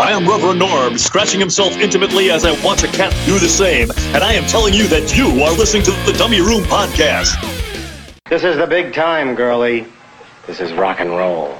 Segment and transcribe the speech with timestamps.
[0.00, 3.90] I am Reverend Norm, scratching himself intimately as I watch a cat do the same,
[4.14, 7.36] and I am telling you that you are listening to the Dummy Room Podcast.
[8.30, 9.84] This is the big time, girlie.
[10.46, 11.52] This is rock and roll.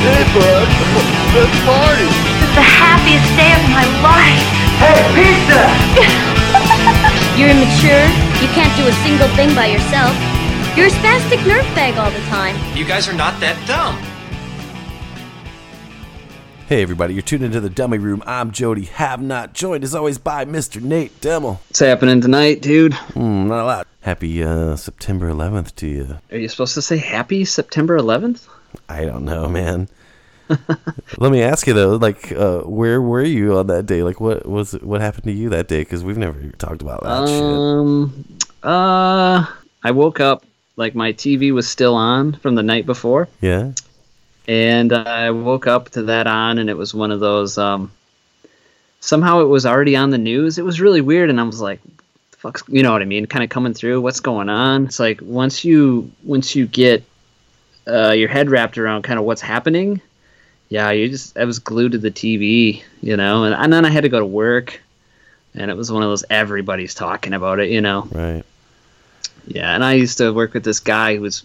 [0.00, 0.68] Hey, bud.
[1.36, 2.08] Let's party.
[2.08, 4.40] It's the happiest day of my life.
[4.80, 5.68] Hey, pizza!
[7.38, 8.31] You're immature.
[8.42, 10.12] You can't do a single thing by yourself.
[10.76, 12.56] You're a spastic nerve bag all the time.
[12.76, 13.96] You guys are not that dumb.
[16.66, 18.20] Hey everybody, you're tuned into the Dummy Room.
[18.26, 18.86] I'm Jody.
[18.86, 20.82] Have not joined as always by Mr.
[20.82, 21.58] Nate Demmel.
[21.68, 22.94] What's happening tonight, dude?
[22.94, 23.86] Hmm, not a lot.
[24.00, 26.18] Happy uh, September 11th to you.
[26.32, 28.48] Are you supposed to say happy September 11th?
[28.88, 29.88] I don't know, man.
[31.18, 34.02] Let me ask you though, like, uh, where were you on that day?
[34.02, 35.80] Like, what was what happened to you that day?
[35.80, 37.42] Because we've never talked about that shit.
[37.42, 38.24] Um,
[38.62, 39.46] uh,
[39.82, 40.44] I woke up
[40.76, 43.72] like my TV was still on from the night before, Yeah.
[44.48, 47.58] and I woke up to that on, and it was one of those.
[47.58, 47.90] Um,
[49.00, 50.58] somehow it was already on the news.
[50.58, 51.80] It was really weird, and I was like,
[52.30, 53.26] the "Fuck's," you know what I mean?
[53.26, 54.00] Kind of coming through.
[54.00, 54.86] What's going on?
[54.86, 57.02] It's like once you once you get
[57.86, 60.00] uh, your head wrapped around kind of what's happening.
[60.72, 63.90] Yeah, you just I was glued to the TV, you know, and, and then I
[63.90, 64.80] had to go to work,
[65.54, 68.08] and it was one of those everybody's talking about it, you know.
[68.10, 68.42] Right.
[69.46, 71.44] Yeah, and I used to work with this guy who was,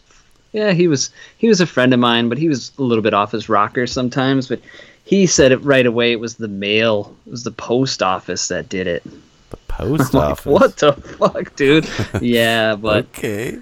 [0.54, 3.14] yeah, he was he was a friend of mine, but he was a little bit
[3.14, 4.48] off his rocker sometimes.
[4.48, 4.62] But
[5.04, 6.14] he said it right away.
[6.14, 9.04] It was the mail, it was the post office that did it.
[9.50, 10.46] The post Like, office.
[10.46, 11.90] what the fuck, dude?
[12.22, 13.60] yeah, but Okay.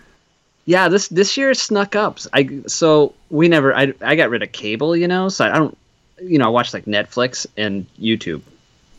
[0.65, 2.19] Yeah, this this year snuck up.
[2.33, 3.75] I so we never.
[3.75, 5.77] I I got rid of cable, you know, so I don't.
[6.21, 8.41] You know, I watch like Netflix and YouTube.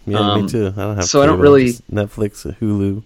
[0.06, 0.66] Yeah, Um, me too.
[0.76, 1.04] I don't have.
[1.06, 3.02] so I don't really- Netflix, Hulu.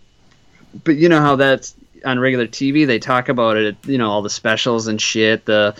[0.85, 2.87] but you know how that's on regular TV.
[2.87, 3.77] They talk about it.
[3.87, 5.45] You know all the specials and shit.
[5.47, 5.75] The,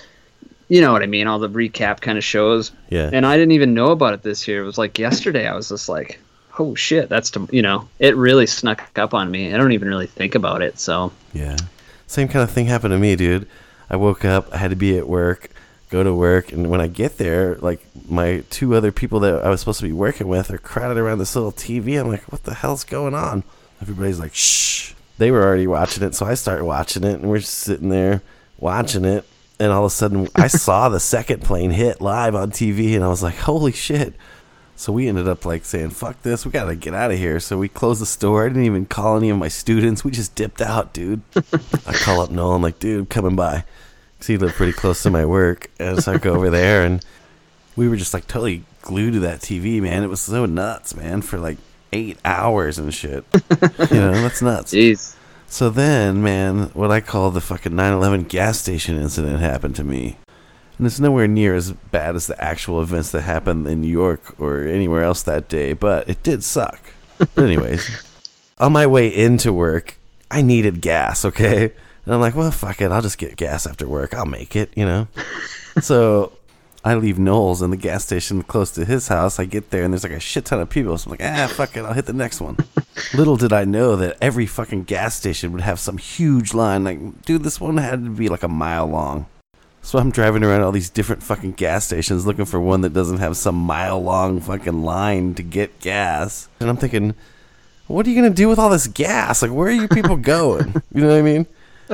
[0.69, 1.27] you know what I mean.
[1.27, 2.71] All the recap kind of shows.
[2.89, 3.11] Yeah.
[3.13, 4.63] And I didn't even know about it this year.
[4.63, 5.47] It was like yesterday.
[5.47, 6.21] I was just like,
[6.59, 7.89] oh shit, that's to you know.
[7.99, 9.53] It really snuck up on me.
[9.53, 10.79] I don't even really think about it.
[10.79, 11.57] So Yeah.
[12.11, 13.47] Same kind of thing happened to me, dude.
[13.89, 15.49] I woke up, I had to be at work,
[15.91, 19.49] go to work, and when I get there, like my two other people that I
[19.49, 22.01] was supposed to be working with are crowded around this little TV.
[22.01, 23.45] I'm like, what the hell's going on?
[23.81, 24.93] Everybody's like, shh.
[25.19, 28.23] They were already watching it, so I started watching it, and we're just sitting there
[28.59, 29.25] watching it.
[29.61, 33.05] And all of a sudden, I saw the second plane hit live on TV, and
[33.05, 34.15] I was like, holy shit.
[34.81, 37.39] So we ended up like saying, fuck this, we gotta get out of here.
[37.39, 38.47] So we closed the store.
[38.47, 40.05] I didn't even call any of my students.
[40.05, 41.21] We just dipped out, dude.
[41.87, 42.55] I call up Noel.
[42.55, 43.65] I'm like, dude, I'm coming by.
[44.15, 45.71] Because he lived pretty close to my work.
[45.79, 47.05] And so I go over there and
[47.77, 50.03] we were just like totally glued to that TV, man.
[50.03, 51.59] It was so nuts, man, for like
[51.93, 53.27] eight hours and shit.
[53.91, 54.73] you know, that's nuts.
[54.73, 55.15] jeez.
[55.47, 59.85] So then, man, what I call the fucking 9 11 gas station incident happened to
[59.85, 60.17] me.
[60.81, 64.35] And it's nowhere near as bad as the actual events that happened in New York
[64.41, 66.81] or anywhere else that day, but it did suck.
[67.19, 67.87] But, anyways,
[68.57, 69.99] on my way into work,
[70.31, 71.65] I needed gas, okay?
[72.07, 72.91] And I'm like, well, fuck it.
[72.91, 74.15] I'll just get gas after work.
[74.15, 75.07] I'll make it, you know?
[75.83, 76.33] so
[76.83, 79.39] I leave Knowles in the gas station close to his house.
[79.39, 80.97] I get there and there's like a shit ton of people.
[80.97, 81.85] So I'm like, ah, fuck it.
[81.85, 82.57] I'll hit the next one.
[83.13, 86.85] Little did I know that every fucking gas station would have some huge line.
[86.85, 89.27] Like, dude, this one had to be like a mile long.
[89.83, 93.19] So I'm driving around all these different fucking gas stations looking for one that doesn't
[93.19, 96.49] have some mile long fucking line to get gas.
[96.61, 97.15] And I'm thinking,
[97.87, 99.43] what are you gonna do with all this gas?
[99.43, 100.83] Like, where are you people going?
[100.95, 101.47] You know what I mean?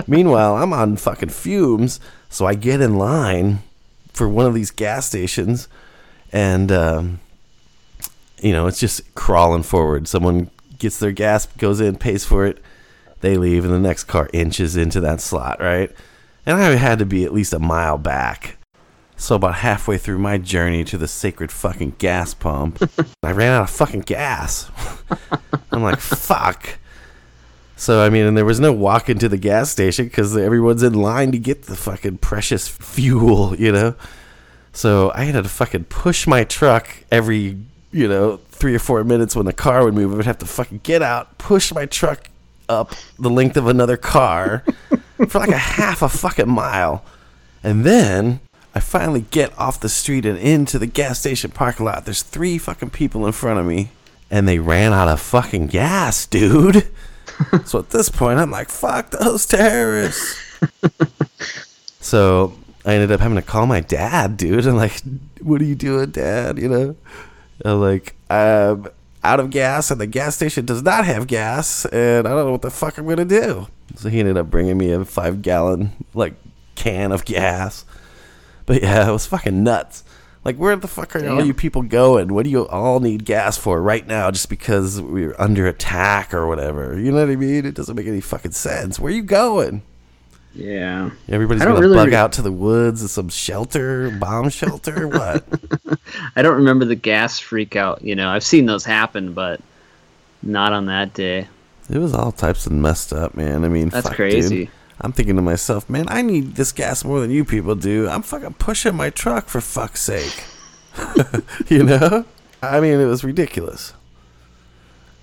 [0.06, 3.60] Meanwhile, I'm on fucking fumes, so I get in line
[4.12, 5.68] for one of these gas stations,
[6.32, 7.20] and um,
[8.42, 10.06] you know it's just crawling forward.
[10.06, 12.62] Someone gets their gas, goes in, pays for it,
[13.20, 15.90] they leave, and the next car inches into that slot, right?
[16.46, 18.56] And I had to be at least a mile back.
[19.16, 22.78] So about halfway through my journey to the sacred fucking gas pump,
[23.22, 24.70] I ran out of fucking gas.
[25.72, 26.78] I'm like, fuck.
[27.76, 30.94] So I mean, and there was no walking to the gas station because everyone's in
[30.94, 33.94] line to get the fucking precious fuel, you know.
[34.72, 37.58] So I had to fucking push my truck every,
[37.92, 40.12] you know, three or four minutes when the car would move.
[40.12, 42.28] I would have to fucking get out, push my truck
[42.68, 44.64] up the length of another car
[45.28, 47.04] for like a half a fucking mile,
[47.62, 48.40] and then
[48.74, 52.04] I finally get off the street and into the gas station parking lot.
[52.04, 53.90] There's three fucking people in front of me,
[54.30, 56.86] and they ran out of fucking gas, dude.
[57.64, 60.38] so at this point, I'm like, fuck those terrorists.
[62.00, 62.52] so
[62.84, 64.66] I ended up having to call my dad, dude.
[64.66, 65.00] And like,
[65.40, 66.58] what are you doing, dad?
[66.58, 66.96] You know,
[67.64, 68.88] I'm like, um,
[69.24, 72.52] out of gas and the gas station does not have gas and I don't know
[72.52, 73.66] what the fuck I'm gonna do.
[73.94, 76.34] So he ended up bringing me a five gallon like
[76.74, 77.84] can of gas.
[78.66, 80.04] But yeah, it was fucking nuts.
[80.44, 82.32] Like where the fuck are all you people going?
[82.32, 86.46] What do you all need gas for right now just because we're under attack or
[86.46, 86.98] whatever?
[86.98, 87.66] You know what I mean?
[87.66, 89.00] It doesn't make any fucking sense.
[89.00, 89.82] Where are you going?
[90.54, 91.10] Yeah.
[91.28, 95.44] Everybody's gonna really bug re- out to the woods and some shelter, bomb shelter, what?
[96.36, 98.02] I don't remember the gas freak out.
[98.02, 99.60] You know, I've seen those happen, but
[100.42, 101.48] not on that day.
[101.88, 103.64] It was all types of messed up, man.
[103.64, 104.64] I mean, That's fuck, crazy.
[104.66, 104.74] Dude.
[105.00, 108.08] I'm thinking to myself, man, I need this gas more than you people do.
[108.08, 110.44] I'm fucking pushing my truck for fuck's sake.
[111.68, 112.24] you know?
[112.62, 113.92] I mean, it was ridiculous.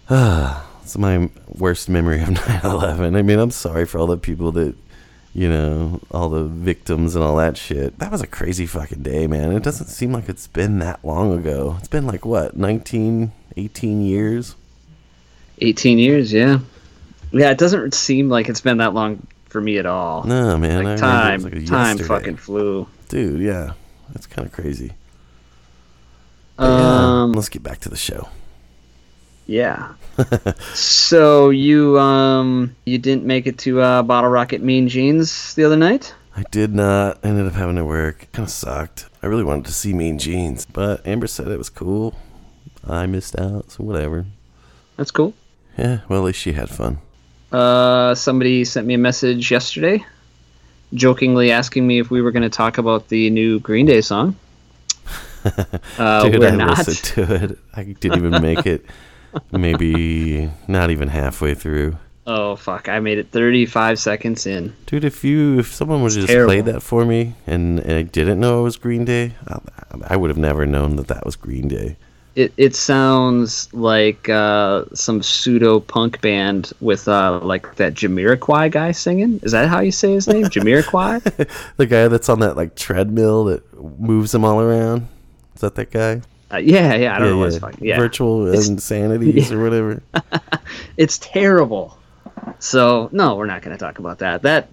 [0.10, 3.15] it's my worst memory of 9 11.
[3.15, 4.75] I mean, I'm sorry for all the people that,
[5.33, 7.98] you know, all the victims and all that shit.
[7.98, 9.51] That was a crazy fucking day, man.
[9.51, 11.77] It doesn't seem like it's been that long ago.
[11.80, 14.56] It's been like, what, 19, 18 years?
[15.59, 16.59] 18 years, yeah.
[17.31, 20.23] Yeah, it doesn't seem like it's been that long for me at all.
[20.23, 20.83] No, man.
[20.83, 22.88] Like time, like time fucking flew.
[23.09, 23.73] Dude, yeah.
[24.11, 24.91] That's kind of crazy.
[26.57, 28.27] But yeah, Um, let's get back to the show.
[29.47, 29.94] yeah.
[30.75, 35.75] so you um you didn't make it to uh, Bottle Rocket Mean Jeans the other
[35.75, 36.13] night?
[36.35, 37.17] I did not.
[37.23, 38.27] I ended up having to work.
[38.31, 39.07] Kind of sucked.
[39.23, 42.15] I really wanted to see Mean Jeans, but Amber said it was cool.
[42.88, 44.25] I missed out, so whatever.
[44.97, 45.33] That's cool.
[45.78, 47.00] Yeah, well, at least she had fun.
[47.52, 50.04] Uh, somebody sent me a message yesterday,
[50.94, 54.36] jokingly asking me if we were going to talk about the new Green Day song.
[55.98, 56.78] Uh, Dude, we're I not.
[56.78, 56.98] listened
[57.28, 57.60] to it.
[57.75, 58.86] I didn't even make it.
[59.52, 61.98] Maybe not even halfway through.
[62.25, 62.88] Oh fuck!
[62.88, 64.74] I made it 35 seconds in.
[64.86, 66.48] Dude, if you if someone would just terrible.
[66.54, 69.60] played that for me and, and I didn't know it was Green Day, I,
[70.08, 71.98] I would have never known that that was Green Day.
[72.35, 78.91] It it sounds like uh, some pseudo punk band with uh, like that Jamiroquai guy
[78.91, 79.39] singing.
[79.44, 80.44] Is that how you say his name?
[80.56, 81.47] Jamiroquai?
[81.77, 85.07] The guy that's on that like treadmill that moves him all around.
[85.56, 86.21] Is that that guy?
[86.51, 87.15] uh, yeah, yeah.
[87.15, 87.97] I don't know what his fucking yeah.
[87.97, 90.01] Virtual It's- insanities or whatever.
[90.97, 91.97] It's terrible.
[92.59, 94.41] So no, we're not going to talk about that.
[94.41, 94.69] That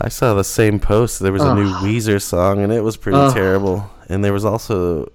[0.00, 1.20] I saw the same post.
[1.20, 1.70] There was a new.
[1.76, 3.88] Weezer song, and it was pretty terrible.
[4.10, 5.10] And there was also,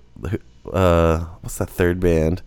[0.71, 2.41] uh, what's that third band?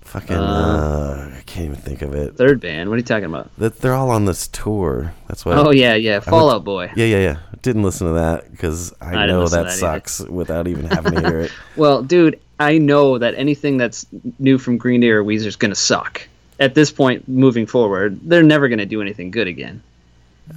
[0.00, 2.36] Fucking, uh, I can't even think of it.
[2.36, 2.88] third band.
[2.90, 3.50] What are you talking about?
[3.56, 5.14] That they're all on this tour.
[5.28, 5.54] That's why.
[5.54, 6.20] Oh yeah, yeah.
[6.20, 6.90] Fall Out Boy.
[6.96, 7.38] yeah, yeah, yeah.
[7.62, 11.20] Didn't listen to that because I, didn't know that, that sucks without even having to
[11.20, 11.52] hear it.
[11.76, 14.04] Well, dude, I know that anything that's
[14.38, 16.20] new from Green Day or Weezer is gonna suck.
[16.60, 19.82] At this point, moving forward, they're never gonna do anything good again.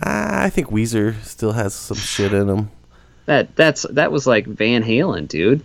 [0.03, 2.71] Ah, I think Weezer still has some shit in them.
[3.27, 5.61] That that's that was like Van Halen, dude.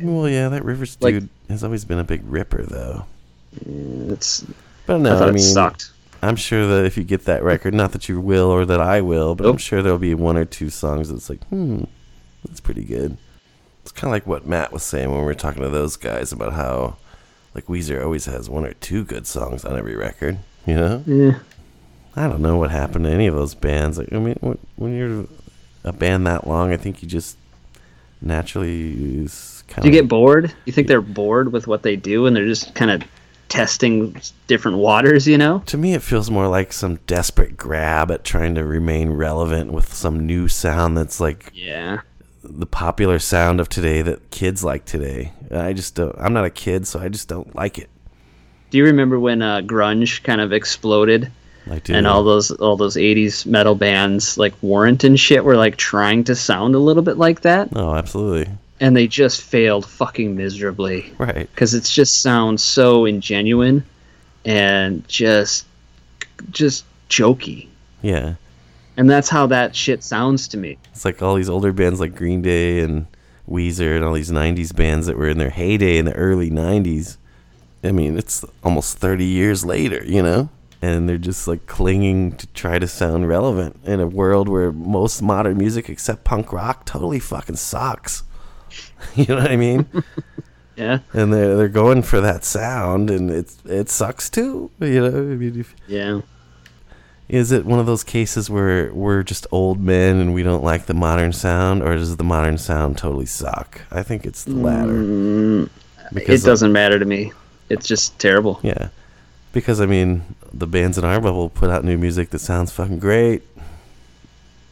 [0.00, 3.04] Well, yeah, that Rivers Like- dude has always been a big ripper, though.
[3.66, 4.44] It's
[4.86, 5.90] But I no, I, it mean, sucked.
[6.22, 9.00] I'm sure that if you get that record, not that you will or that I
[9.00, 11.84] will, but I'm sure there'll be one or two songs that's like, hmm,
[12.44, 13.16] that's pretty good.
[13.82, 16.32] It's kind of like what Matt was saying when we were talking to those guys
[16.32, 16.96] about how,
[17.54, 20.38] like, Weezer always has one or two good songs on every record.
[20.66, 21.38] You know, Yeah.
[22.16, 23.96] I don't know what happened to any of those bands.
[23.96, 24.36] Like, I mean,
[24.76, 25.26] when you're
[25.84, 27.36] a band that long, I think you just
[28.20, 29.22] naturally
[29.68, 30.52] kind Do you get bored?
[30.64, 33.02] You think they're bored with what they do and they're just kind of
[33.48, 35.26] testing different waters?
[35.26, 35.62] You know?
[35.66, 39.92] To me, it feels more like some desperate grab at trying to remain relevant with
[39.94, 42.00] some new sound that's like Yeah.
[42.42, 45.32] the popular sound of today that kids like today.
[45.50, 46.14] I just don't.
[46.18, 47.88] I'm not a kid, so I just don't like it.
[48.70, 51.30] Do you remember when uh, grunge kind of exploded?
[51.70, 51.92] I do.
[51.94, 56.24] and all those all those 80s metal bands like Warrant and shit were like trying
[56.24, 58.50] to sound a little bit like that Oh, absolutely.
[58.80, 61.48] And they just failed fucking miserably Right.
[61.56, 63.82] cuz it just sounds so ingenuine
[64.44, 65.66] and just
[66.50, 67.66] just jokey
[68.02, 68.34] Yeah.
[68.96, 72.14] and that's how that shit sounds to me It's like all these older bands like
[72.14, 73.06] Green Day and
[73.50, 77.16] Weezer and all these 90s bands that were in their heyday in the early 90s.
[77.82, 80.50] I mean, it's almost 30 years later, you know?
[80.82, 85.22] And they're just like clinging to try to sound relevant in a world where most
[85.22, 88.22] modern music except punk rock totally fucking sucks.
[89.14, 89.86] you know what I mean?
[90.76, 95.18] yeah and they're they're going for that sound and it's it sucks too, you know?
[95.18, 96.20] I mean, if, yeah
[97.28, 100.86] is it one of those cases where we're just old men and we don't like
[100.86, 103.82] the modern sound, or does the modern sound totally suck?
[103.90, 104.92] I think it's the latter.
[104.92, 105.68] Mm,
[106.14, 107.32] Because, it doesn't matter to me
[107.68, 108.88] it's just terrible Yeah,
[109.52, 112.98] because I mean, the bands in our bubble put out new music that sounds fucking
[112.98, 113.42] great.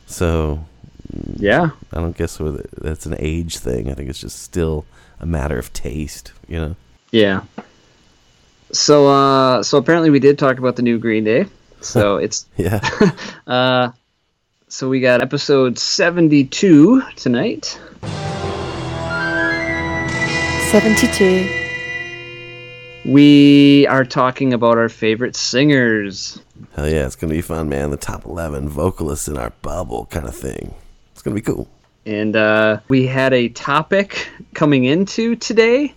[0.06, 0.64] So
[1.36, 3.90] yeah I don't guess whether that's an age thing.
[3.90, 4.84] I think it's just still
[5.20, 6.32] a matter of taste.
[6.48, 6.76] You know.
[7.10, 7.42] yeah
[8.72, 11.46] So, uh, so apparently we did talk about the new Green Day.
[11.80, 12.80] So it's Yeah.
[13.46, 13.90] uh,
[14.68, 17.78] so we got episode seventy-two tonight.
[20.70, 21.48] 72.
[23.04, 26.40] We are talking about our favorite singers.
[26.74, 27.90] Hell yeah, it's gonna be fun, man.
[27.92, 30.74] The top eleven vocalists in our bubble kind of thing.
[31.26, 31.66] Gonna be cool.
[32.04, 35.92] And uh, we had a topic coming into today,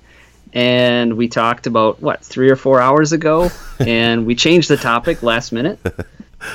[0.53, 5.21] and we talked about what three or four hours ago, and we changed the topic
[5.21, 5.77] last minute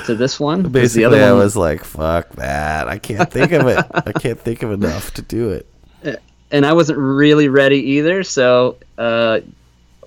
[0.07, 0.63] to this one.
[0.63, 2.89] Basically, the other I one, was like, "Fuck that!
[2.89, 3.85] I can't think of it.
[3.93, 5.69] I can't think of enough to do it."
[6.51, 8.23] and I wasn't really ready either.
[8.23, 9.39] So uh,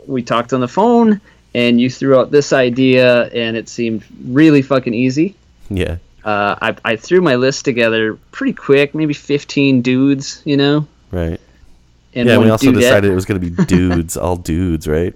[0.07, 1.23] we talked on the phone,
[1.55, 5.37] and you threw out this idea, and it seemed really fucking easy.
[5.71, 5.97] Yeah,
[6.29, 10.87] Uh, I, I threw my list together pretty quick, maybe 15 dudes, you know.
[11.11, 11.41] right.
[12.13, 12.81] And yeah, we also dudette.
[12.81, 15.15] decided it was gonna be dudes, all dudes, right?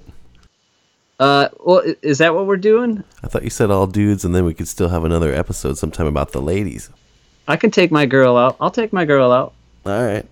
[1.21, 3.05] Uh, well, is that what we're doing?
[3.23, 6.07] I thought you said all dudes, and then we could still have another episode sometime
[6.07, 6.89] about the ladies.
[7.47, 8.57] I can take my girl out.
[8.59, 9.53] I'll take my girl out.
[9.85, 10.25] All right.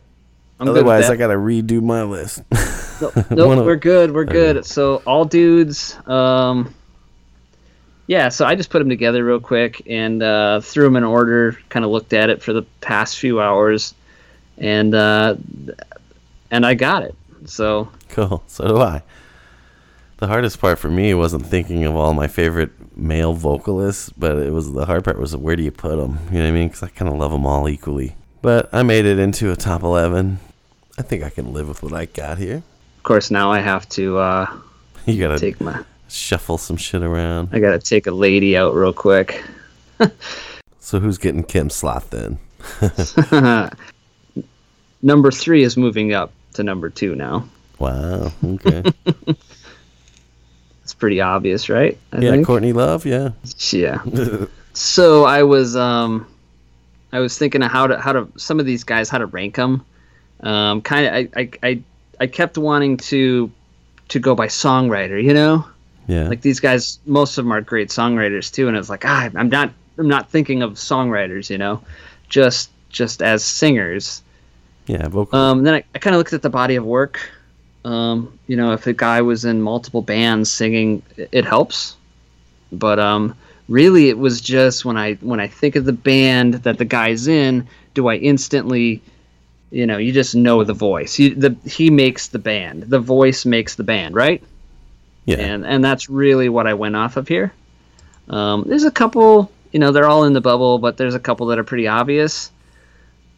[0.61, 2.49] I'm Otherwise, I gotta redo my list.
[2.49, 3.27] that.
[3.31, 4.13] Nope, we're good.
[4.13, 4.65] We're good.
[4.65, 5.95] So all dudes.
[6.07, 6.75] Um,
[8.11, 8.29] yeah.
[8.29, 11.57] So I just put them together real quick and uh, threw them in order.
[11.69, 13.95] Kind of looked at it for the past few hours,
[14.59, 15.37] and uh,
[16.50, 17.14] and I got it.
[17.45, 18.43] So Cool.
[18.49, 19.02] So do I.
[20.17, 24.52] The hardest part for me wasn't thinking of all my favorite male vocalists, but it
[24.52, 26.19] was the hard part was where do you put them?
[26.33, 26.67] You know what I mean?
[26.67, 28.17] Because I kind of love them all equally.
[28.43, 30.40] But I made it into a top eleven.
[30.99, 32.57] I think I can live with what I got here.
[32.97, 34.59] of course now I have to uh,
[35.07, 35.85] You gotta take my.
[36.11, 37.50] Shuffle some shit around.
[37.52, 39.43] I gotta take a lady out real quick.
[40.79, 42.38] So who's getting Kim's slot then?
[45.02, 47.49] Number three is moving up to number two now.
[47.79, 48.33] Wow.
[48.45, 48.83] Okay.
[50.90, 51.97] It's pretty obvious, right?
[52.12, 52.47] I yeah, think.
[52.49, 53.07] Courtney Love.
[53.07, 53.31] Yeah.
[53.71, 54.02] Yeah.
[54.73, 56.26] so I was um,
[57.12, 59.55] I was thinking of how to how to some of these guys how to rank
[59.55, 59.87] them.
[60.40, 61.83] Um, kind of I, I I
[62.19, 63.52] I kept wanting to
[64.09, 65.64] to go by songwriter, you know,
[66.07, 66.28] Yeah.
[66.28, 66.99] like these guys.
[67.07, 70.09] Most of them are great songwriters too, and I was like, ah, I'm not I'm
[70.09, 71.83] not thinking of songwriters, you know,
[72.28, 74.23] just just as singers.
[74.87, 75.09] yeah.
[75.09, 75.38] Vocal.
[75.38, 77.21] Um, then I, I kind of looked at the body of work.
[77.85, 81.97] Um, you know, if a guy was in multiple bands singing, it, it helps.
[82.73, 83.37] But um,
[83.69, 87.26] really, it was just when I when I think of the band that the guy's
[87.28, 89.02] in, do I instantly,
[89.71, 91.19] you know, you just know the voice.
[91.19, 92.85] You, the he makes the band.
[92.85, 94.42] The voice makes the band, right?
[95.31, 95.39] Yeah.
[95.39, 97.53] And and that's really what I went off of here.
[98.29, 101.47] Um, there's a couple, you know, they're all in the bubble, but there's a couple
[101.47, 102.53] that are pretty obvious.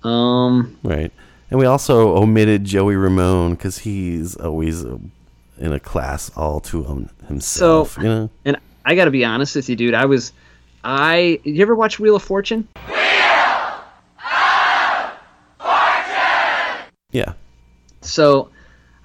[0.05, 1.13] Um, Right.
[1.51, 4.99] And we also omitted Joey Ramone because he's always uh,
[5.59, 7.99] in a class all to him, himself.
[7.99, 8.31] you know?
[8.47, 8.57] And
[8.87, 9.93] I got to be honest with you, dude.
[9.95, 10.33] I was,
[10.83, 11.41] I.
[11.45, 12.67] You ever watch Wheel of Fortune?
[12.89, 13.85] Wheel of
[15.61, 16.89] Fortune?
[17.11, 17.35] Yeah.
[18.01, 18.49] So,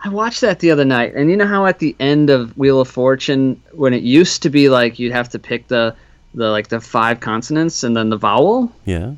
[0.08, 2.80] I watched that the other night, and you know how at the end of Wheel
[2.80, 5.96] of Fortune, when it used to be like you'd have to pick the,
[6.34, 9.14] the like the five consonants and then the vowel, Yeah.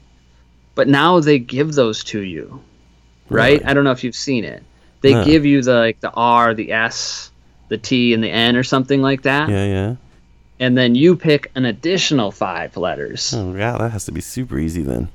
[0.75, 2.61] but now they give those to you,
[3.29, 3.59] right?
[3.59, 3.65] Really?
[3.65, 4.63] I don't know if you've seen it.
[5.01, 7.31] They give you the like the R, the S,
[7.69, 9.65] the T, and the N, or something like that, Yeah.
[9.65, 9.95] Yeah.
[10.59, 13.33] and then you pick an additional five letters.
[13.35, 13.77] Oh, yeah.
[13.77, 15.07] That has to be super easy then.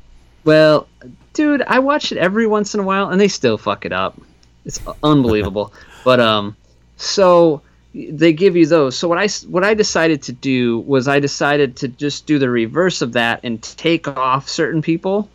[0.45, 0.87] Well,
[1.33, 4.21] dude, I watch it every once in a while, and they still fuck it up.
[4.65, 5.73] It's unbelievable.
[6.05, 6.57] but um,
[6.97, 7.63] so
[7.95, 8.97] they give you those.
[8.97, 12.51] So what I what I decided to do was I decided to just do the
[12.51, 15.29] reverse of that and take off certain people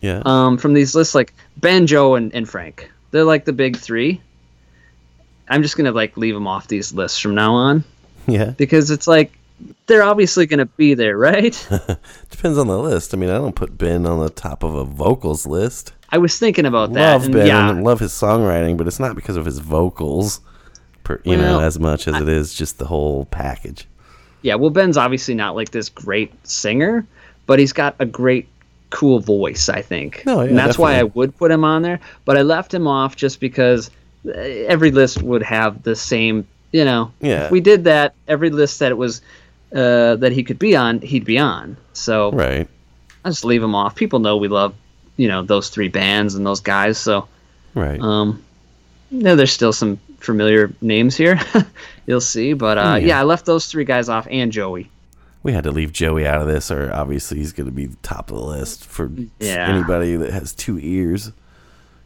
[0.00, 0.22] Yeah.
[0.24, 2.90] um from these lists, like Ben, Joe, and, and Frank.
[3.10, 4.20] They're like the big three.
[5.48, 7.84] I'm just gonna like leave them off these lists from now on
[8.26, 8.50] yeah.
[8.50, 9.36] because it's like
[9.86, 11.52] they're obviously gonna be there, right?
[12.30, 13.12] Depends on the list.
[13.12, 15.92] I mean, I don't put Ben on the top of a vocals list.
[16.14, 17.12] I was thinking about that.
[17.14, 20.40] Love and Ben yeah, and love his songwriting, but it's not because of his vocals,
[21.02, 23.88] per, you know, as much as it is just the whole package.
[24.42, 27.04] Yeah, well, Ben's obviously not like this great singer,
[27.46, 28.46] but he's got a great,
[28.90, 30.22] cool voice, I think.
[30.24, 31.98] No, yeah, and that's why I would put him on there.
[32.24, 33.90] But I left him off just because
[34.24, 37.10] uh, every list would have the same, you know.
[37.20, 37.46] Yeah.
[37.46, 39.20] If we did that, every list that it was
[39.74, 41.76] uh, that he could be on, he'd be on.
[41.92, 42.68] So Right.
[43.24, 43.96] I just leave him off.
[43.96, 44.74] People know we love,
[45.16, 46.98] you know, those three bands and those guys.
[46.98, 47.28] So
[47.74, 48.00] Right.
[48.00, 48.42] um,
[49.10, 51.38] no, there's still some familiar names here.
[52.06, 53.06] You'll see, but uh, Yeah.
[53.08, 54.90] yeah, I left those three guys off and Joey.
[55.42, 58.30] we had to leave Joey out of this, or obviously he's going to be top
[58.30, 59.68] of the list for Yeah.
[59.68, 61.32] anybody that has two ears,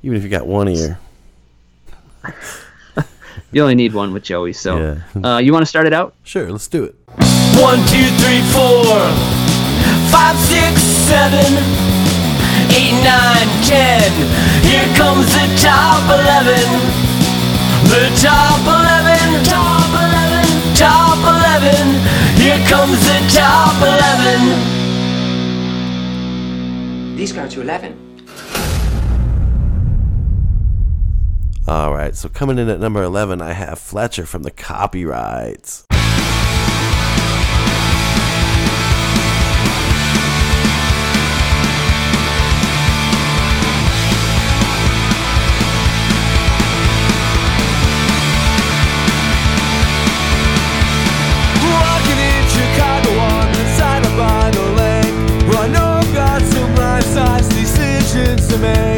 [0.02, 0.98] even if you got one ear.
[3.50, 4.52] You only need one with Joey.
[4.52, 4.76] So,
[5.14, 5.24] Yeah.
[5.34, 6.14] uh, you want to start it out?
[6.22, 6.94] Sure, let's do it.
[7.56, 8.84] One, two, three, four,
[10.12, 11.46] five, six, seven,
[12.74, 14.10] eight, nine, ten.
[14.64, 16.66] Here comes the top eleven.
[17.88, 20.46] The top eleven, top eleven,
[20.76, 22.00] top eleven.
[22.36, 24.76] Here comes the top eleven.
[27.16, 28.08] These go to 11.
[31.66, 35.84] All right, so coming in at number 11, I have Fletcher from the Copyrights.
[58.60, 58.97] Decisions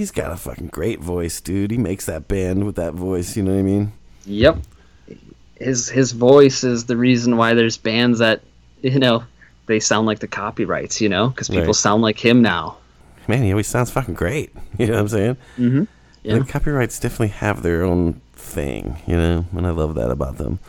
[0.00, 1.70] He's got a fucking great voice, dude.
[1.70, 3.92] He makes that band with that voice, you know what I mean?
[4.24, 4.56] Yep.
[5.56, 8.40] His his voice is the reason why there's bands that
[8.80, 9.24] you know
[9.66, 11.02] they sound like the copyrights.
[11.02, 11.74] You know, because people Right.
[11.74, 12.78] sound like him now.
[13.28, 14.54] Man, he always sounds fucking great.
[14.78, 15.36] You know what I'm saying?
[15.58, 15.84] Mm-hmm.
[16.22, 16.38] Yeah.
[16.38, 20.60] The copyrights definitely have their own thing, you know, and I love that about them.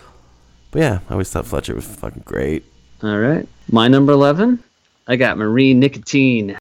[0.72, 2.66] But yeah, I always thought Fletcher was fucking great.
[3.02, 3.48] All right.
[3.72, 4.62] My number 11,
[5.08, 6.58] I got Marino Nicotine.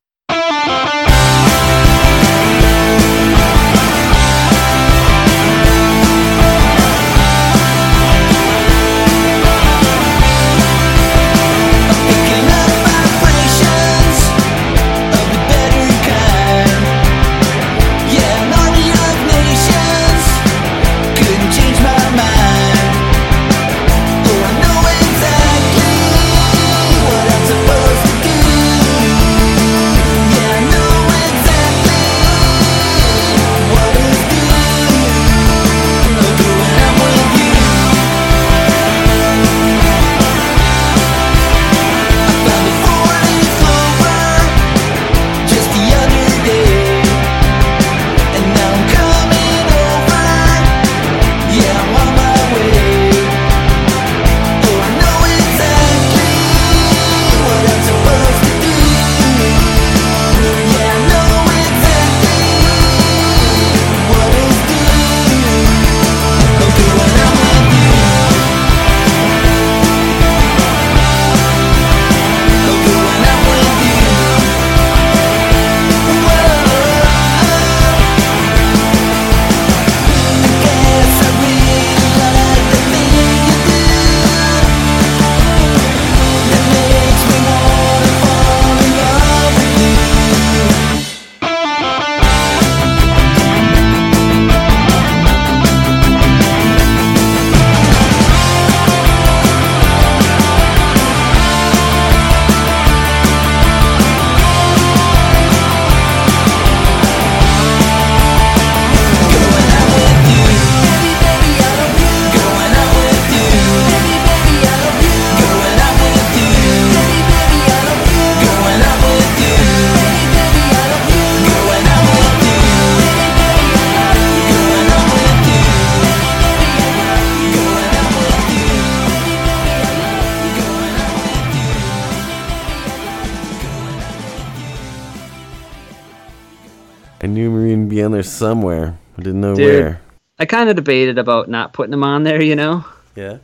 [140.50, 142.84] Kind of debated about not putting him on there, you know.
[143.14, 143.38] Yeah.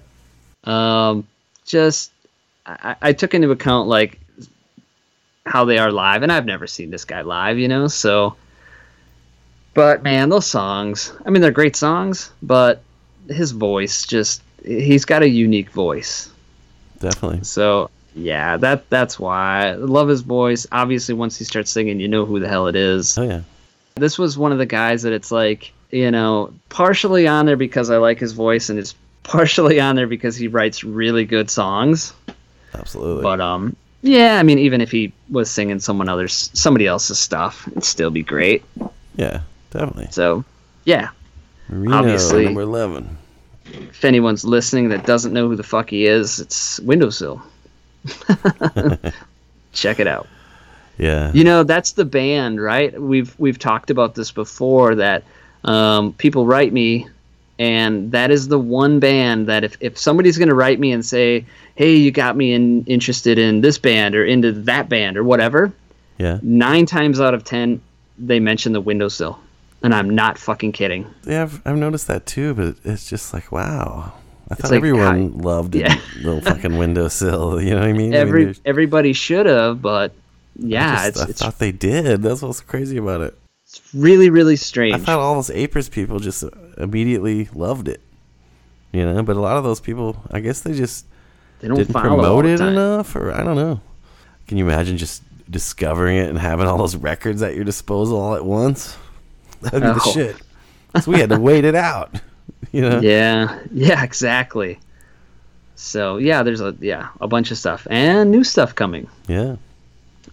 [0.64, 1.26] Um,
[1.64, 2.10] just
[2.66, 4.20] I, I took into account like
[5.46, 7.86] how they are live, and I've never seen this guy live, you know.
[7.86, 8.34] So,
[9.72, 11.12] but man, those songs.
[11.24, 12.82] I mean, they're great songs, but
[13.28, 16.30] his voice just—he's got a unique voice.
[16.98, 17.44] Definitely.
[17.44, 20.66] So yeah, that that's why I love his voice.
[20.72, 23.16] Obviously, once he starts singing, you know who the hell it is.
[23.16, 23.42] Oh yeah.
[23.94, 27.88] This was one of the guys that it's like, you know, partially on there because
[27.88, 32.12] I like his voice, and it's partially on there because he writes really good songs.
[32.74, 33.22] Absolutely.
[33.22, 37.66] But um, yeah, I mean, even if he was singing someone other's somebody else's stuff,
[37.68, 38.62] it'd still be great.
[39.16, 40.08] yeah, definitely.
[40.10, 40.44] So,
[40.84, 41.08] yeah,
[41.68, 43.16] Marino, obviously- number eleven.
[43.64, 47.42] if anyone's listening that doesn't know who the fuck he is, it's Windowsill.
[49.72, 50.28] Check it out.
[50.98, 51.32] Yeah.
[51.32, 53.00] You know, that's the band, right?
[53.00, 55.24] We've we've talked about this before that
[55.66, 57.08] um, people write me,
[57.58, 61.04] and that is the one band that if, if somebody's going to write me and
[61.04, 65.24] say, "Hey, you got me in, interested in this band or into that band or
[65.24, 65.72] whatever,"
[66.18, 66.38] yeah.
[66.42, 67.80] nine times out of ten
[68.18, 69.38] they mention the windowsill,
[69.82, 71.06] and I'm not fucking kidding.
[71.26, 74.12] Yeah, I've, I've noticed that too, but it's just like, wow.
[74.48, 75.98] I thought like, everyone hi- loved Yeah.
[76.18, 77.60] little fucking windowsill.
[77.66, 78.14] You know what I mean?
[78.14, 80.14] I mean, Every everybody should have, but I
[80.58, 82.22] yeah, just- it's I it's thought they did.
[82.22, 83.36] That's what's crazy about it.
[83.94, 84.94] Really really strange.
[84.94, 86.44] I thought all those Apers people just
[86.78, 88.00] immediately loved it.
[88.92, 91.04] You know, but a lot of those people, I guess they just
[91.60, 93.80] they don't didn't promote it enough, or I don't know.
[94.46, 98.34] Can you imagine just discovering it and having all those records at your disposal all
[98.34, 98.96] at once?
[99.60, 100.12] That'd be the Oh.
[100.12, 100.36] shit.
[101.02, 102.20] So we had to wait it out.
[102.72, 103.00] You know?
[103.00, 104.78] Yeah, yeah, exactly.
[105.76, 109.08] So yeah, there's a yeah a bunch of stuff and new stuff coming.
[109.28, 109.56] Yeah.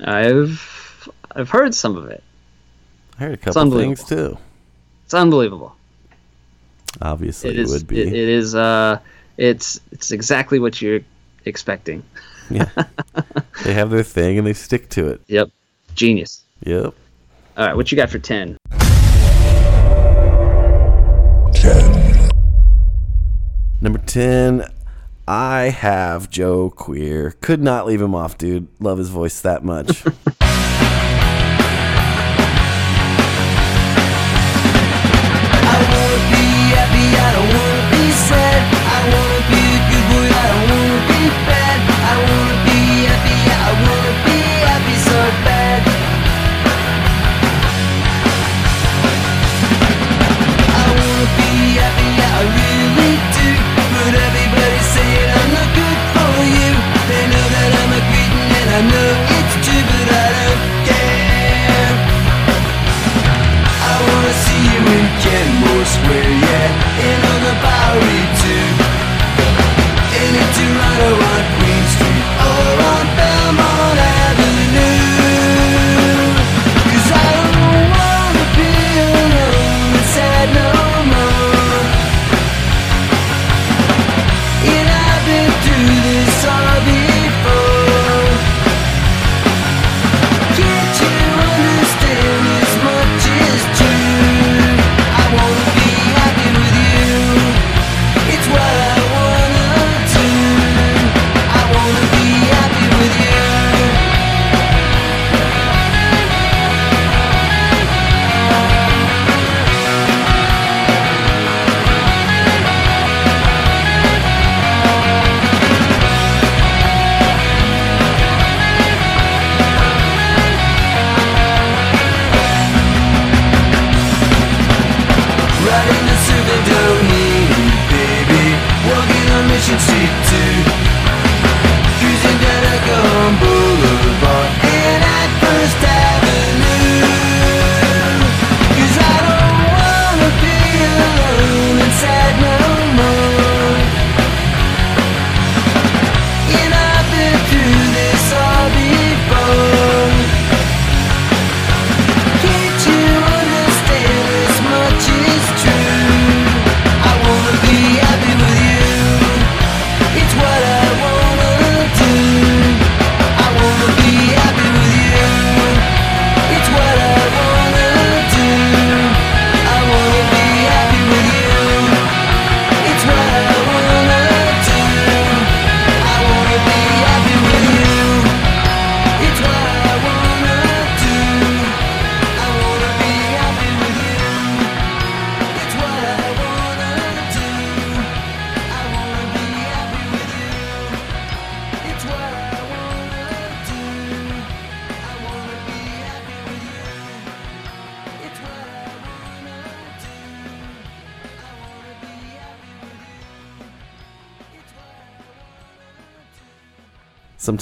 [0.03, 2.23] I've I've heard some of it.
[3.17, 3.95] I heard a couple unbelievable.
[3.95, 4.37] things too.
[5.05, 5.75] It's unbelievable.
[7.01, 7.71] Obviously, It it, is.
[7.71, 8.01] would be.
[8.01, 8.55] It, it is.
[8.55, 8.99] Uh,
[9.37, 11.01] it's it's exactly what you're
[11.45, 12.03] expecting.
[12.49, 12.69] yeah.
[13.65, 15.21] they have their thing and they stick to it.
[15.27, 15.49] Yep,
[15.95, 16.43] genius.
[16.65, 16.93] Yep.
[17.57, 18.57] All right, what you got for ten?
[21.53, 22.29] ten?
[23.81, 24.65] Number 10,
[25.27, 27.31] I have Joe Queer.
[27.41, 28.67] Could not leave him off, dude.
[28.79, 30.03] Love his voice that much.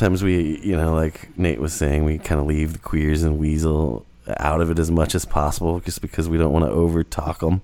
[0.02, 3.38] sometimes we, you know, like Nate was saying, we kind of leave the queers and
[3.38, 4.04] Weasel
[4.38, 7.42] out of it as much as possible, just because we don't want to over talk
[7.42, 7.62] them.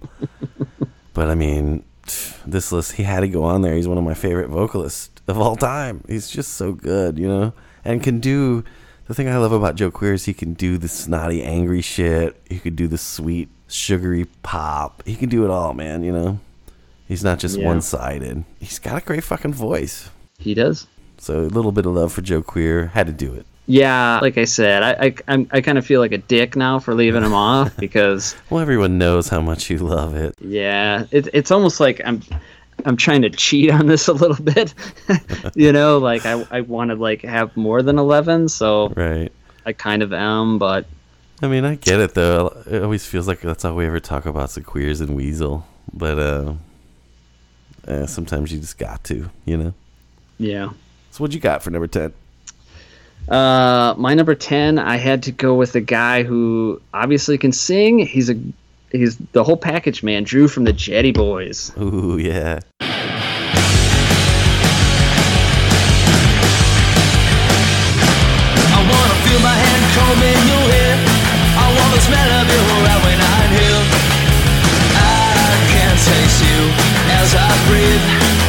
[1.15, 1.83] but I mean,
[2.45, 3.73] this list, he had to go on there.
[3.73, 6.03] He's one of my favorite vocalists of all time.
[6.07, 8.63] He's just so good, you know, and can do.
[9.07, 12.39] The thing I love about Joe Queer is he can do the snotty, angry shit.
[12.47, 15.01] He could do the sweet, sugary pop.
[15.07, 16.03] He can do it all, man.
[16.03, 16.39] You know,
[17.07, 17.65] he's not just Yeah.
[17.65, 18.43] one-sided.
[18.59, 20.11] He's got a great fucking voice.
[20.37, 20.85] He does.
[21.19, 22.87] So a little bit of love for Joe Queer.
[22.87, 23.45] Had to do it.
[23.69, 26.93] Yeah, like I said, I I, I'm, kind of feel like a dick now for
[26.93, 30.35] leaving him off because Well, everyone knows how much you love it.
[30.39, 32.21] yeah, it, it's almost like I'm
[32.85, 34.73] I'm trying to cheat on this a little bit.
[35.55, 39.31] you know, like I I want to like have more than eleven, so Right.
[39.65, 40.85] I kind of am, but
[41.41, 42.55] I mean, I get it though.
[42.65, 45.67] It always feels like that's all we ever talk about: is the queers and Weasel.
[45.93, 46.53] But uh,
[47.85, 49.73] uh, sometimes you just got to, you know.
[50.37, 50.69] yeah.
[51.17, 52.13] So what you got for number ten?
[53.27, 57.97] Uh, my number ten, I had to go with a guy who obviously can sing.
[57.97, 58.35] He's a
[58.91, 60.25] he's the whole package, man.
[60.25, 61.71] Drew from the Jetty Boys.
[61.75, 62.59] Ooh, yeah.
[62.81, 62.89] I
[68.77, 71.01] wanna feel my hand combing your hair.
[71.57, 73.81] I want the smell of you right when I'm here.
[74.93, 76.61] I can taste you
[77.09, 78.46] as I breathe.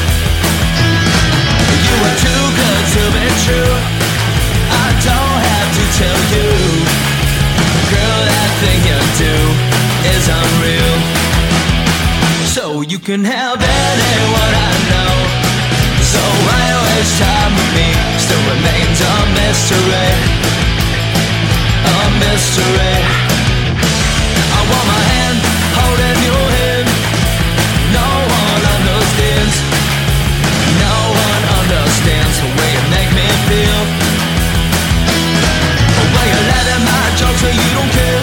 [6.30, 9.36] Girl, that thing you do
[10.12, 10.96] is unreal.
[12.52, 15.14] So you can have anyone I know.
[16.04, 17.88] So why waste time with me?
[18.20, 20.10] Still remains a mystery.
[21.88, 22.96] A mystery.
[24.52, 25.17] I want my
[37.54, 38.22] you don't care.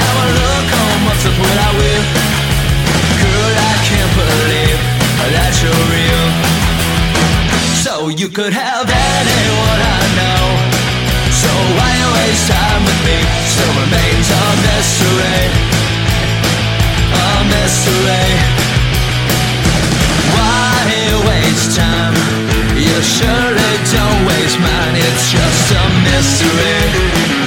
[0.00, 0.38] How I.
[3.20, 4.80] Girl, I can't believe
[5.34, 6.24] that you're real.
[7.84, 10.44] So you could have anyone I know.
[11.34, 13.18] So why waste time with me?
[13.52, 15.40] Still remains a mystery.
[17.10, 18.28] A mystery.
[20.32, 20.86] Why
[21.26, 22.14] waste time?
[22.78, 24.94] You surely don't waste mine.
[24.94, 27.37] It's just a mystery.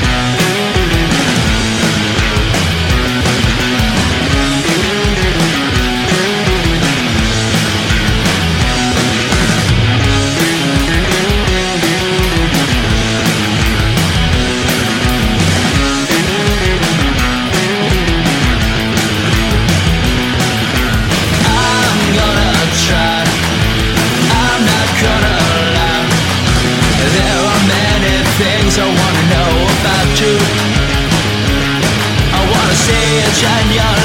[30.19, 30.35] You.
[32.33, 33.97] I wanna see you shine your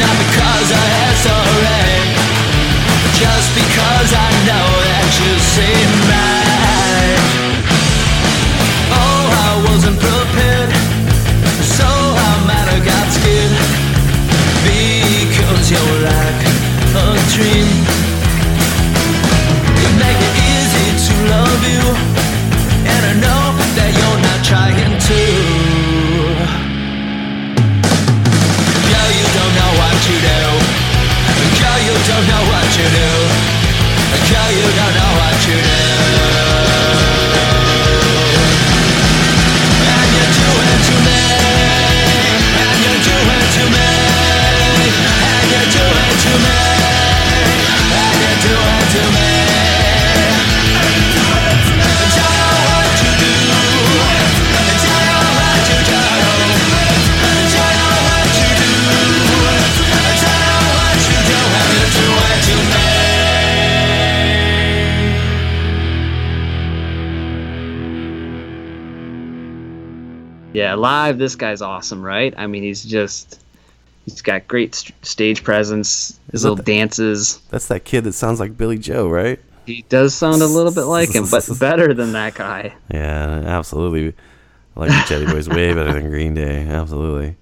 [0.00, 2.00] not because I have already,
[3.22, 7.20] just because I know that you seem right.
[8.90, 10.72] Oh, I wasn't prepared,
[11.62, 12.34] so I.
[14.64, 16.46] Because you're like
[16.94, 17.83] a dream
[70.54, 72.32] Yeah, live, this guy's awesome, right?
[72.36, 73.40] I mean, he's just.
[74.04, 76.18] He's got great st- stage presence.
[76.30, 77.38] His that little dances.
[77.50, 79.40] That's that kid that sounds like Billie Joe, right?
[79.64, 82.74] He does sound a little bit like him, but better than that guy.
[82.90, 84.14] Yeah, absolutely.
[84.76, 86.66] I like the Jetty Boys way better than Green Day.
[86.66, 87.36] Absolutely.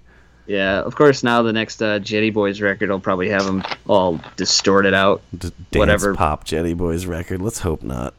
[0.47, 1.21] Yeah, of course.
[1.21, 5.21] Now the next uh, Jetty Boys record will probably have them all distorted out.
[5.73, 6.15] Whatever.
[6.15, 7.41] pop Jetty Boys record.
[7.41, 8.13] Let's hope not.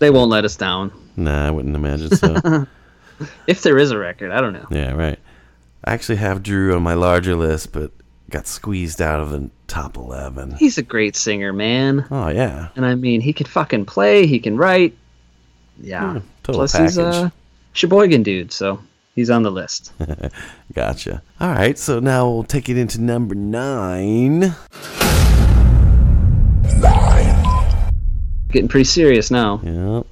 [0.00, 0.92] They won't let us down.
[1.16, 2.66] Nah, I wouldn't imagine so.
[3.46, 4.66] If there is a record, I don't know.
[4.70, 5.18] yeah, right.
[5.84, 7.92] I actually have Drew on my larger list, but
[8.30, 10.56] got squeezed out of the top 11.
[10.56, 12.06] He's a great singer, man.
[12.10, 12.68] Oh, yeah.
[12.76, 14.26] And I mean, he can fucking play.
[14.26, 14.96] He can write.
[15.80, 16.12] Yeah.
[16.14, 17.32] Hmm, total Plus he's a
[17.72, 18.80] Sheboygan dude, so
[19.14, 19.92] he's on the list.
[20.74, 21.22] Gotcha.
[21.40, 24.54] All right, so now we'll take it into number nine.
[28.50, 29.60] Getting pretty serious now.
[29.62, 30.06] Yep.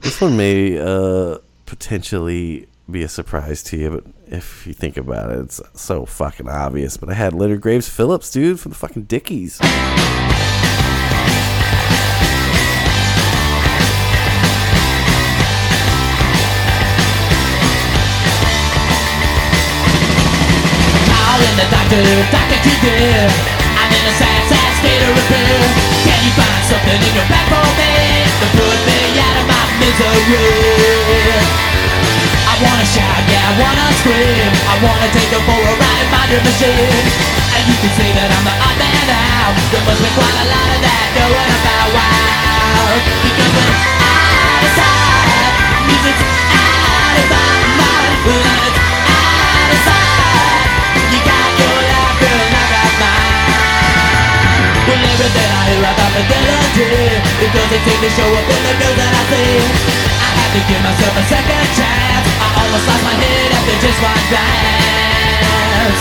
[0.00, 1.38] This one may uh,
[1.72, 6.46] potentially be a surprise to you, but if you think about it, it's so fucking
[6.46, 6.98] obvious.
[6.98, 9.58] But I had Leonard Graves Phillips, dude, from the fucking Dickies.
[9.58, 9.68] The
[22.32, 23.28] doctor, to dear.
[23.76, 25.60] I'm in a sad, sad state of repair.
[26.04, 29.64] Can you find something in your back for me to put me out of my
[29.80, 30.71] misery?
[32.62, 34.50] Wanna shout, yeah, I wanna scream.
[34.70, 37.06] I wanna take you for a ride in my dream machine.
[37.58, 39.54] And you can say that I'm the odd man out.
[39.74, 41.88] There must be quite a lot of that going about.
[41.90, 45.54] Wow, because when I decide,
[45.90, 47.50] music's out of my
[47.82, 48.14] mind.
[48.30, 48.78] When it's
[49.10, 50.70] out of sight,
[51.10, 54.86] you got your life, girl, I got mine.
[54.86, 57.10] Well, everything I hear about fidelity,
[57.42, 60.11] it doesn't seem to show up in the news that I see.
[60.52, 62.28] To give myself a second chance.
[62.36, 66.00] I almost lost my head after just one glance.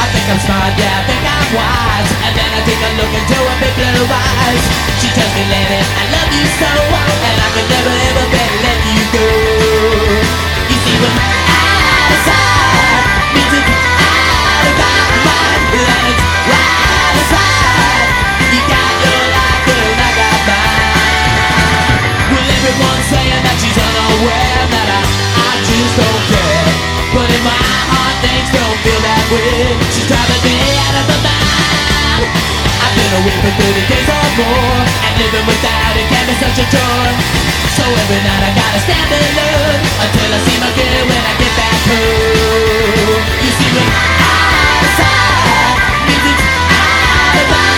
[0.00, 2.08] I think I'm smart, yeah, I think I'm wise.
[2.24, 4.64] And then I take a look into her big blue eyes.
[5.04, 8.80] She tells me, lady, I love you so, and I could never ever better let
[8.88, 9.28] you go.
[10.64, 11.36] You see, when I
[12.08, 13.39] decide, means
[24.20, 26.68] she's that I, I just don't care.
[27.16, 29.72] But in my heart, things don't feel that way.
[29.88, 32.28] She's driving me out of my mind.
[32.84, 34.76] I've been away for 30 days or more,
[35.08, 37.12] and living without it can be such a chore.
[37.80, 41.52] So every night I gotta stand alone until I see my girl when I get
[41.56, 43.24] back home.
[43.40, 44.04] You see, when I
[44.84, 47.72] decide, means it's out of my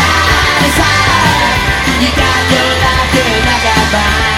[0.00, 1.52] right inside.
[2.00, 4.35] You got your life, I got mine.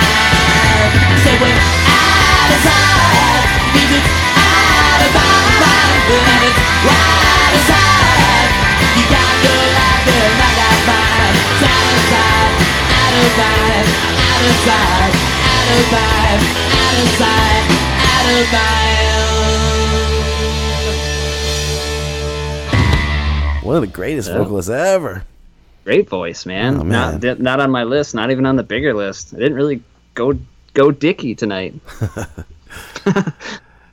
[23.68, 25.24] One of the greatest vocalists ever.
[25.84, 26.78] Great voice, man.
[26.78, 27.20] Oh, man.
[27.20, 29.34] Not not on my list, not even on the bigger list.
[29.34, 29.82] I didn't really
[30.14, 30.38] go
[30.74, 31.74] go Dicky tonight.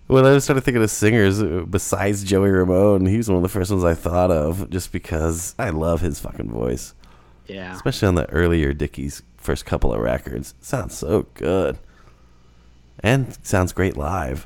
[0.08, 3.50] When I started thinking of singers uh, besides Joey Ramone, he was one of the
[3.50, 6.94] first ones I thought of just because I love his fucking voice.
[7.48, 7.74] Yeah.
[7.74, 10.54] Especially on the earlier Dickies first couple of records.
[10.62, 11.80] Sounds so good.
[13.00, 14.46] And sounds great live.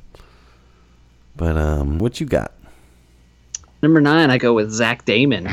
[1.36, 2.54] But um what you got?
[3.82, 5.46] Number nine, I go with Zach Damon.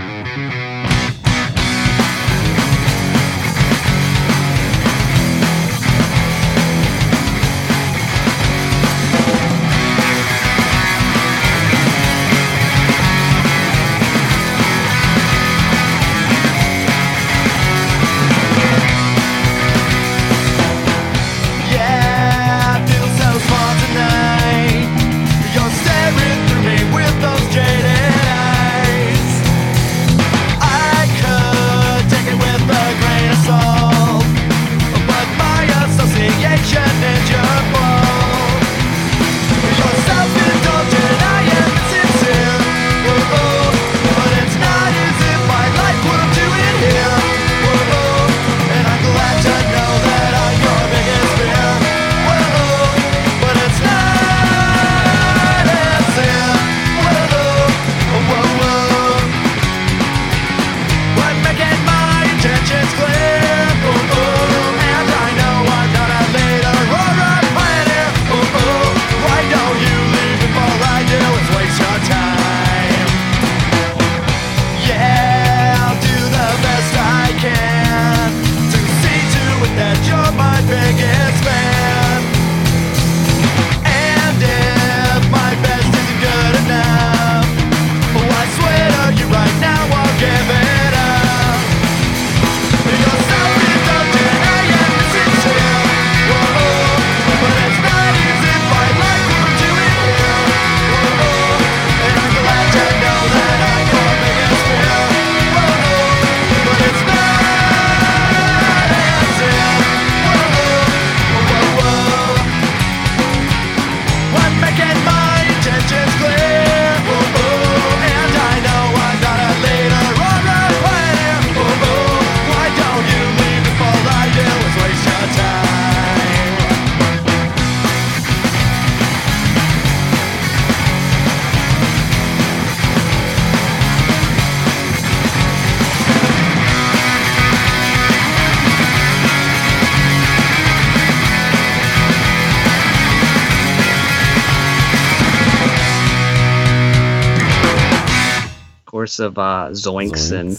[149.67, 150.59] Uh, Zoinks, and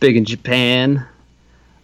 [0.00, 1.04] Big in Japan.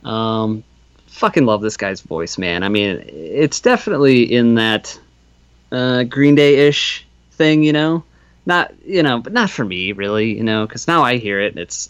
[0.04, 0.62] Um,
[1.06, 2.62] fucking love this guy's voice, man.
[2.62, 4.98] I mean, it's definitely in that
[5.72, 8.04] uh, Green Day ish thing, you know.
[8.44, 11.52] Not you know, but not for me, really, you know, because now I hear it,
[11.52, 11.88] and it's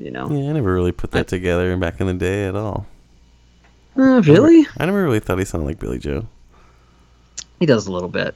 [0.00, 2.86] you know, Yeah, I never really put that together back in the day at all.
[3.96, 6.26] uh, really, I never really thought he sounded like Billie Joe.
[7.60, 8.34] he does a little bit,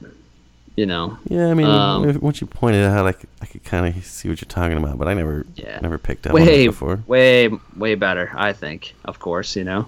[0.79, 1.17] you know.
[1.27, 4.29] Yeah, I mean, Um, once you pointed out, I could, I could kind of see
[4.29, 5.79] what you're talking about, but I never, Yeah.
[5.81, 6.99] never picked up on it Way, before.
[7.07, 8.95] way, way better, I think.
[9.05, 9.81] Of course, you know.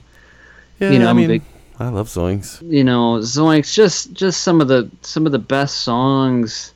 [0.80, 1.42] Yeah, you know, I mean, big-
[1.80, 2.62] I love Zoinks.
[2.78, 6.74] you know zoinks just just some of the some of the best songs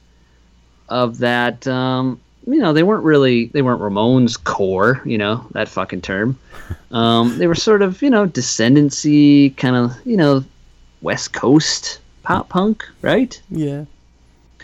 [0.90, 5.68] of that um you know they weren't really they weren't ramones core you know that
[5.70, 6.40] fucking term
[6.92, 10.44] um they were sort of you know descendancy kind of you know
[11.02, 13.86] west coast pop punk right Yeah,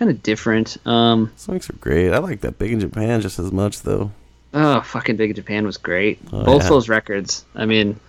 [0.02, 2.12] kind of different um Zoinks are great.
[2.12, 4.10] I like that Big in Japan just as much, though.
[4.54, 6.70] oh fucking big in japan was great Oh, both yeah.
[6.70, 7.99] those records i mean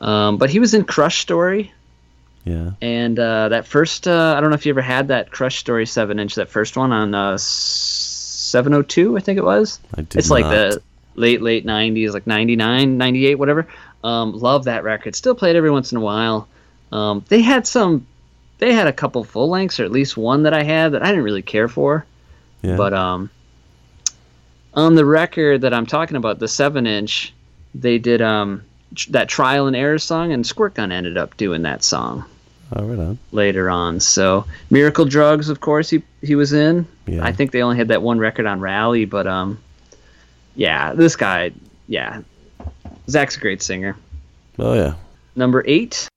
[0.00, 1.72] um but he was in crush story
[2.44, 5.58] Yeah, And uh, that first, uh, I don't know if you ever had that Crush
[5.58, 9.80] Story 7 inch, that first one on uh, 702, I think it was.
[9.94, 10.80] I did It's like the
[11.14, 13.66] late, late 90s, like 99, 98, whatever.
[14.02, 15.14] Um, love that record.
[15.14, 16.48] Still played every once in a while.
[16.92, 18.06] Um, they had some,
[18.58, 21.08] they had a couple full lengths, or at least one that I had that I
[21.08, 22.04] didn't really care for.
[22.62, 22.76] yeah.
[22.76, 23.30] But um,
[24.74, 27.32] on the record that I'm talking about, the 7 inch,
[27.74, 31.82] they did um, tr- that Trial and Error song, and Squirtgun ended up doing that
[31.82, 32.24] song
[32.74, 33.18] oh, right on.
[33.32, 34.00] later on.
[34.00, 36.86] So Miracle Drugs, of course, he he was in.
[37.06, 37.24] Yeah.
[37.24, 39.58] I think they only had that one record on Rally, but um,
[40.54, 41.52] yeah, this guy,
[41.86, 42.22] yeah,
[43.08, 43.96] Zach's a great singer.
[44.58, 44.94] Oh yeah.
[45.36, 46.08] Number eight,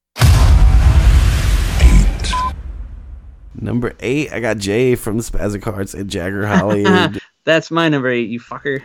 [3.60, 6.86] Number eight, I got Jay from the Spazzic Hearts and Jagger Holly.
[7.44, 8.30] that's my number eight.
[8.30, 8.80] You fucker.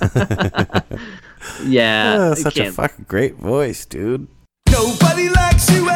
[1.66, 4.28] yeah, Ah, I such a fucking great voice, dude.
[4.70, 5.88] Nobody likes you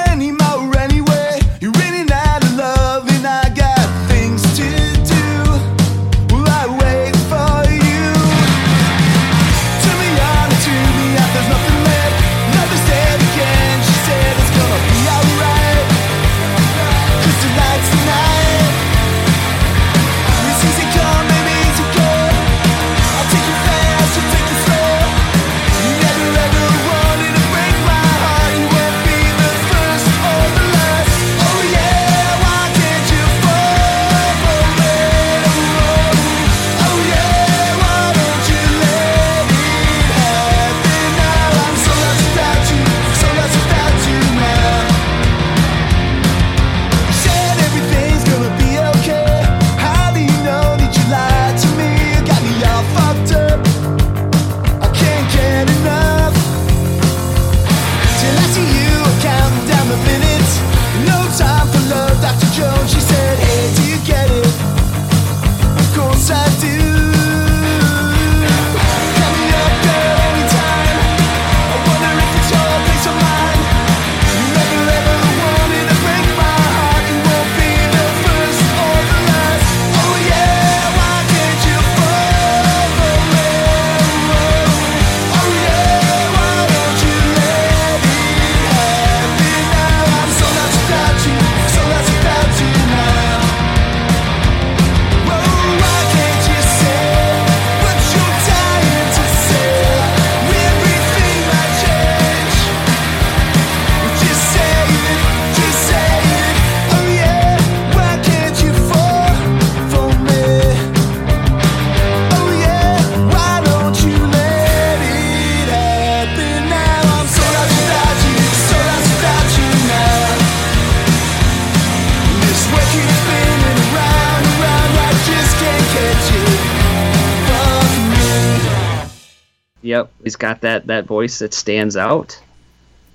[129.96, 132.38] Yep, he's got that that voice that stands out.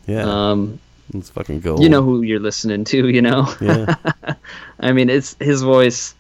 [0.08, 0.80] Yeah, Um,
[1.14, 1.84] it's fucking gold.
[1.84, 3.54] you know who you're listening to, you know.
[3.62, 3.96] Yeah.
[4.80, 6.16] I mean, it's his voice.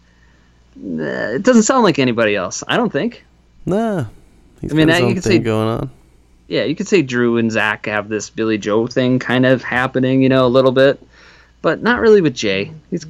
[0.84, 2.64] It doesn't sound like anybody else.
[2.68, 3.24] I don't think.
[3.66, 4.05] Nah.
[4.62, 5.89] He's I mean, got his I- you could say- going on.
[6.47, 10.22] Yeah, you could say Drew and Zach have this Billie Joe thing kind of happening,
[10.22, 11.01] you know, a little bit,
[11.62, 12.74] but not really with Jay.
[12.89, 13.05] He's,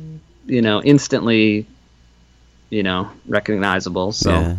[0.45, 1.66] you know, instantly,
[2.70, 4.12] you know, recognizable.
[4.12, 4.56] So Yeah.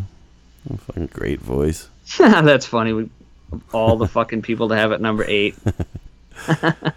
[0.79, 1.89] Fucking great voice.
[2.19, 2.93] that's funny.
[2.93, 3.11] We,
[3.73, 5.55] all the fucking people to have at number eight.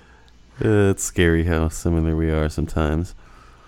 [0.64, 3.14] Uh, it's scary how similar we are sometimes.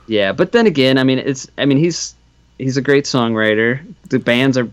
[0.07, 2.15] Yeah, but then again, I mean, it's I mean he's
[2.57, 3.81] he's a great songwriter.
[4.07, 4.69] The bands are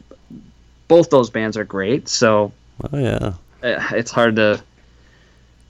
[0.86, 2.08] both those bands are great.
[2.08, 2.52] So
[2.92, 3.32] Oh yeah.
[3.64, 4.62] uh, it's hard to.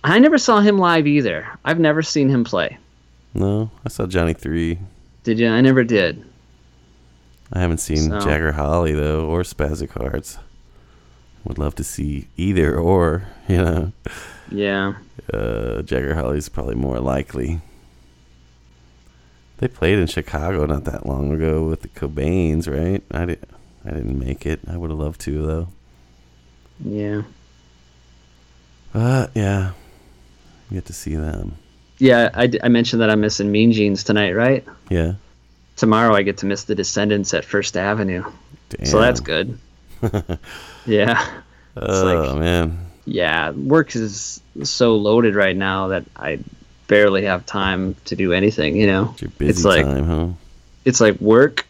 [0.04, 1.48] I never saw him live either.
[1.64, 2.76] I've never seen him play.
[3.32, 4.78] No, I saw Johnny Three.
[5.22, 5.48] Did you?
[5.48, 6.22] I never did.
[7.54, 10.36] I haven't seen So- Jagger Holly though, or Spazzic Hearts.
[11.44, 13.28] Would love to see either or.
[13.48, 13.92] You know,
[14.50, 14.94] Yeah.
[15.32, 17.60] uh, Jagger Holly's probably more likely.
[19.58, 23.02] They played in Chicago not that long ago with the Cobains, right?
[23.10, 23.50] I didn't.
[23.84, 24.60] I didn't make it.
[24.66, 25.68] I would have loved to though.
[26.82, 27.22] Yeah.
[28.94, 29.72] But yeah,
[30.72, 31.56] get to see them.
[31.98, 32.30] Yeah.
[32.32, 34.64] I, I mentioned that I'm missing Mean Jeans tonight, right?
[34.88, 35.14] Yeah.
[35.76, 38.24] Tomorrow I get to miss the Descendents at First Avenue.
[38.70, 38.86] Damn.
[38.86, 39.58] So that's good.
[40.86, 41.26] yeah.
[41.76, 42.78] Oh like- man.
[43.06, 43.50] Yeah.
[43.50, 46.38] Work is so loaded right now that I
[46.86, 49.10] barely have time to do anything, you know?
[49.12, 50.28] It's your busy it's like time, huh?
[50.84, 51.66] it's like work,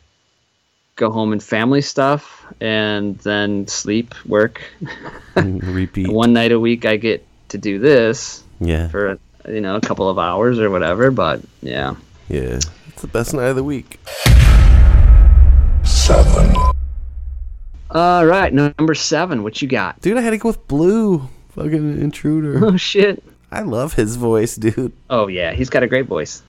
[0.97, 4.62] go home and family stuff, and then sleep, work.
[5.37, 6.09] Repeat.
[6.09, 8.89] One night a week I get to do this Yeah.
[8.89, 9.18] for
[9.49, 11.11] you know a couple of hours or whatever.
[11.11, 11.95] But yeah,
[12.28, 12.61] Yeah.
[12.89, 13.99] It's the best night of the week.
[17.95, 19.42] All right, number seven.
[19.42, 20.01] What you got?
[20.01, 21.28] Dude, I had to go with Blue.
[21.51, 22.64] Fucking intruder.
[22.64, 23.22] Oh shit.
[23.53, 24.92] I love his voice, dude.
[25.09, 26.42] Oh yeah, he's got a great voice.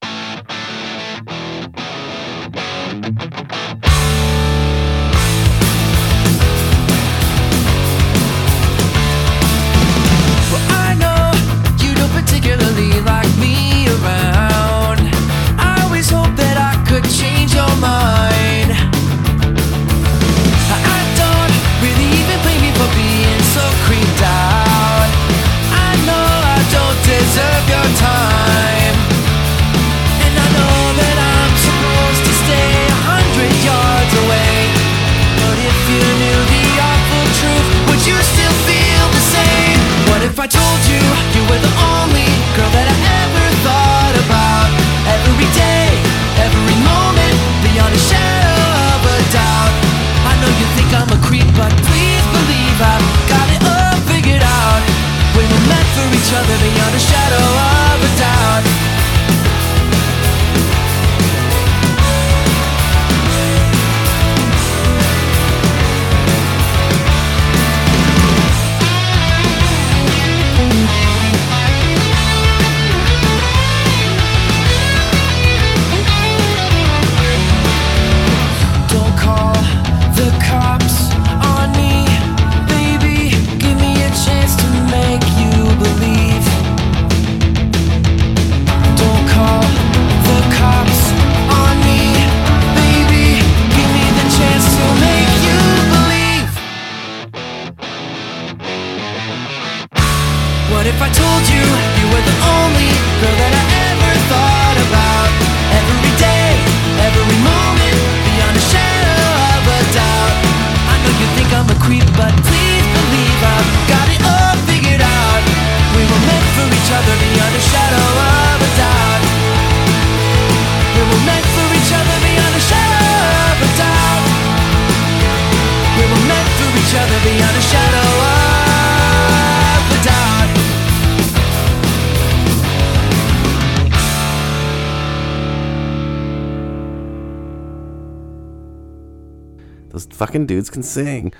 [140.05, 141.33] Those fucking dudes can sing.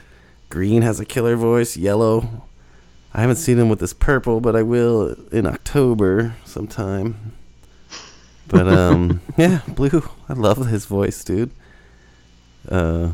[0.50, 1.78] Green has a killer voice.
[1.78, 2.44] Yellow.
[3.14, 7.34] I haven't seen him with this purple, but I will in October sometime.
[8.48, 10.08] But um, yeah, blue.
[10.28, 11.52] I love his voice, dude.
[12.70, 13.12] Uh,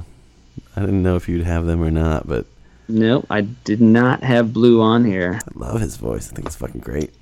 [0.76, 2.46] I didn't know if you'd have them or not, but
[2.88, 5.40] Nope, I did not have blue on here.
[5.44, 6.30] I love his voice.
[6.30, 7.14] I think it's fucking great.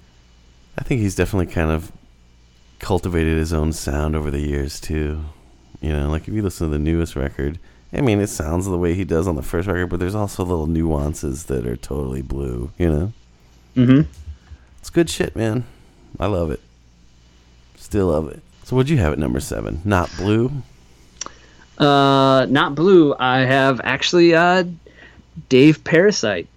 [0.77, 1.91] I think he's definitely kind of
[2.79, 5.25] cultivated his own sound over the years too.
[5.81, 7.59] You know, like if you listen to the newest record,
[7.91, 10.43] I mean, it sounds the way he does on the first record, but there's also
[10.43, 12.71] little nuances that are totally blue.
[12.77, 13.13] You know,
[13.75, 14.01] Mm-hmm.
[14.79, 15.63] it's good shit, man.
[16.19, 16.59] I love it.
[17.77, 18.41] Still love it.
[18.63, 19.81] So, what'd you have at number seven?
[19.85, 20.51] Not blue.
[21.77, 23.15] Uh, not blue.
[23.17, 24.65] I have actually uh,
[25.47, 26.47] Dave Parasite.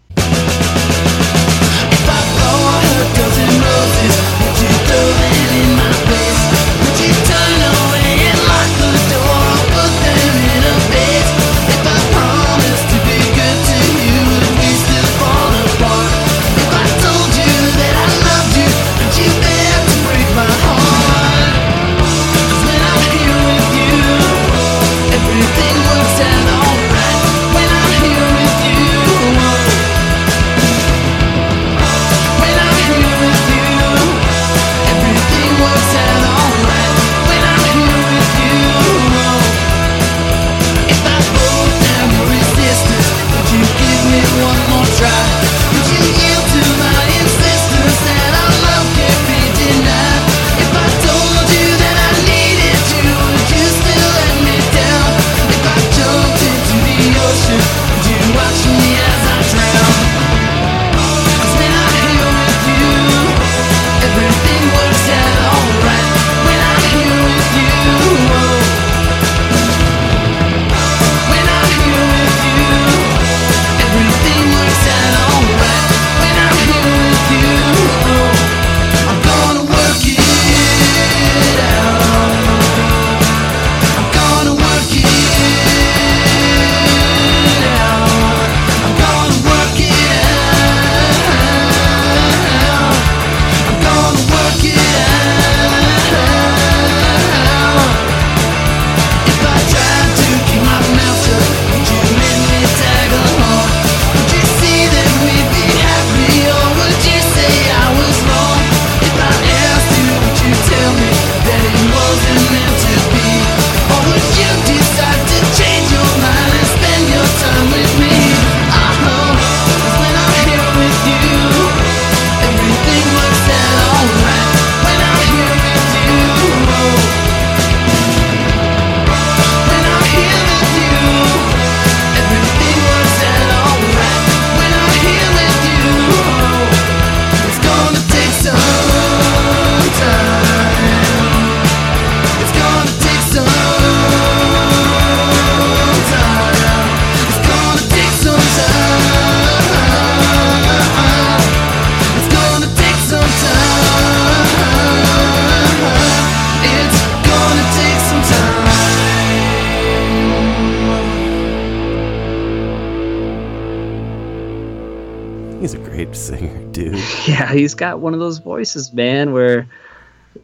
[165.62, 166.98] He's a great singer, dude.
[167.28, 169.68] Yeah, he's got one of those voices, man, where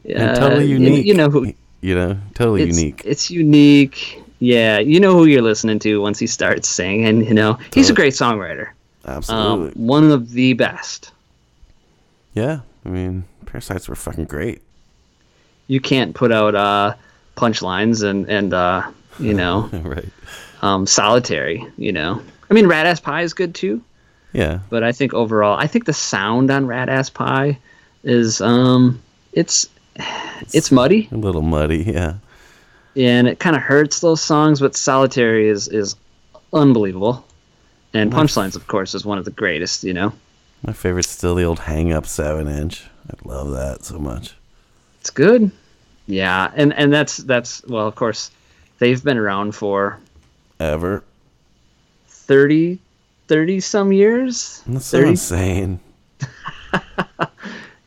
[0.05, 1.07] And uh, totally you- unique.
[1.07, 1.53] You, know who?
[1.81, 3.03] You know, totally it's, unique.
[3.05, 4.23] It's unique.
[4.39, 7.25] Yeah, you know who you're listening to once he starts singing.
[7.25, 8.69] You know, he's a great songwriter.
[9.05, 9.69] Absolutely.
[9.71, 11.11] Um, one of the best.
[12.35, 14.63] yeah, I mean, Parasites were fucking great.
[15.67, 16.95] You can't put out uh,
[17.37, 18.89] punchlines and and uh,
[19.19, 20.09] you know right.
[20.63, 21.67] um, solitary.
[21.77, 23.83] You know, I mean, Rat Ass Pie is good too.
[24.33, 24.61] Yeah.
[24.71, 27.59] but I think overall, I think the sound on Rat Ass Pie
[28.05, 29.01] is um,
[29.33, 29.69] it's
[30.53, 32.15] it's muddy A little muddy, yeah.
[32.97, 34.61] and it kind of hurts those songs.
[34.61, 35.97] But Solitary is is
[36.53, 37.25] unbelievable,
[37.95, 39.83] and Punchlines, of course, is one of the greatest.
[39.85, 40.13] You know,
[40.67, 42.85] My favorite's still the old hang up seven inch.
[43.11, 44.35] I love that so much.
[45.01, 45.51] it's good.
[46.07, 48.31] Yeah, and and that's that's well, of course,
[48.79, 49.99] they've been around for
[50.61, 51.03] Ever.
[52.09, 52.79] 30,
[53.29, 54.63] 30 some years.
[54.67, 55.81] That's so 30 insane.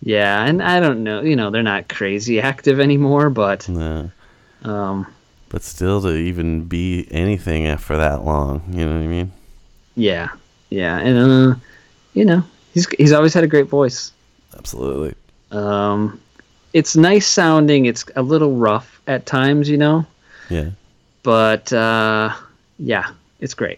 [0.04, 4.10] Yeah, and I don't know, you know, they're not crazy active anymore, but No.
[4.64, 5.06] um,
[5.50, 9.32] But still to even be anything after that long, you know what I mean?
[9.96, 10.30] Yeah,
[10.72, 11.18] yeah, and
[11.54, 11.56] uh,
[12.16, 12.42] you know,
[12.74, 14.12] he's he's always had a great voice.
[14.58, 15.14] Absolutely.
[15.52, 16.20] Um,
[16.74, 17.86] it's nice sounding.
[17.86, 20.04] It's a little rough at times, you know,
[20.50, 20.70] Yeah.
[21.22, 22.34] but uh,
[22.80, 23.78] yeah, it's great.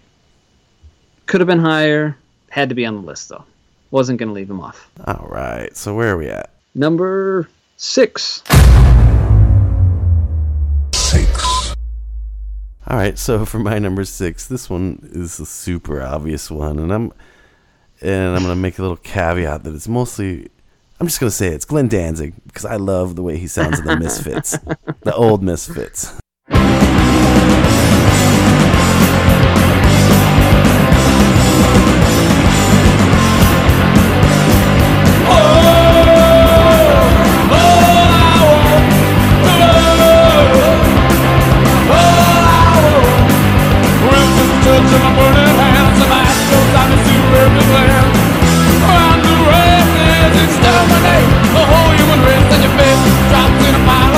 [1.26, 2.18] Could have been higher.
[2.50, 3.46] Had to be on the list though.
[3.92, 4.90] Wasn't gonna leave him off.
[5.06, 5.76] All right.
[5.76, 6.52] So where are we at?
[6.76, 8.44] Number six.
[10.94, 11.76] Six.
[12.86, 16.92] All right, so for my number six, this one is a super obvious one, and
[16.92, 17.14] I'm
[18.02, 20.50] and I'm gonna make a little caveat that it's mostly.
[21.00, 23.86] I'm just gonna say it's Glenn Danzig because I love the way he sounds in
[23.86, 24.58] the Misfits,
[25.02, 26.14] the old Misfits.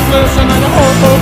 [0.08, 1.15] All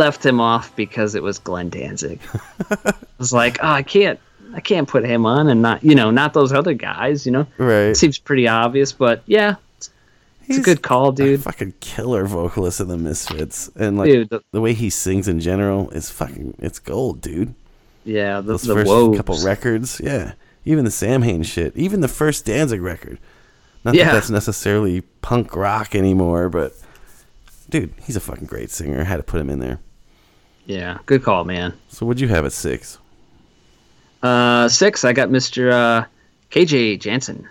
[0.00, 2.18] left him off because it was Glenn Danzig.
[2.70, 4.18] I was like, oh, I can't,
[4.54, 7.24] I can't put him on and not, you know, not those other guys.
[7.26, 7.96] You know, Right.
[7.96, 9.90] seems pretty obvious, but yeah, it's,
[10.48, 11.42] it's a good call, A dude.
[11.42, 15.38] fucking killer vocalist of the Misfits, and like Dude, the- the way he sings in
[15.38, 17.54] general is fucking it's gold, dude.
[18.04, 20.32] Yeah, the, Those the first couple records, yeah.
[20.64, 23.18] Even the Samhain shit, even the first Danzig record.
[23.84, 24.06] Not Yeah.
[24.06, 26.72] that that's necessarily punk rock anymore, but
[27.70, 29.00] dude, he's a fucking great singer.
[29.00, 29.78] I had to put him in there.
[30.66, 31.72] Yeah, good call, man.
[31.88, 32.98] So what'd you have at six?
[34.22, 35.72] Uh, six, I got Mr.
[35.72, 36.04] Uh,
[36.50, 37.48] KJ Jansen.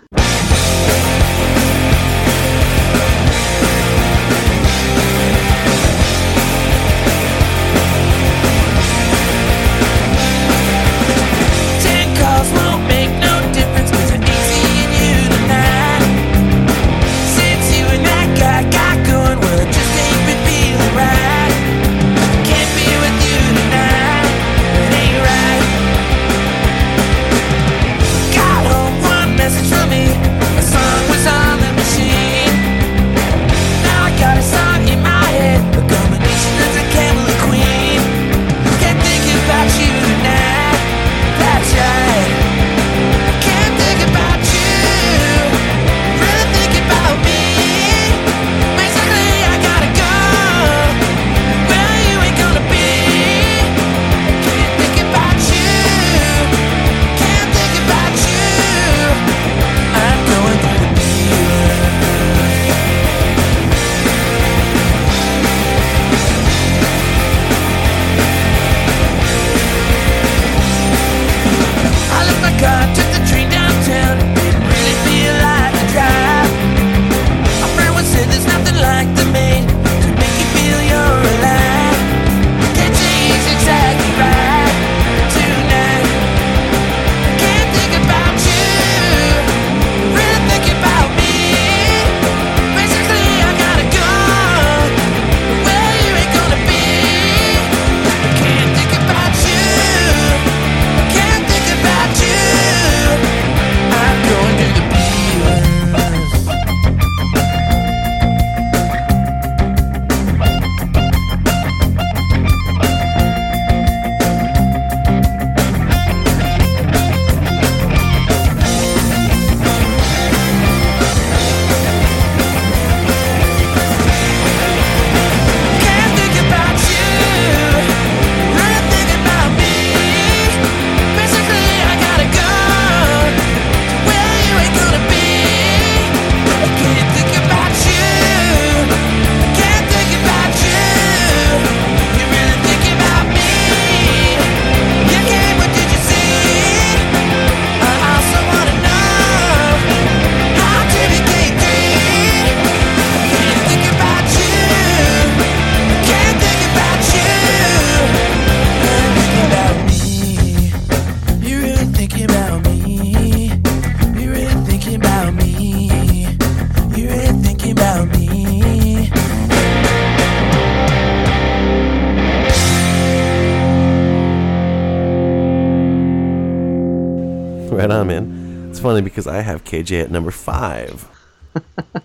[179.00, 181.08] Funny because I have KJ at number five.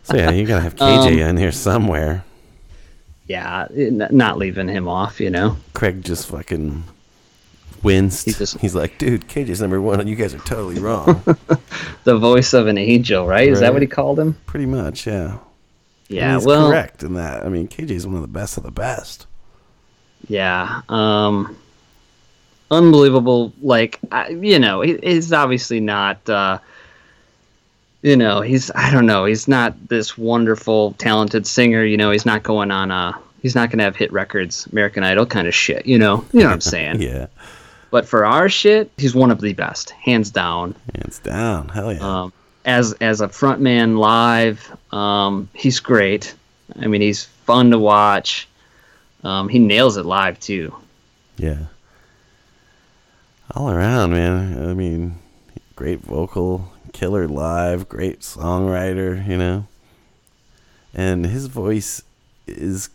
[0.04, 2.24] so yeah, you gotta have KJ Um, in here somewhere.
[3.28, 5.58] Yeah, not leaving him off, you know.
[5.74, 6.84] Craig just fucking
[7.82, 8.26] winced.
[8.26, 11.24] He just- He's like, dude, KJ's number one, and you guys are totally wrong.
[12.04, 13.48] The voice of an angel, right?
[13.50, 14.38] Is that what he called him?
[14.46, 15.39] Pretty much, yeah.
[16.08, 17.43] Yeah, he's well, correct in that.
[17.43, 19.26] I mean, KJ's one of the best of the best.
[20.28, 20.82] yeah.
[20.88, 21.58] Um,
[22.70, 23.54] unbelievable.
[23.60, 26.30] Like, I, you know, he, he's obviously not.
[26.30, 26.60] Uh,
[28.06, 29.26] you know, he's I don't know.
[29.26, 31.84] He's not this wonderful, talented singer.
[31.84, 32.91] You know, he's not going on.
[32.91, 35.88] Uh, he's not going to have hit records, American Idol kind of shit.
[35.88, 37.01] You know, you know what I'm saying.
[37.01, 37.28] Yeah,
[37.89, 40.76] But for our shit, he's one of the best, hands down.
[40.93, 41.70] hands down.
[41.70, 42.22] Hell yeah.
[42.22, 42.34] Um,
[42.64, 46.36] as as a frontman live, um, he's great.
[46.80, 48.47] I mean, he's fun to watch.
[49.24, 50.76] Um, he nails it live too.
[51.38, 51.66] Yeah.
[53.56, 54.70] All around, man.
[54.70, 55.16] I mean,
[55.76, 59.68] great vocal, killer live, great songwriter, you know.
[60.93, 62.02] And his voice
[62.48, 62.89] is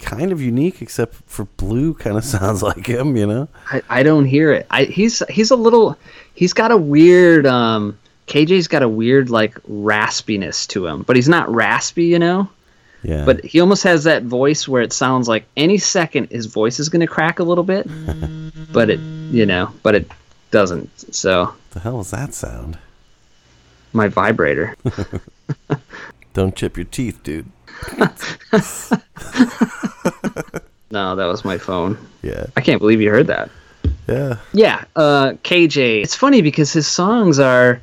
[0.00, 3.48] kind of unique, except for Blue kind of sounds like him, you know.
[3.70, 4.66] I, I don't hear it.
[4.70, 5.96] I he's he's a little
[6.34, 7.96] he's got a weird um
[8.26, 12.48] KJ's got a weird like raspiness to him, but he's not raspy, you know.
[13.04, 13.24] Yeah.
[13.24, 16.88] But he almost has that voice where it sounds like any second his voice is
[16.88, 17.86] going to crack a little bit,
[18.72, 18.98] but it
[19.30, 20.10] you know, but it
[20.50, 21.14] doesn't.
[21.14, 22.78] So the hell is that sound?
[23.94, 24.74] My vibrator.
[26.34, 27.46] Don't chip your teeth, dude.
[30.90, 31.98] No, that was my phone.
[32.22, 32.46] Yeah.
[32.56, 33.50] I can't believe you heard that.
[34.06, 34.36] Yeah.
[34.52, 36.02] Yeah, uh, KJ.
[36.04, 37.80] It's funny because his songs are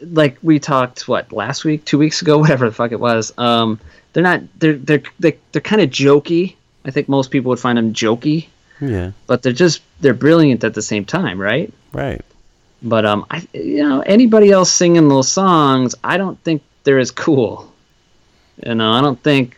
[0.00, 3.36] like we talked what last week, two weeks ago, whatever the fuck it was.
[3.38, 3.80] Um,
[4.12, 4.42] they're not.
[4.60, 6.54] They're they're they're, they're kind of jokey.
[6.84, 8.46] I think most people would find them jokey,
[8.80, 9.12] Yeah.
[9.26, 11.72] but they're just they're brilliant at the same time, right?
[11.92, 12.20] Right.
[12.84, 17.10] But um, I you know anybody else singing those songs, I don't think they're as
[17.10, 17.72] cool.
[18.64, 19.56] You know, I don't think.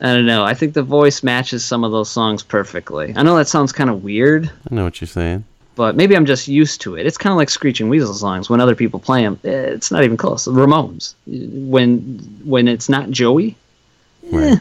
[0.00, 0.42] I don't know.
[0.44, 3.12] I think the voice matches some of those songs perfectly.
[3.16, 5.44] I know that sounds kind of weird, I know what you're saying.
[5.76, 7.06] but maybe I'm just used to it.
[7.06, 8.50] It's kind of like Screeching Weasel songs.
[8.50, 10.46] When other people play them, it's not even close.
[10.46, 11.98] Ramones, when
[12.44, 13.54] when it's not Joey,
[14.30, 14.58] Right.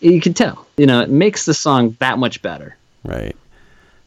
[0.00, 0.66] you can tell.
[0.78, 2.76] You know, it makes the song that much better.
[3.04, 3.36] Right.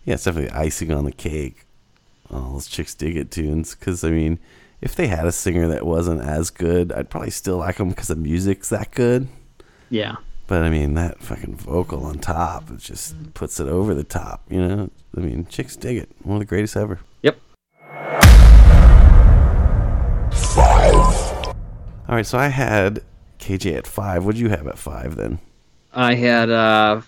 [0.05, 1.65] Yeah, it's definitely icing on the cake.
[2.31, 3.75] Oh, those Chixdiggit tunes.
[3.75, 4.39] Because, I mean,
[4.79, 8.07] if they had a singer that wasn't as good, I'd probably still like them because
[8.07, 9.27] the music's that good.
[9.89, 10.15] Yeah.
[10.47, 14.43] But, I mean, that fucking vocal on top, it just puts it over the top,
[14.49, 14.89] you know?
[15.15, 16.07] I mean, Chixdiggit.
[16.23, 16.99] One of the greatest ever.
[17.21, 17.37] Yep.
[20.31, 20.95] Five.
[22.07, 23.03] All right, so I had
[23.39, 24.25] KJ at five.
[24.25, 25.39] What'd you have at five then?
[25.93, 27.01] I had uh,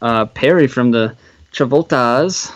[0.00, 1.14] uh, Perry from the
[1.52, 2.52] Travoltas.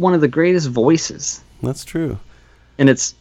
[0.00, 2.18] One of the greatest voices, That's true.
[2.78, 3.14] and it's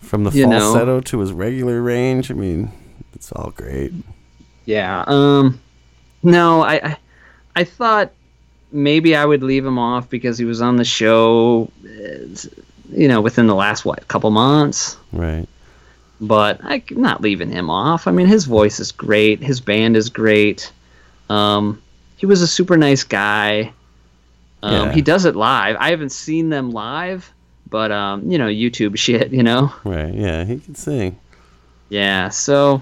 [0.00, 0.58] From the You know.
[0.60, 2.70] falsetto to his regular range, I mean,
[3.14, 3.92] it's all great.
[4.66, 5.04] Yeah.
[5.06, 5.60] Um.
[6.22, 6.96] No, I, I,
[7.56, 8.12] I thought
[8.70, 12.48] maybe I would leave him off because he was on the show, uh,
[12.90, 14.96] you know, within the last what couple months.
[15.12, 15.48] Right.
[16.20, 18.06] But I'm not leaving him off.
[18.06, 19.42] I mean, his voice is great.
[19.42, 20.70] His band is great.
[21.28, 21.82] Um,
[22.16, 23.72] he was a super nice guy.
[24.62, 24.92] Um, Yeah.
[24.92, 25.76] He does it live.
[25.78, 27.32] I haven't seen them live,
[27.68, 29.32] but um, you know, YouTube shit.
[29.32, 29.72] You know.
[29.84, 30.12] Right.
[30.14, 31.18] Yeah, he can sing.
[31.88, 32.80] Yeah, so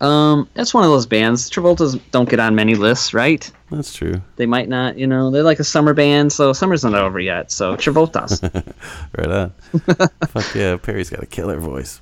[0.00, 1.50] um that's one of those bands.
[1.50, 3.50] Travoltas don't get on many lists, right?
[3.70, 4.20] That's true.
[4.36, 7.50] They might not, you know, they're like a summer band, so summer's not over yet.
[7.50, 8.40] So Travoltas.
[9.18, 9.50] Right on.
[10.28, 12.00] Fuck yeah, Perry's got a killer voice.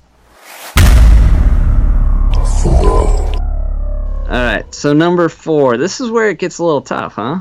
[4.29, 5.77] All right, so number four.
[5.77, 7.39] This is where it gets a little tough, huh?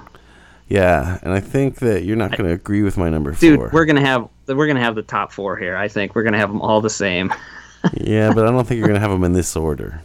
[0.69, 3.71] Yeah, and I think that you're not going to agree with my number Dude, four.
[3.73, 5.75] we're gonna have we're gonna have the top four here.
[5.77, 7.33] I think we're gonna have them all the same.
[7.95, 10.03] yeah, but I don't think you're going to have them in this order.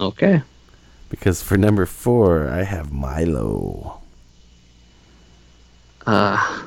[0.00, 0.42] Okay.
[1.08, 4.00] Because for number four, I have Milo.
[6.06, 6.62] Uh,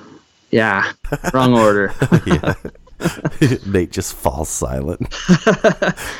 [0.51, 0.93] yeah,
[1.33, 1.93] wrong order.
[2.25, 2.53] yeah.
[3.65, 5.13] Nate just falls silent.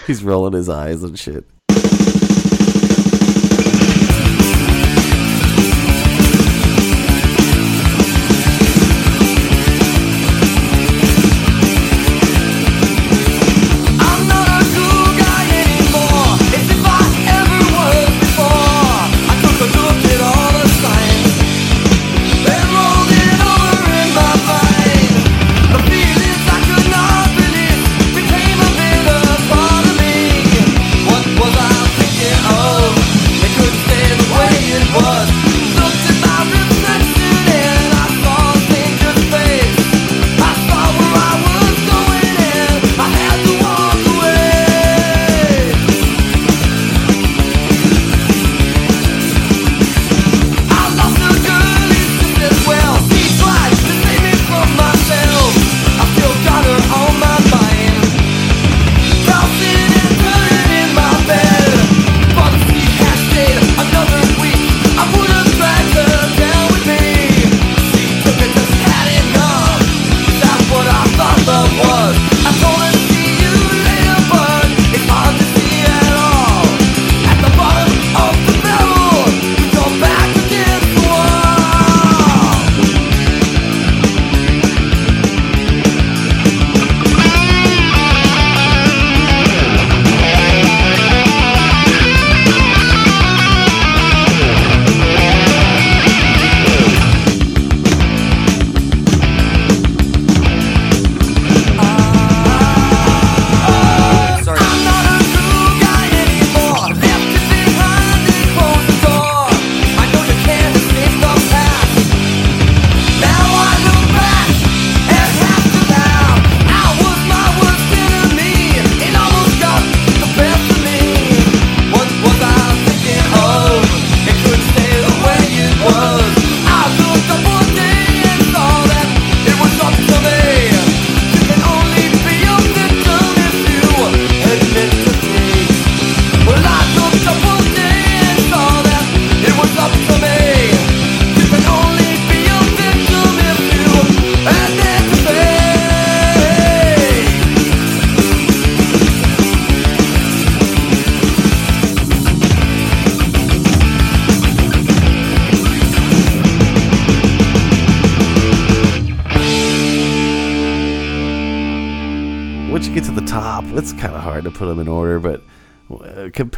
[0.05, 1.45] He's rolling his eyes and shit.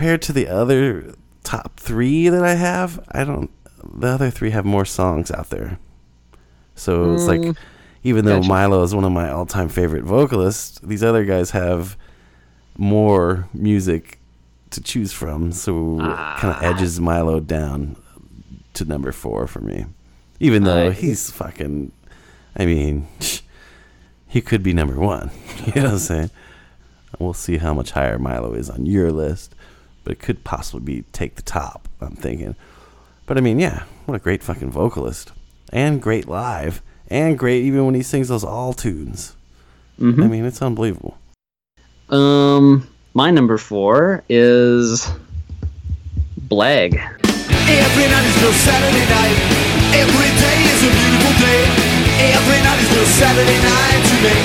[0.07, 3.51] Compared to the other top three that I have, I don't.
[3.93, 5.79] The other three have more songs out there.
[6.75, 7.57] So it's like, Mm,
[8.03, 8.47] even though gotcha.
[8.47, 11.97] Milo is one of my all time favorite vocalists, these other guys have
[12.77, 14.17] more music
[14.69, 15.51] to choose from.
[15.51, 17.97] So it kind of edges Milo down
[18.75, 19.87] to number four for me.
[20.39, 21.91] Even though he's fucking.
[22.55, 23.07] I mean,
[24.27, 25.31] he could be number one.
[25.75, 26.29] You know what I'm saying?
[27.19, 29.53] We'll see how much higher Milo is on your list,
[30.07, 31.89] but it could possibly be take the top.
[31.99, 32.55] I'm thinking,
[33.25, 35.33] but I mean, yeah, what a great fucking vocalist,
[35.73, 39.35] and great live, and great even when he sings those all tunes.
[39.99, 40.23] Mhm.
[40.23, 41.17] I mean, it's unbelievable.
[42.07, 45.05] Um, my number four is
[46.47, 46.95] Blag.
[46.95, 49.37] Every night is no Saturday night.
[49.91, 51.63] Every day is a a beautiful day.
[52.31, 54.35] Every night is just Saturday night to me.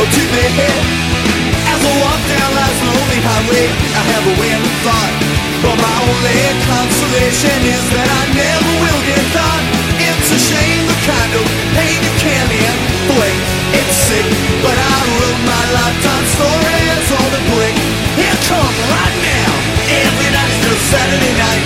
[0.00, 1.13] Oh, to me.
[1.84, 5.12] As I walk down life's lonely highway, I have a wind of thought.
[5.60, 9.64] But my only consolation is that I never will get caught.
[10.00, 11.44] It's a shame the kind of
[11.76, 13.36] pain you can't inflict.
[13.76, 14.24] It's sick,
[14.64, 17.76] but I wrote my lifetime stories on the brick.
[18.16, 19.52] Here come right now.
[20.08, 21.64] Every night is just Saturday night.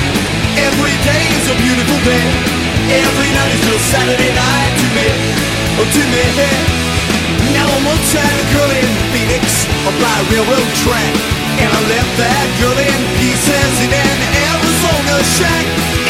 [0.67, 2.27] Every day is a beautiful day.
[2.91, 5.07] Every night is just Saturday night to me.
[5.79, 6.27] Oh, to me.
[7.55, 11.15] Now I'm time, girl in Phoenix, on my railroad track.
[11.61, 14.19] And I left that girl in pieces in an
[14.49, 15.65] Arizona shack.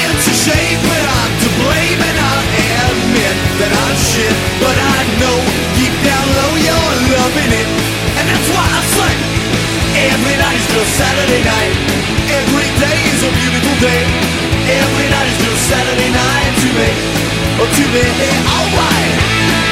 [0.07, 2.39] It's a shame, but I'm to blame, and I
[2.87, 4.37] admit that I'm shit.
[4.63, 5.35] But I know
[5.75, 7.69] deep down low you're loving it,
[8.23, 9.19] and that's why I sing.
[10.15, 11.75] Every night is just Saturday night.
[12.39, 14.03] Every day is a beautiful day.
[14.63, 16.91] Every night is just Saturday night to me.
[17.59, 18.05] Oh, to me,
[18.47, 19.68] alright.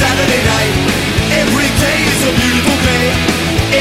[0.00, 0.74] Saturday night.
[1.44, 3.04] Every day is a beautiful day.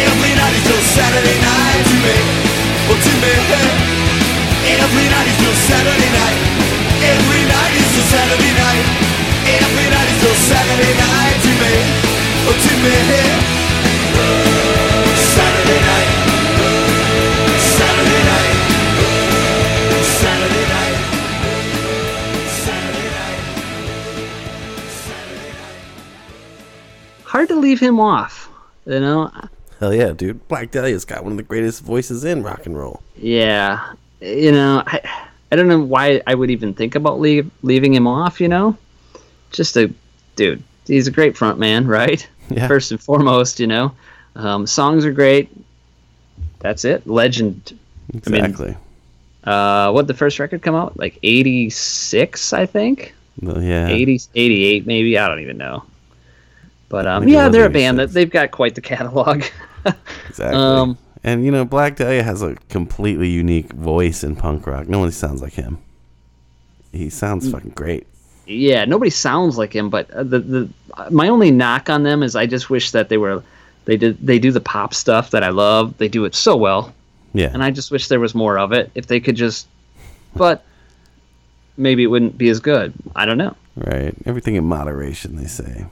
[0.03, 2.17] Every night is just Saturday night to me.
[2.91, 3.33] Oh, to me.
[4.67, 6.39] Every night is just Saturday night.
[7.15, 8.85] Every night is just Saturday night.
[9.63, 11.73] Every night is just Saturday night to me.
[12.51, 13.58] Oh, to me.
[27.69, 28.49] Leave him off.
[28.87, 29.31] You know,
[29.79, 30.47] Hell yeah, dude.
[30.49, 33.03] Blag Dahlia's got one of the greatest voices in rock and roll.
[33.15, 34.99] Yeah, you know, I,
[35.51, 38.41] I don't know why I would even think about leave, leaving him off.
[38.41, 38.75] You know,
[39.51, 39.93] just a
[40.35, 40.63] dude.
[40.87, 42.27] He's a great front man, right?
[42.51, 42.67] Yeah.
[42.67, 43.91] First and foremost, you know,
[44.35, 45.51] um, songs are great.
[46.61, 47.05] That's it.
[47.05, 47.77] Legend.
[48.25, 48.75] I mean, Exactly.
[49.43, 50.97] uh, what the first record come out?
[50.97, 53.13] Like eighty six, I think.
[53.39, 53.87] Well, yeah.
[53.87, 55.15] 80, 88 maybe.
[55.19, 55.83] I don't even know.
[56.89, 59.43] But um, yeah, they're a band that they've got quite the catalog.
[60.27, 60.59] Exactly.
[60.59, 64.87] Um, and you know, Blag Dahlia has a completely unique voice in punk rock.
[64.89, 65.77] Nobody sounds like him.
[66.91, 68.05] He sounds fucking great.
[68.45, 69.89] yeah, nobody sounds like him.
[69.89, 70.69] But uh, the the
[71.11, 73.41] my only knock on them is I just wish that they were
[73.85, 75.97] they did they do the pop stuff that I love.
[75.97, 76.93] They do it so well,
[77.33, 77.49] Yeah.
[77.53, 78.91] and I just wish there was more of it.
[78.95, 79.67] If they could just,
[80.35, 80.65] but
[81.77, 82.93] maybe it wouldn't be as good.
[83.15, 83.55] I don't know.
[83.75, 84.13] right.
[84.25, 85.85] Everything in moderation, they say.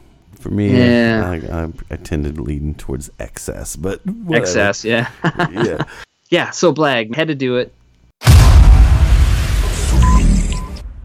[0.47, 1.29] For me, Yeah.
[1.29, 4.43] I, I, I tended to lean towards excess, but whatever.
[4.45, 5.09] Excess, yeah,
[5.51, 5.83] yeah.
[6.29, 6.51] yeah.
[6.51, 7.73] So Blag had to do it.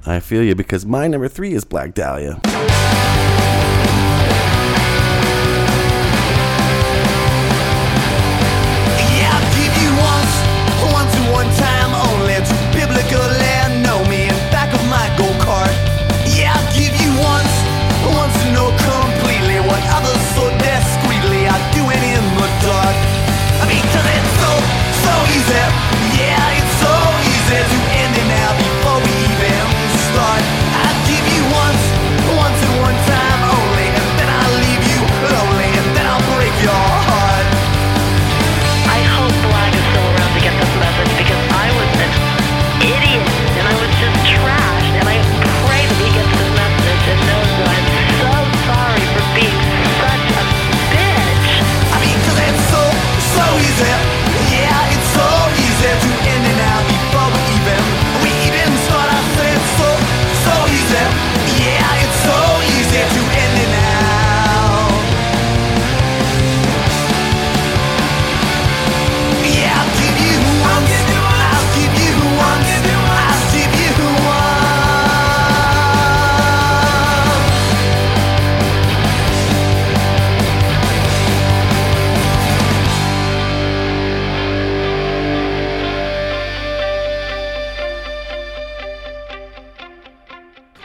[0.06, 2.40] I feel you because my number three is Blag Dahlia.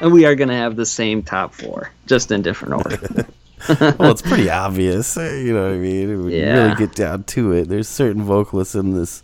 [0.07, 3.25] And we are gonna have the same top four, just in different order.
[3.99, 5.17] well, it's pretty obvious.
[5.17, 6.23] uh, You know what I mean?
[6.23, 9.21] When you really get down to it, there's certain vocalists in this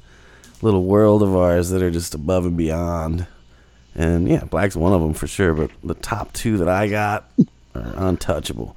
[0.61, 3.27] little world of ours that are just above and beyond.
[3.95, 5.53] And yeah, Blag's one of them for sure.
[5.53, 7.29] But the top two that I got
[7.75, 8.75] are untouchable.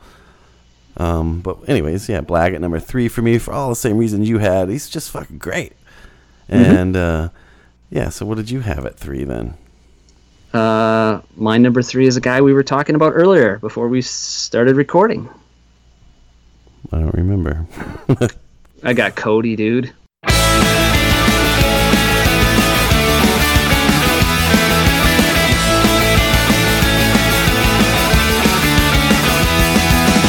[0.99, 4.29] Um, but anyways, yeah, Black at number three for me for all the same reasons
[4.29, 4.69] you had.
[4.69, 5.73] He's just fucking great.
[6.49, 7.31] And uh,
[7.91, 8.11] Yeah.
[8.11, 9.55] So what did you have at three then?
[10.53, 14.77] Uh, my number three is a guy we were talking about earlier before we started
[14.77, 15.29] recording.
[16.93, 17.67] I don't remember.
[18.83, 19.93] I got Cody, dude.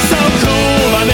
[0.07, 1.07] So cool, I'm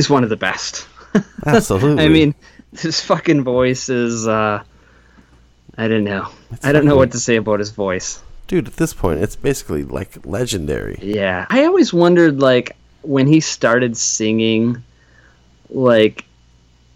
[0.00, 0.88] He's one of the best.
[1.46, 2.02] Absolutely.
[2.02, 2.34] I mean,
[2.72, 4.26] his fucking voice is.
[4.26, 4.62] uh
[5.76, 6.26] I don't know.
[6.62, 8.22] I don't know what to say about his voice.
[8.48, 10.98] dude, at this point, it's basically like legendary.
[11.02, 14.82] Yeah, I always wondered, like, when he started singing,
[15.68, 16.24] like,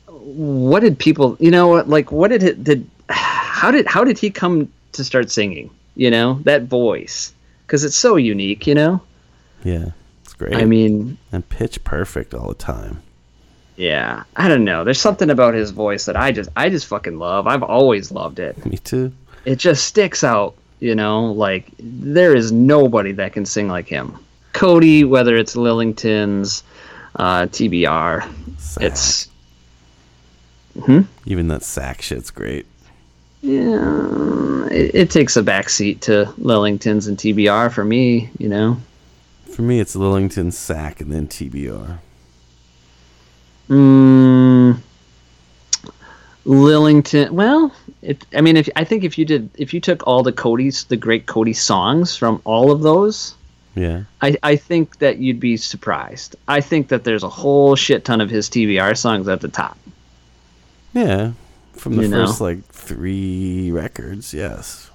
[0.08, 2.88] what did people, you know, like, what did it did?
[3.10, 5.68] How did how did he come to start singing?
[5.96, 7.34] You know, that voice,
[7.66, 8.66] because it's so unique.
[8.66, 9.00] You know,
[9.62, 9.90] Yeah,
[10.34, 10.54] it's great.
[10.56, 13.02] I mean, and pitch perfect all the time.
[13.76, 14.84] yeah, I don't know.
[14.84, 17.46] There's something about his voice that I just I just fucking love.
[17.46, 18.64] I've always loved it.
[18.66, 19.12] Me too.
[19.44, 20.54] It just sticks out.
[20.80, 24.18] You know, like there is nobody that can sing like him.
[24.52, 26.62] Cody, whether it's Lillingtons,
[27.16, 28.28] uh, TBR,
[28.80, 29.28] it's
[30.84, 31.02] Hmm?
[31.24, 32.66] Even that sack shit's great.
[33.42, 38.28] yeah, it, it takes a backseat to Lillingtons and TBR for me.
[38.38, 38.76] You know,
[39.54, 41.98] For me, it's Lillington sack and then TBR.
[43.68, 44.76] mm,
[46.44, 47.30] Lillington.
[47.30, 47.72] Well,
[48.02, 50.84] it, I mean, if I think if you did, if you took all the Cody's,
[50.84, 53.34] the great Cody songs from all of those,
[53.76, 54.02] Yeah.
[54.20, 56.36] I, I think that you'd be surprised.
[56.48, 59.78] I think that there's a whole shit ton of his TBR songs at the top.
[60.92, 61.32] Yeah.
[61.74, 62.26] From the You know?
[62.26, 64.90] first like three records, yes.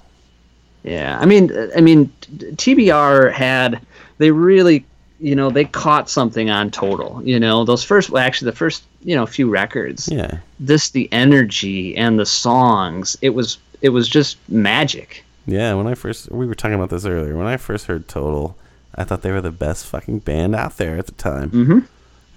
[0.83, 3.81] Yeah, I mean, I mean, TBR had
[4.19, 4.85] they really,
[5.19, 7.21] you know, they caught something on Total.
[7.25, 10.07] You know, those first, well, actually, the first, you know, few records.
[10.07, 10.37] Yeah.
[10.59, 15.25] This, the energy and the songs, it was, it was just magic.
[15.47, 17.35] Yeah, when I first we were talking about this earlier.
[17.35, 18.55] When I first heard Total,
[18.93, 21.49] I thought they were the best fucking band out there at the time.
[21.49, 21.79] mm-hmm.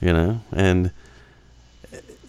[0.01, 0.91] You know, and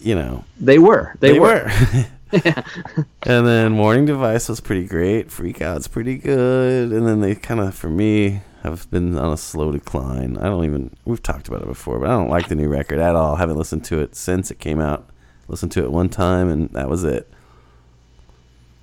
[0.00, 1.66] you know They were, they, were.
[1.66, 2.04] Yeah.
[3.22, 5.30] and then warning Device was pretty great.
[5.30, 6.92] Freak Out's pretty good.
[6.92, 10.36] And then they kind of, for me, have been on a slow decline.
[10.38, 12.98] I don't even, we've talked about it before, but I don't like the new record
[12.98, 13.36] at all.
[13.36, 15.08] haven't listened to it since it came out.
[15.48, 17.30] Listened to it one time, and that was it.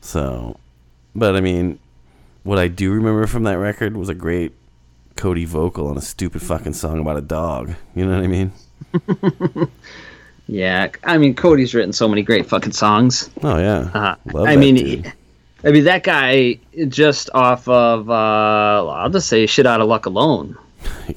[0.02, 0.58] So,
[1.16, 1.80] but I mean,
[2.44, 4.54] what I do remember from that record was a great
[5.16, 7.74] Cody vocal on a stupid fucking song about a dog.
[7.96, 9.72] You know what I mean?
[10.52, 13.30] Yeah, I mean Cody's written so many great fucking songs.
[13.42, 13.90] Oh yeah.
[13.94, 15.14] Uh, I mean, dude.
[15.64, 20.06] I mean that guy just off of uh, I'll just say "Shit Out of Luck"
[20.06, 20.58] alone.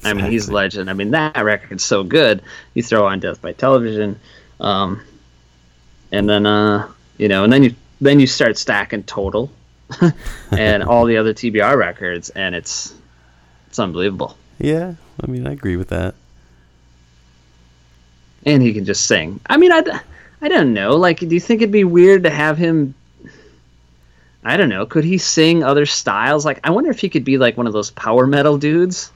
[0.03, 0.55] I mean, he's Exactly.
[0.55, 0.89] legend.
[0.89, 2.41] I mean, that record's so good.
[2.75, 4.19] You throw on Death by Television,
[4.59, 5.01] um,
[6.11, 9.49] and then uh, you know, and then you then you start stacking Total
[10.51, 12.93] and all the other TBR records, and it's
[13.67, 14.37] it's unbelievable.
[14.59, 16.15] Yeah, I mean, I agree with that.
[18.45, 19.39] And he can just sing.
[19.47, 19.83] I mean, I,
[20.41, 20.95] I don't know.
[20.95, 22.93] Like, do you think it'd be weird to have him?
[24.45, 24.85] I don't know.
[24.85, 26.45] Could he sing other styles?
[26.45, 29.11] Like, I wonder if he could be like one of those power metal dudes.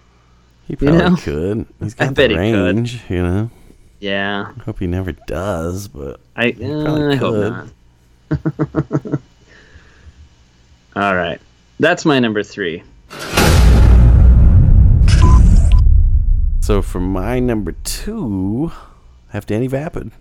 [0.67, 1.15] He probably know?
[1.17, 1.67] could.
[1.79, 3.51] He's got bet the range, you know.
[3.99, 7.69] Yeah, I hope he never does, but I, probably uh, I hope
[8.31, 9.19] not.
[10.95, 11.39] All right,
[11.79, 12.81] that's my number three.
[16.61, 18.71] so for my number two,
[19.29, 20.11] I have Danny Vapid.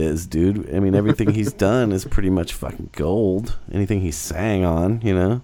[0.00, 0.74] Voices in the biz, dude.
[0.74, 3.58] I mean, everything he's done is pretty much fucking gold.
[3.72, 5.42] Anything he sang on, you know.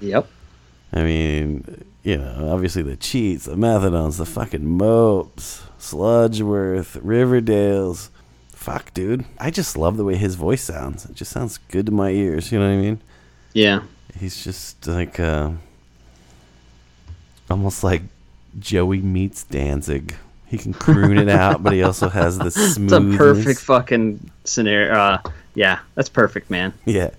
[0.00, 0.28] Yep.
[0.92, 8.10] I mean, you know, obviously the cheats, the methadones, the fucking mopes, Sludgeworth, Riverdales.
[8.52, 9.24] Fuck, dude.
[9.38, 11.04] I just love the way his voice sounds.
[11.04, 12.50] It just sounds good to my ears.
[12.52, 13.00] You know what I mean?
[13.52, 13.82] Yeah.
[14.18, 15.50] He's just like, uh,
[17.50, 18.02] almost like
[18.58, 20.14] Joey meets Danzig.
[20.54, 24.92] He can croon it out, but he also has the It's a perfect fucking scenario.
[24.94, 25.18] Uh,
[25.56, 26.72] yeah, that's perfect, man.
[26.84, 27.10] Yeah.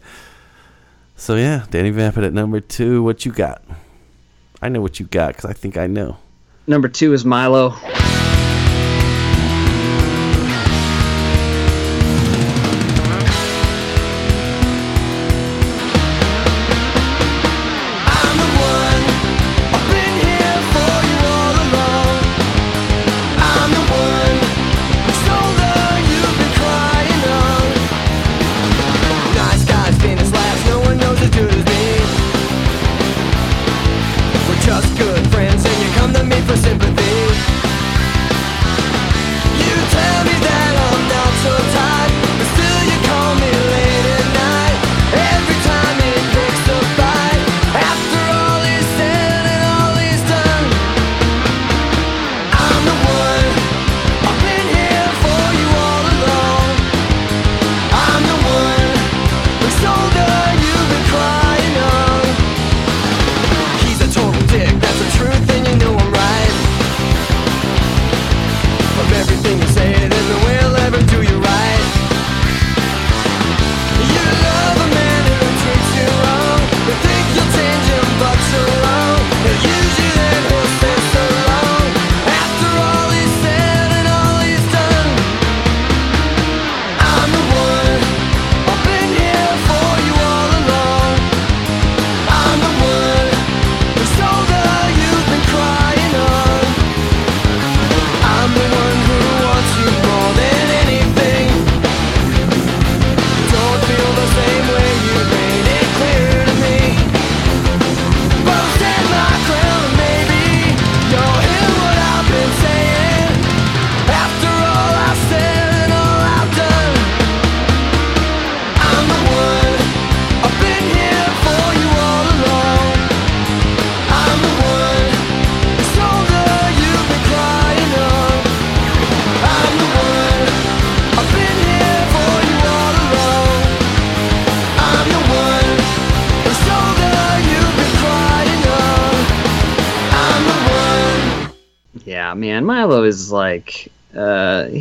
[1.17, 3.03] So yeah, Danny Vapid at number two.
[3.03, 3.61] What you got?
[4.61, 6.15] I know what you got because I think I know.
[6.65, 7.75] Number two is Milo.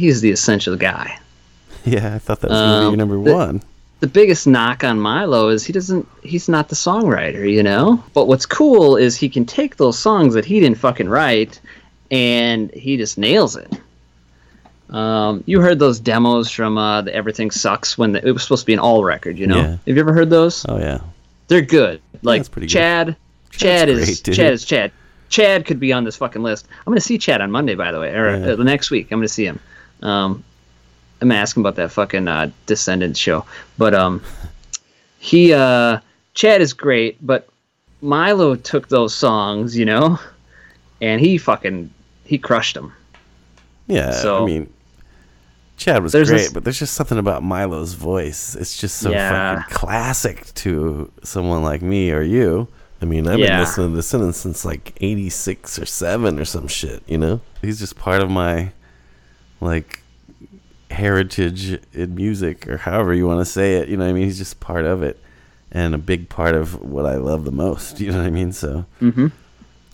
[0.05, 1.19] He's the essential guy.
[1.87, 3.63] Yeah, I thought that was gonna be your Um, number the- one.
[4.01, 8.03] The biggest knock on Milo is he doesn't, he's not the songwriter, you know?
[8.13, 11.59] But what's cool is he can take those songs that he didn't fucking write
[12.11, 13.73] and he just nails it.
[14.91, 18.63] Um, you heard those demos from uh, the Everything Sucks when the, it was supposed
[18.63, 19.57] to be an ALL record, you know?
[19.57, 19.71] Yeah.
[19.71, 20.67] Have you ever heard those?
[20.69, 20.99] Oh yeah.
[21.49, 22.03] They're good.
[22.23, 22.73] Like that's pretty good.
[22.73, 23.17] Chad,
[23.53, 24.37] Chad is great.
[24.37, 24.93] Chad is Chad.
[25.31, 26.69] Chad could be on this fucking list.
[26.87, 28.53] I'm gonna see Chad on Monday, by the way, or Yeah.
[28.53, 29.11] uh, the next week.
[29.11, 29.59] I'm gonna see him.
[30.05, 30.45] Um,
[31.21, 33.45] I'm gonna ask him about that fucking uh, Descendents show.
[33.79, 34.23] But um,
[35.19, 36.01] he uh,
[36.35, 37.49] Chad is great, but
[38.03, 40.19] Milo took those songs, you know,
[41.01, 41.91] and he fucking
[42.25, 42.93] he crushed them.
[43.87, 44.73] Yeah, So- I mean,
[45.77, 48.55] Chad was great, this- but there's just something about Milo's voice.
[48.55, 49.57] It's just so Yeah.
[49.63, 52.69] fucking classic to someone like me or you.
[53.03, 53.61] I mean, I've been Yeah.
[53.61, 57.03] listening to Descendents since like '86 or '7 or some shit.
[57.07, 58.71] You know, he's just part of my
[59.65, 60.01] like
[60.91, 63.89] heritage in music or however you want to say it.
[63.89, 65.19] You know, what I mean, he's just part of it
[65.73, 68.01] and a big part of what I love the most.
[68.01, 68.53] You know what I mean?
[68.53, 69.32] So Mhm.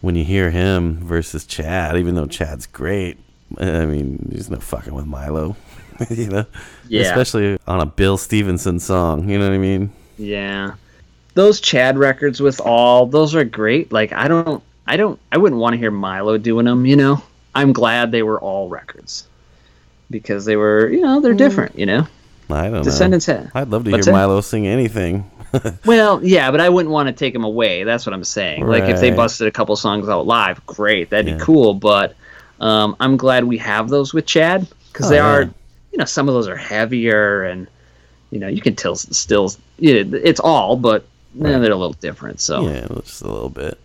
[0.00, 3.18] when you hear him versus Chad, even though Chad's great,
[3.58, 5.56] I mean, there's no fucking with Milo.
[6.10, 6.44] you know,
[6.88, 7.02] Yeah.
[7.02, 9.28] especially on a Bill Stevenson song.
[9.28, 9.90] You know what I mean?
[10.18, 10.72] Yeah.
[11.34, 13.90] Those Chad records with all those are great.
[13.92, 17.22] Like I don't I don't I wouldn't want to hear Milo doing them, you know.
[17.54, 19.26] I'm glad they were ALL records.
[20.10, 22.06] Because they were, you know, they're different, you know.
[22.50, 22.82] I don't know.
[22.82, 23.34] Descendents know.
[23.36, 24.18] had- I'd love to What's hear that?
[24.18, 25.30] Milo sing anything.
[25.84, 27.82] Well, yeah, but I wouldn't want to take them away.
[27.82, 28.68] That's what I'm saying.
[28.68, 31.10] Like if they busted a couple songs out live, great.
[31.10, 31.34] That'd Yeah.
[31.34, 32.14] be cool, but
[32.60, 35.26] um, I'm glad we have those with Chad cuz Oh, they yeah.
[35.26, 37.66] are, you know, some of those are heavier and
[38.30, 41.04] you know, you can tell still yeah, it's all, but
[41.34, 41.50] Right.
[41.58, 42.38] they're a little different.
[42.40, 43.76] So Yeah, just a little bit.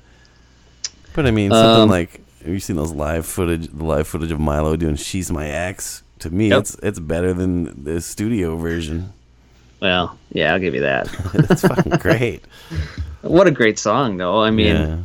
[1.14, 4.32] But I mean, something Um, like have you seen those live footage, the live footage
[4.32, 6.04] of Milo doing "She's My Ex"?
[6.20, 6.60] To me, Yep.
[6.60, 9.12] it's it's better than the studio version.
[9.82, 11.08] Well, yeah, I'll give you that.
[11.34, 12.44] it's fucking great.
[13.22, 14.42] What a great song, though.
[14.42, 14.98] I mean, Yeah.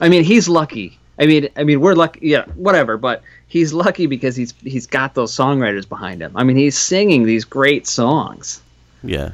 [0.00, 0.98] I mean, he's lucky.
[1.18, 2.20] I mean, I mean, we're lucky.
[2.22, 2.96] Yeah, whatever.
[2.96, 6.32] But he's lucky because he's he's got those songwriters behind him.
[6.36, 8.60] I mean, he's singing these great songs.
[9.02, 9.30] Yeah.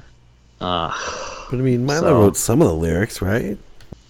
[0.60, 0.92] Uh,
[1.50, 3.58] But I mean, Milo So- wrote some of the lyrics, right?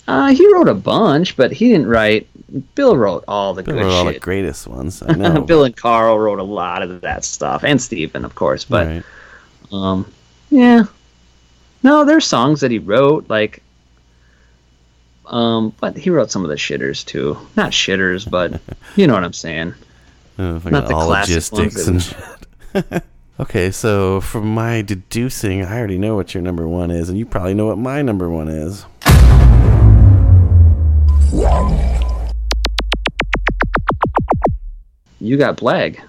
[0.08, 2.26] uh, he wrote a bunch, but he didn't write.
[2.74, 4.22] Bill wrote all the Bill good wrote all the shit.
[4.22, 5.02] greatest ones.
[5.06, 5.40] I know.
[5.42, 8.64] Bill and Carl wrote a lot of that stuff, and Steven, of course.
[8.64, 9.02] But Right.
[9.72, 10.10] um,
[10.50, 10.84] yeah,
[11.82, 13.62] no, there's songs that he wrote, like,
[15.26, 17.36] um, but he wrote some of the shitters too.
[17.56, 18.60] Not shitters, but
[18.96, 19.74] you know what I'm saying.
[20.36, 22.02] Fucking Not the all classic logistics ones and
[22.84, 23.02] shit.
[23.40, 27.24] okay, so from my deducing, I already know what your number one is, and you
[27.26, 28.84] probably know what my number one is.
[35.26, 36.00] You got Blag.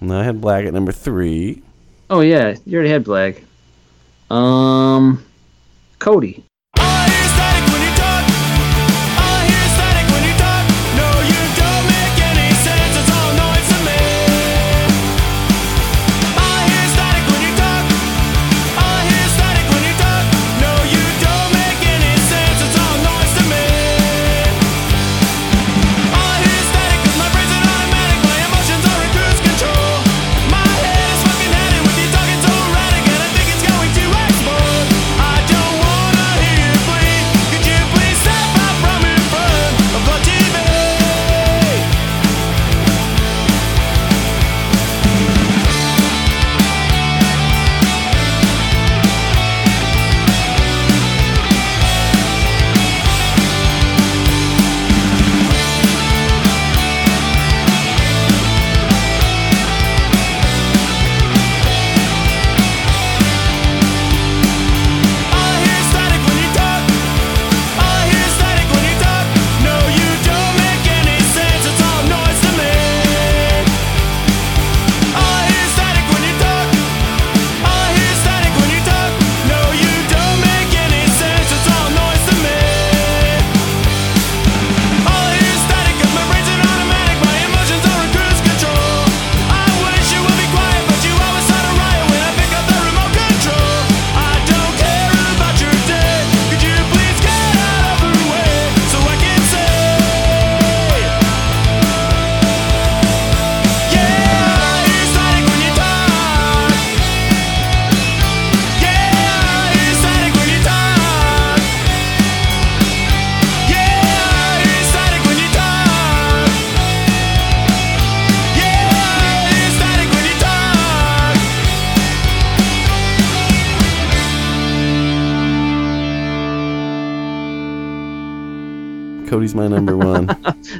[0.00, 1.62] And I had Blag at number three.
[2.08, 3.42] Oh yeah, you already had Blag.
[4.34, 5.22] Um,
[5.98, 6.44] Cody.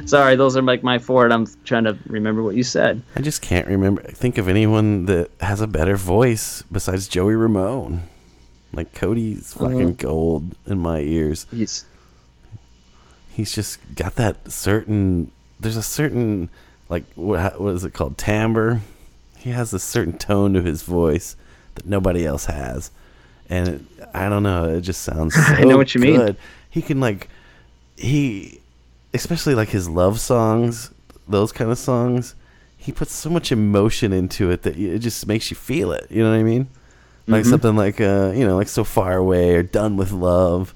[0.05, 3.01] Sorry, those are like my four, and I'm trying to remember what you said.
[3.15, 4.03] I just can't remember.
[4.03, 8.03] Think of anyone that has a better voice besides Joey Ramone.
[8.71, 9.97] Like Cody's fucking Mhm.
[9.97, 11.45] gold in my ears.
[11.51, 11.85] He's
[13.33, 15.31] he's just got that certain.
[15.59, 16.49] There's a certain
[16.89, 18.81] like what what is it called timbre.
[19.37, 21.35] He has a certain tone to his voice
[21.75, 22.91] that nobody else has,
[23.49, 23.81] and it,
[24.13, 24.65] I don't know.
[24.65, 25.33] It just sounds.
[25.35, 26.35] So I know what you mean.
[26.69, 27.29] He can like
[27.95, 28.59] he,
[29.15, 30.91] especially like his love songs,
[31.27, 32.35] those kind of songs.
[32.77, 36.05] He puts so much emotion into it that it just makes you feel it.
[36.11, 36.67] You know what I mean?
[37.27, 37.49] Like Mhm.
[37.49, 40.75] something like uh, you know, like so far away or done with love.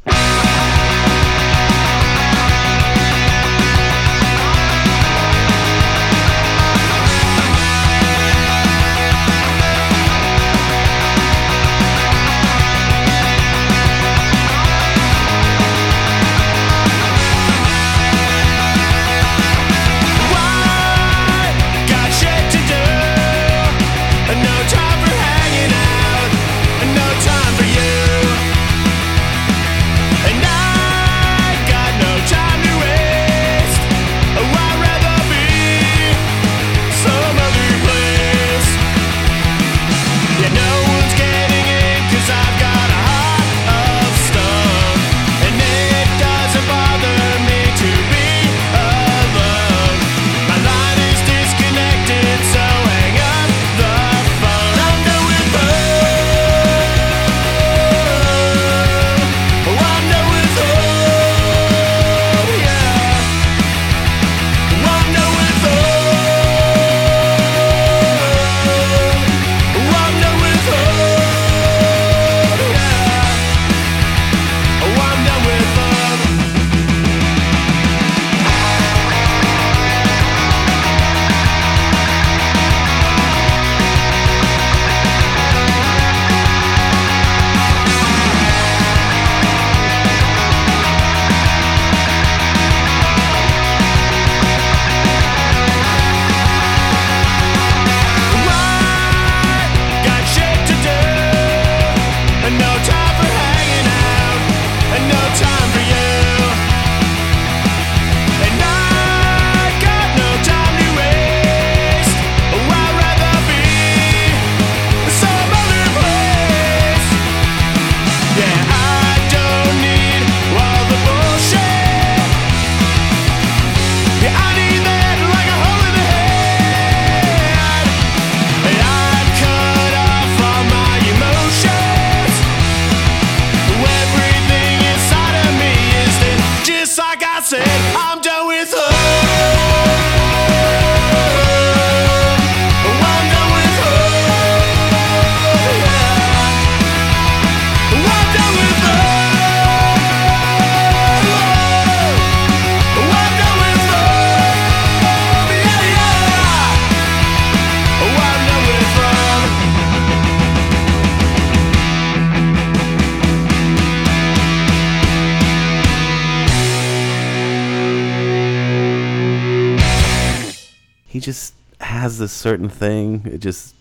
[172.40, 173.24] Certain thing.
[173.26, 173.76] It just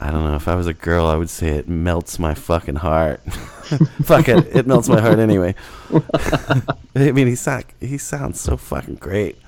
[0.00, 0.34] I don't know.
[0.34, 3.20] If I was a girl, I would say it melts my fucking heart.
[4.02, 5.54] Fuck it, it melts my heart anyway.
[6.94, 9.38] I mean, he sound, he sounds so fucking great,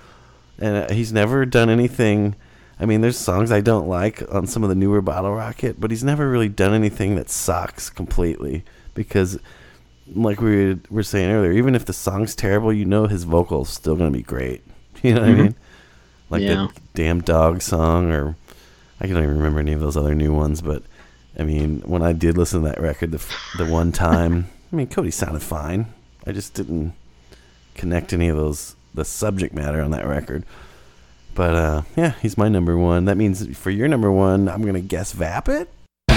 [0.58, 2.36] and uh, he's never done anything.
[2.78, 5.90] I mean, there's songs I don't like on some of the newer Bottle Rocket, but
[5.90, 8.64] he's never really done anything that sucks completely
[8.94, 9.38] because,
[10.14, 13.96] like we were- saying earlier, even if the song's terrible, you know his vocal's still
[13.96, 14.62] gonna be great.
[15.02, 15.38] You know what I Mhm.
[15.38, 15.54] mean?
[16.30, 16.68] Like Yeah.
[16.74, 18.36] the damn dog song, or
[19.00, 20.60] I can't even remember any of those other new ones.
[20.62, 20.82] But
[21.38, 24.76] I mean, when I did listen to that record the f- the one time, I
[24.76, 25.86] mean, Cody sounded fine.
[26.26, 26.92] I just didn't
[27.74, 30.44] connect any of those the subject matter on that record.
[31.34, 33.04] But uh, yeah, he's my number one.
[33.04, 35.68] That means for your number one, I'm gonna guess Vapid.
[36.08, 36.16] Won't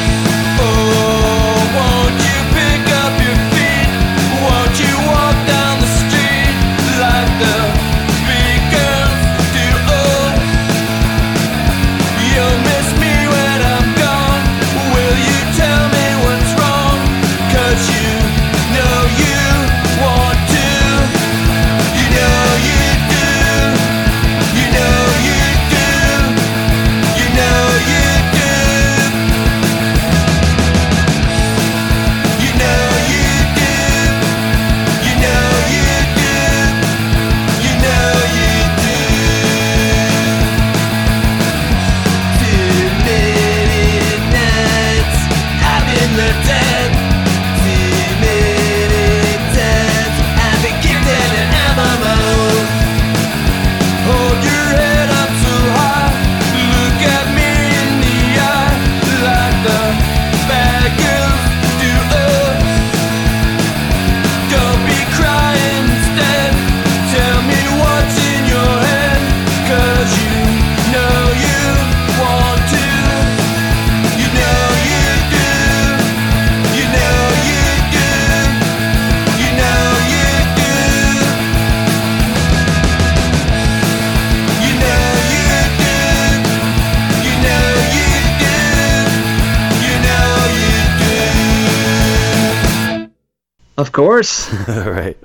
[93.79, 94.51] Of course.
[94.67, 95.17] right.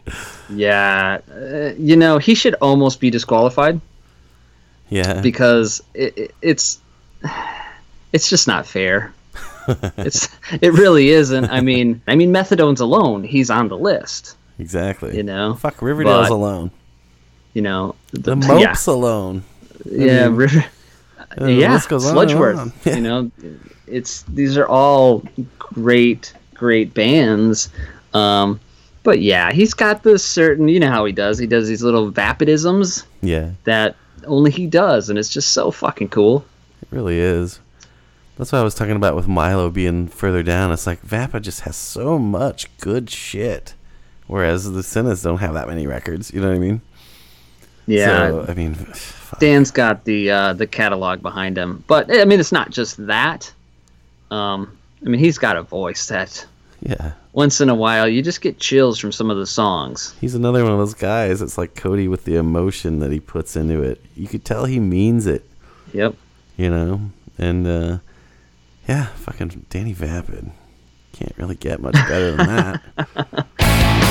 [0.48, 1.18] Yeah.
[1.30, 3.80] Uh, you know, he should almost be disqualified
[4.90, 5.20] Yeah.
[5.20, 6.78] because it, it, it's
[8.12, 9.12] it's just not fair.
[9.96, 10.28] it's
[10.60, 11.46] it really isn't.
[11.50, 13.24] I mean, I mean Methadones alone.
[13.24, 14.36] He's on the list.
[14.58, 15.16] exactly.
[15.16, 15.54] You know.
[15.54, 16.70] Fuck Riverdales But, alone.
[17.54, 17.94] You know.
[18.12, 18.46] The yeah.
[18.46, 19.42] Mopes alone.
[19.84, 20.64] Yeah, mean, River.
[21.40, 22.58] uh, yeah, list goes on and Sludgeworth.
[22.58, 22.72] on.
[22.94, 23.30] You know,
[23.88, 25.24] it's these are all
[25.58, 27.68] great, great bands.
[28.14, 28.60] Um,
[29.02, 30.68] but yeah, he's got this certain.
[30.68, 31.38] You know how he does.
[31.38, 33.96] He does these little vapidisms Yeah, that
[34.26, 36.44] only he does, and it's just so fucking cool.
[36.82, 37.60] it really is.
[38.38, 40.72] That's what I was talking about with Milo being further down.
[40.72, 43.74] It's like Vapid just has so much good shit,
[44.26, 46.32] whereas the Sinners don't have that many records.
[46.32, 46.80] You know what I mean?
[47.86, 49.38] Yeah, So, I mean, fuck.
[49.38, 53.52] Dan's got the uh, the catalog behind him, but I mean, it's not just that.
[54.30, 56.44] Um, I mean, he's got a voice that
[56.84, 57.12] yeah.
[57.32, 60.14] once in a while you just get chills from some of the songs.
[60.20, 61.42] He's another one of those guys.
[61.42, 64.04] It's like Cody with the emotion that he puts into it.
[64.14, 65.44] You could tell he means it.
[65.92, 66.14] Yep.
[66.56, 67.00] You know,
[67.38, 67.98] and uh,
[68.88, 70.50] yeah, fucking Danny Vapid.
[71.12, 74.10] Can't really get much better than that.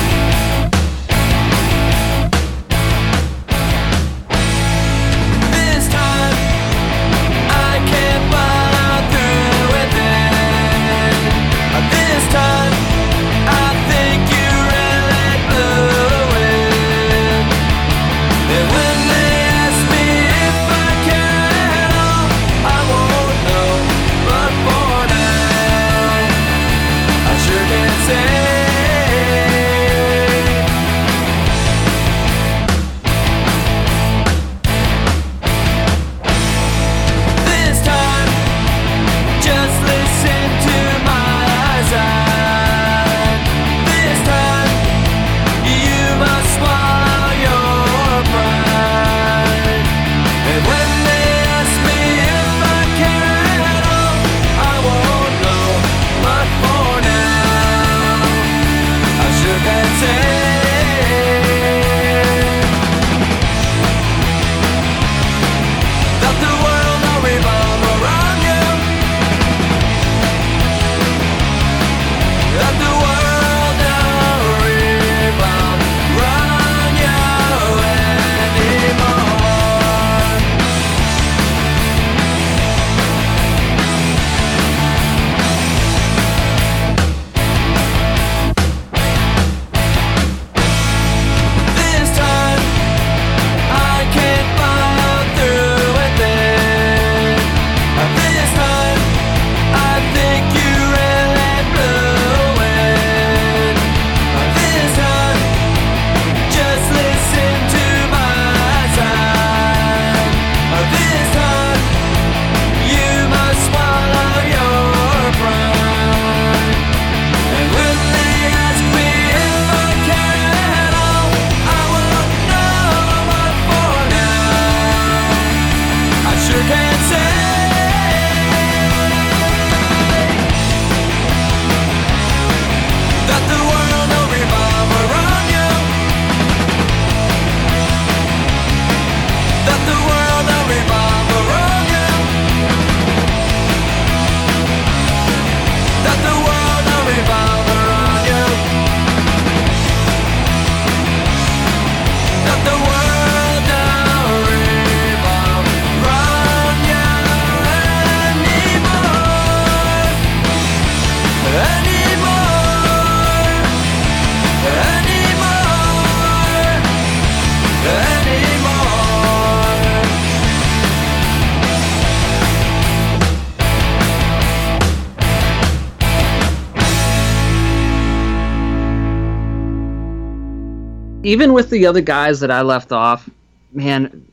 [181.24, 183.28] even with the other guys that I left off,
[183.72, 184.26] man,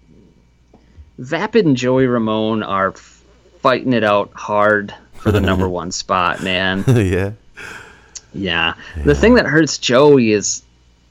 [1.18, 2.92] Vapid and Joey Ramone are
[3.60, 6.84] fighting it out hard for the number one spot, man.
[6.88, 7.32] yeah.
[8.34, 8.74] Yeah.
[9.04, 10.64] The thing that hurts Joey is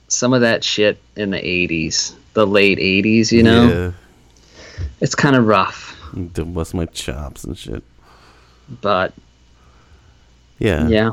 [0.08, 3.68] some of that shit in the 80s, the late 80s, you know?
[3.68, 4.86] Yeah.
[5.00, 5.96] It's kind of rough,
[6.32, 7.82] Don't bust my chops and shit.
[8.80, 9.12] but
[10.58, 10.88] Yeah.
[10.88, 11.10] yeah.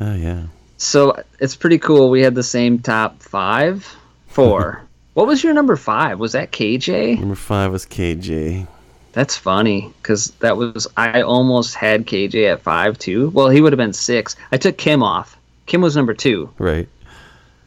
[0.00, 0.44] Oh yeah.
[0.82, 2.08] So it's pretty cool.
[2.08, 3.84] We had the same top five,
[4.28, 4.82] four.
[5.14, 6.18] what was your number five?
[6.18, 7.18] Was that KJ?
[7.20, 8.66] Number five was KJ.
[9.12, 13.28] That's funny because that was I almost had KJ at five too.
[13.28, 14.36] Well, he would have been six.
[14.52, 15.36] I took Kim off.
[15.66, 16.48] Kim was number two.
[16.58, 16.88] Right.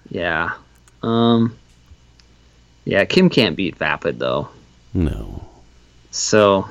[0.10, 0.53] Yeah.
[1.03, 1.56] Um.
[2.85, 4.49] Yeah, Kim can't beat Vapid though.
[4.95, 5.45] No,
[6.10, 6.68] So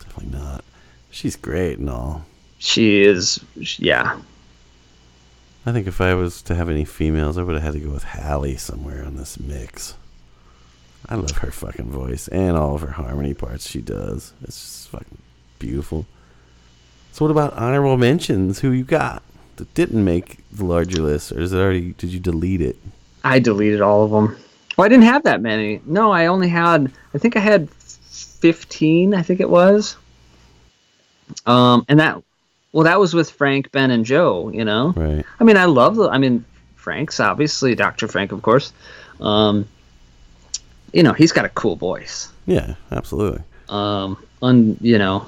[0.00, 0.64] definitely not.
[1.10, 2.24] She's great and all.
[2.58, 3.38] she is.
[3.56, 4.18] Yeah.
[5.68, 7.90] I think if I was to have any females, I would have had to go
[7.90, 9.94] with Hallie somewhere on this mix.
[11.06, 14.32] I love her fucking voice and all of her harmony parts she does.
[14.42, 15.18] It's just fucking
[15.58, 16.06] beautiful.
[17.12, 18.60] So what about honorable mentions?
[18.60, 19.22] Who you got
[19.56, 21.92] that didn't make the larger list, or is it already?
[21.92, 22.76] Did you delete it?
[23.22, 24.38] I deleted all of them.
[24.76, 25.82] Well, I didn't have that many.
[25.84, 26.90] No, I only had.
[27.12, 29.14] I think I had fifteen.
[29.14, 29.96] I think it was.
[31.44, 32.22] Um, and that,
[32.72, 34.50] well, that was with Frank, Ben, and Joe.
[34.50, 34.92] You know.
[34.96, 35.24] Right.
[35.40, 36.08] I mean, I love the.
[36.08, 36.44] I mean,
[36.76, 38.08] Frank's obviously Dr.
[38.08, 38.72] Frank, of course.
[39.20, 39.66] Um,
[40.92, 42.28] you know, he's got a cool voice.
[42.46, 43.42] Yeah, absolutely.
[43.68, 45.26] Um, un, you know,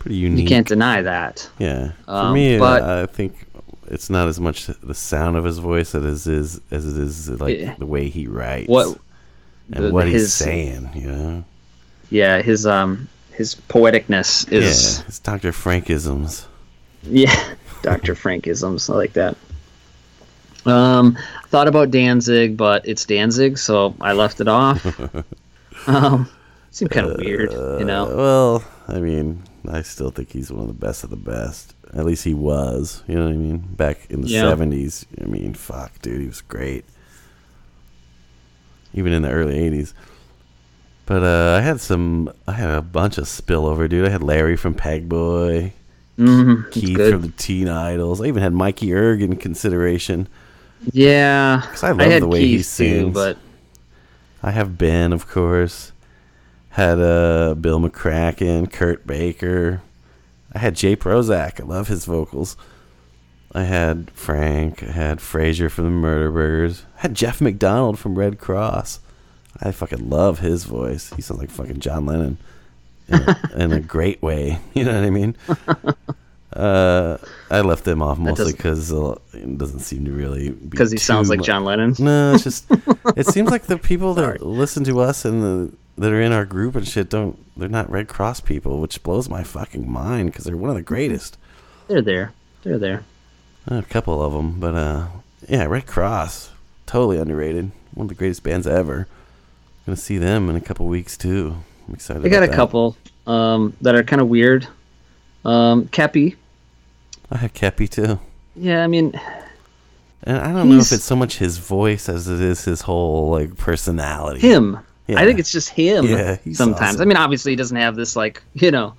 [0.00, 0.42] Pretty unique.
[0.42, 1.48] you can't deny that.
[1.58, 1.92] Yeah.
[2.04, 3.46] For Um, me, but- uh, I think
[3.86, 7.30] it's not as much the sound of his voice as it is as it is
[7.40, 7.74] like Yeah.
[7.78, 8.68] the way he writes.
[8.68, 8.98] What-
[9.72, 11.44] and the- what he's saying, you know.
[12.10, 15.52] Yeah, his um his poeticness is yeah, it's Dr.
[15.52, 16.44] Frankisms.
[17.02, 18.14] Yeah, Dr.
[18.14, 18.90] Frankisms.
[18.92, 19.36] I like that.
[20.66, 21.16] Um,
[21.48, 24.84] thought about Danzig, but it's Danzig, so I left it off.
[25.88, 26.28] um,
[26.70, 28.14] seemed kind of weird, you Uh, know.
[28.16, 31.74] well, I mean, I still think he's one of the best of the best.
[31.94, 33.02] At least he was.
[33.08, 33.58] You know what I mean?
[33.58, 34.42] Back in the Yeah.
[34.42, 35.06] seventies.
[35.22, 36.84] I mean, fuck, dude, he was great.
[38.92, 39.94] Even in the early eighties.
[41.06, 42.30] But uh, I had some.
[42.46, 44.06] I had a bunch of spillover, dude.
[44.06, 45.72] I had Larry from Pegboy,
[46.18, 47.12] Mm-hmm, Keith good.
[47.12, 48.20] from the Teen Idols.
[48.20, 50.28] I even had Mikey Erg in consideration.
[50.92, 53.14] Yeah, because I love had the way he Keith too, sings.
[53.14, 53.38] but
[54.42, 55.92] I have Ben, of course.
[56.70, 59.82] Had uh, Bill McCracken, Kurt Baker.
[60.52, 61.60] I had Jay Prozac.
[61.60, 62.56] I love his vocals.
[63.52, 64.82] I had Frank.
[64.82, 66.84] I had Frazier from the Murder Burgers.
[66.98, 69.00] I had Jeff McDonald from Red Cross.
[69.60, 71.12] I fucking love his voice.
[71.14, 72.38] He sounds like fucking John Lennon
[73.08, 74.58] in a, in a great way.
[74.74, 75.36] You know what I mean?
[76.50, 77.18] Uh,
[77.50, 81.28] I left them off mostly because uh, it doesn't seem to really because he sounds
[81.28, 81.94] like John Lennon.
[81.98, 82.66] no, it's just
[83.16, 86.46] it seems like the people that listen to us and the that are in our
[86.46, 90.46] group and shit don't they're not Red Cross people, which blows my fucking mind because
[90.46, 91.36] they're one of the greatest.
[91.86, 92.32] They're there.
[92.62, 93.04] They're there.
[93.66, 95.06] A couple of them, but uh,
[95.48, 96.50] yeah, Red Cross
[96.86, 97.72] totally underrated.
[97.92, 99.06] One of the greatest bands ever.
[99.84, 101.58] Gonna see them in a couple weeks too.
[101.88, 102.24] I'm excited.
[102.24, 102.54] I got a that.
[102.54, 102.96] couple
[103.26, 104.66] um, that are kind of weird.
[105.44, 106.36] Um, Kepi.
[107.30, 108.18] I have Kepi too,
[108.56, 109.18] Yeah, I mean,
[110.24, 113.30] and I don't know if it's so much his voice as it is his whole
[113.30, 114.40] like personality.
[114.40, 114.78] him.
[115.06, 115.20] Yeah.
[115.20, 116.06] I think it's just him.
[116.06, 116.96] Yeah, sometimes.
[116.96, 117.02] awesome.
[117.02, 118.94] I mean, obviously, he doesn't have this like you know.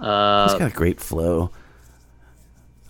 [0.00, 1.50] Uh, He's got a great flow.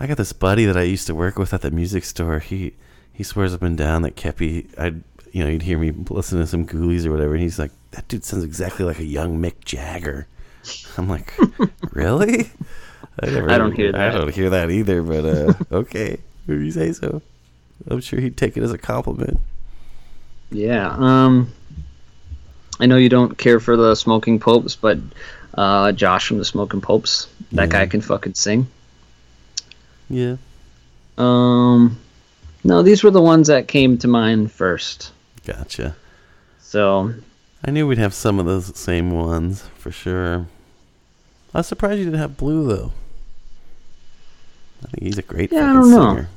[0.00, 2.38] I got this buddy that I used to work with at the music store.
[2.38, 2.74] He
[3.12, 5.02] he swears up and down that Kepi, I'd
[5.32, 8.08] you know, you'd hear me listen to some Ghoulies or whatever, and he's like, "That
[8.08, 10.26] dude sounds exactly like a young Mick Jagger."
[10.98, 11.32] I'm like,
[11.92, 12.50] "Really?"
[13.22, 14.14] I, never, I don't hear that.
[14.14, 15.02] I don't hear that either.
[15.02, 17.22] But uh, okay, if you say so.
[17.88, 19.38] I'm sure he'd take it as a compliment.
[20.50, 20.88] Yeah.
[20.98, 21.52] Um,
[22.80, 24.98] I know you don't care for the Smoking Popes, but
[25.54, 28.66] uh, Josh from the Smoking Popes, that guy can fucking sing.
[30.10, 30.36] Yeah.
[31.16, 31.98] Um,
[32.64, 35.12] no, these were the ones that came to mind first.
[35.44, 35.96] Gotcha.
[36.60, 37.14] So
[37.64, 40.46] I knew we'd have some of those same ones for sure.
[41.54, 42.92] I was surprised you didn't have Blue though.
[44.84, 46.14] I think he's a great Yeah, I don't know.
[46.14, 46.28] singer.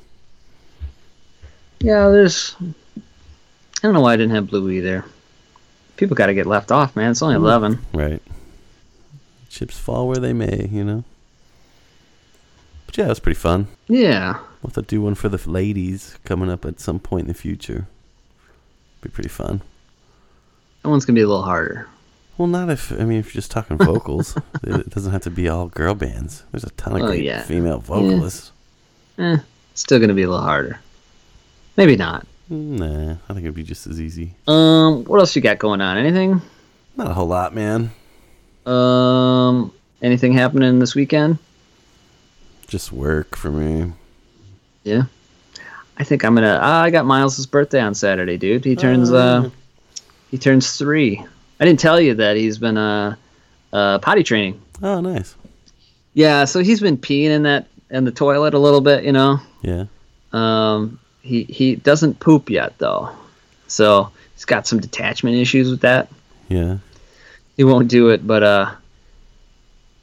[1.80, 2.56] yeah, there's.
[2.60, 5.06] I don't know why I didn't have Blue either.
[5.98, 7.12] People got to get left off, man.
[7.12, 7.40] It's only Mm.
[7.40, 7.86] eleven.
[7.94, 8.22] Right.
[9.50, 11.04] Chips fall where they may, you know.
[12.86, 13.68] But yeah, it was pretty fun.
[13.88, 14.34] Yeah.
[14.62, 17.34] We'll have to do one for the ladies coming up at some point in the
[17.34, 17.88] future.
[19.02, 19.62] Be pretty fun.
[20.84, 21.88] That one's gonna be a little harder.
[22.38, 24.36] Well, not if I mean if you're just talking vocals.
[24.64, 26.44] it doesn't have to be all girl bands.
[26.52, 27.44] There's a ton of Oh, great yeah.
[27.44, 28.52] female vocalists.
[29.18, 29.38] Eh,
[29.76, 30.80] still gonna be a little harder.
[31.78, 32.26] Maybe not.
[32.50, 34.34] Nah, I think it'd be just as easy.
[34.48, 35.98] Um, what else you got going on?
[35.98, 36.42] Anything?
[36.98, 37.92] Not a whole lot, man.
[38.66, 39.72] Um,
[40.02, 41.38] anything happening this weekend?
[42.68, 43.94] Just work for me.
[44.84, 45.04] Yeah.
[45.98, 46.56] I think I'm gonna.
[46.56, 48.66] Uh, I got Miles's birthday on Saturday, dude.
[48.66, 49.12] He turns.
[49.12, 49.50] Uh,
[50.30, 51.24] he turns three.
[51.60, 53.16] I didn't tell you that he's been uh,
[53.72, 54.62] uh potty training.
[54.82, 55.36] Oh, nice.
[56.14, 59.40] Yeah, so he's been peeing in that in the toilet a little bit, you know.
[59.62, 59.86] Yeah.
[60.34, 63.12] Um, he he doesn't poop yet though,
[63.68, 66.10] so he's got some detachment issues with that.
[66.50, 66.78] Yeah.
[67.58, 68.72] He won't do it, but uh,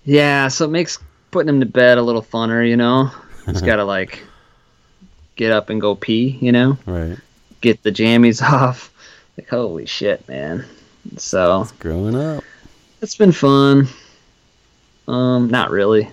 [0.04, 0.48] yeah.
[0.48, 0.98] So it makes
[1.30, 3.10] putting him to bed a little funner, you know.
[3.46, 4.22] He's got to like
[5.38, 6.76] get up and go pee, you know.
[6.84, 7.16] Right.
[7.62, 8.92] Get the jammies off.
[9.38, 10.66] Like holy shit, man.
[11.16, 12.44] So Growing up.
[13.00, 13.88] it's been fun.
[15.06, 16.10] Um, not really.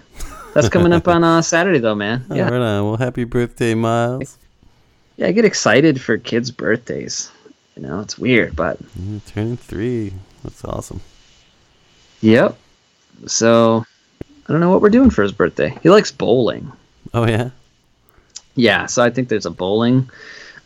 [0.53, 2.23] That's coming up on uh, Saturday though, man.
[2.29, 2.35] Yeah.
[2.35, 2.49] Yeah.
[2.49, 2.85] right on.
[2.85, 4.37] Well, happy birthday, Miles.
[5.17, 7.29] Yeah, I get excited for kids' birthdays.
[7.75, 10.13] You know, it's weird, but You're turning three.
[10.43, 11.01] That's awesome.
[12.21, 12.57] yep.
[13.27, 13.85] So
[14.47, 15.77] I don't know what we're doing for his birthday.
[15.83, 16.71] He likes bowling.
[17.13, 17.49] Oh yeah.
[18.55, 20.09] Yeah, so I think there's a bowling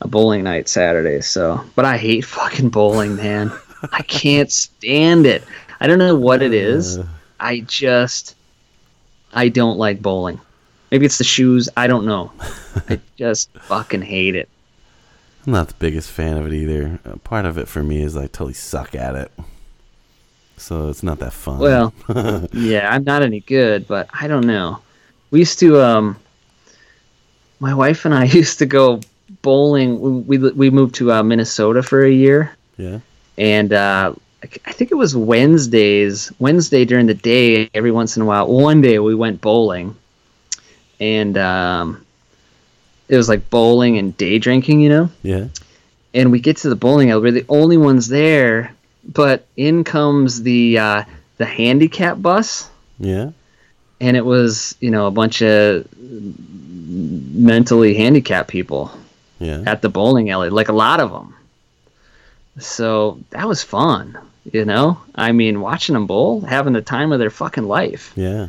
[0.02, 1.22] a bowling night Saturday.
[1.22, 3.52] So, but I hate fucking bowling, man.
[3.92, 5.44] I can't stand it.
[5.80, 6.98] I don't know what it is.
[6.98, 7.08] Uh,
[7.40, 8.36] I just
[9.34, 10.40] I don't like bowling.
[10.92, 11.70] Maybe it's the shoes.
[11.78, 12.32] I don't know.
[12.90, 14.50] I just fucking hate it.
[15.46, 17.00] I'm not the biggest fan of it either.
[17.24, 19.32] Part of it for me is I totally suck at it.
[20.58, 21.60] So it's not that fun.
[21.60, 21.94] Well,
[22.52, 24.80] yeah, I'm not any good, but I don't know.
[25.32, 26.18] We used to, um,
[27.60, 29.02] my wife and I used to go
[29.42, 30.00] bowling.
[30.28, 33.00] We we, we moved to uh, Minnesota for a year, yeah.
[33.38, 34.14] and uh,
[34.44, 36.32] I I think it was Wednesdays.
[36.40, 38.48] Wednesday during the day, every once in a while.
[38.48, 39.96] One day we went bowling,
[41.00, 42.06] and um,
[43.08, 45.10] it was like bowling and day drinking, you know.
[45.24, 45.48] Yeah.
[46.14, 47.22] and we get to the bowling alley.
[47.22, 48.74] We're the only ones there,
[49.04, 51.04] but in comes the uh,
[51.38, 52.70] the handicap bus,
[53.00, 53.32] Yeah.
[54.02, 55.86] and it was you know a bunch of
[56.90, 58.92] mentally handicapped people
[59.40, 59.64] Yeah.
[59.66, 61.36] at the bowling alley, like a lot of them.
[62.60, 64.18] So that was fun,
[64.52, 65.00] you know.
[65.16, 68.48] I mean, watching them bowl, having the time of their fucking life, Yeah.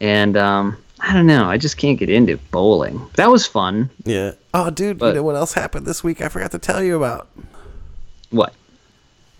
[0.00, 1.44] and um, I don't know.
[1.46, 3.00] I just can't get into bowling.
[3.14, 3.88] That was fun.
[4.04, 4.32] Yeah.
[4.52, 6.20] Oh, dude, But- you know what else happened this week?
[6.20, 7.28] I forgot to tell you about.
[8.30, 8.52] What?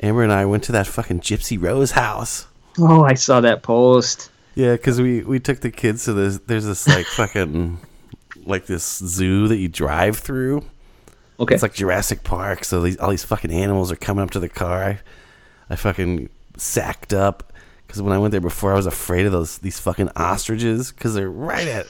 [0.02, 2.46] Amber and I went to that fucking Gypsy Rose house.
[2.78, 4.30] Oh, I saw that post.
[4.54, 6.38] Yeah, because we we took the kids to this.
[6.46, 7.78] There's this like fucking
[8.46, 10.64] like this zoo that you drive through.
[11.38, 11.54] Okay.
[11.54, 12.64] It's like Jurassic Park.
[12.64, 14.82] So these all these fucking animals are coming up to the car.
[14.82, 15.00] I,
[15.70, 17.52] I fucking sacked up
[17.86, 21.14] because when I went there before, I was afraid of those these fucking ostriches because
[21.14, 21.86] they're right at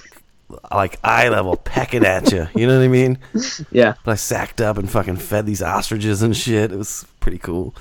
[0.73, 2.49] like eye level, pecking at you.
[2.55, 3.19] You know what I mean?
[3.71, 3.95] Yeah.
[4.05, 6.73] But I sacked up and fucking fed these ostriches and shit.
[6.73, 7.75] It was pretty cool.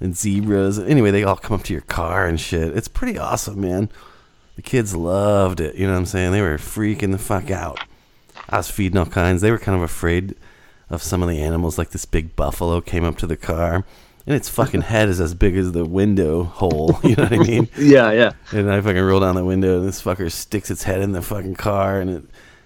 [0.00, 0.78] And zebras.
[0.78, 2.76] Anyway, they all come up to your car and shit.
[2.76, 3.88] It's pretty awesome, man.
[4.56, 5.74] The kids loved it.
[5.74, 6.32] You know what I'm saying?
[6.32, 7.80] They were freaking the fuck out.
[8.54, 9.42] I was feeding all kinds.
[9.42, 10.36] They were kind of afraid
[10.88, 11.76] of some of the animals.
[11.76, 13.84] Like this big buffalo came up to the car.
[14.26, 17.00] And its fucking head is as big as the window hole.
[17.02, 17.68] You know what I mean?
[17.76, 18.30] Yeah, yeah.
[18.52, 21.20] And I fucking roll down the window, and this fucker sticks its head in the
[21.20, 22.24] fucking car, and it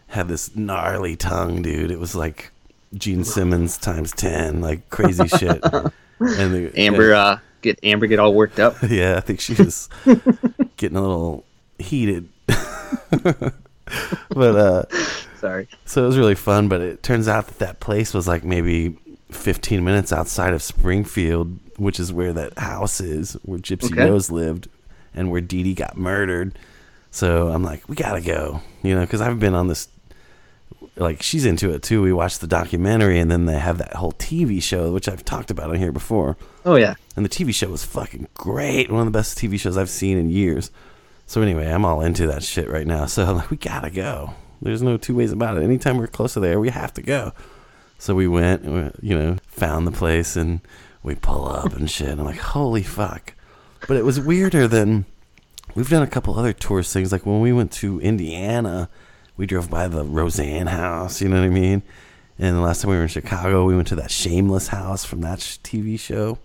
[0.09, 1.91] had this gnarly tongue, dude.
[1.91, 2.53] It was like
[2.95, 5.63] Gene Simmons times ten, like crazy shit.
[6.21, 8.75] And the, Amber, uh, get Amber get all worked up.
[8.83, 9.89] yeah, I think she was
[10.77, 11.45] getting a little
[11.79, 12.29] heated.
[13.17, 13.55] but
[14.35, 14.83] uh,
[15.41, 15.69] Sorry.
[15.85, 16.69] so it was really fun.
[16.69, 18.97] But it turns out that that place was like maybe
[19.31, 24.09] 15 minutes outside of Springfield, which is where that house is, where Gypsy Okay.
[24.09, 24.69] Rose lived,
[25.15, 26.59] and where Dee Dee got murdered.
[27.11, 29.89] So I'm like, we gotta go, you know, because I've been on this.
[30.97, 32.03] Like she's into it too.
[32.03, 35.51] We watched the documentary, and then they have that whole TV show, which I've talked
[35.51, 36.37] about on here before.
[36.65, 36.95] Oh yeah.
[37.15, 38.91] And the TV show was fucking great.
[38.91, 40.71] One of the best TV shows I've seen in years.
[41.27, 43.07] So anyway, I'm all into that shit right now.
[43.07, 44.35] So I'm like, we gotta go.
[44.61, 45.63] There's no two ways about it.
[45.63, 47.33] Anytime we're close to there, we have to go.
[47.99, 50.61] So we went, uh, you know, found the place, and
[51.03, 52.11] we pull up and shit.
[52.19, 53.35] I'm like, holy fuck.
[53.87, 55.05] But it was weirder than
[55.75, 57.13] we've done a couple other tourist things.
[57.13, 58.89] Like when we went to Indiana,
[59.37, 61.21] we drove by the Roseanne house.
[61.21, 61.83] You know what I mean?
[62.39, 65.21] And the last time we were in Chicago, we went to that Shameless house from
[65.23, 66.39] that sh- TV show.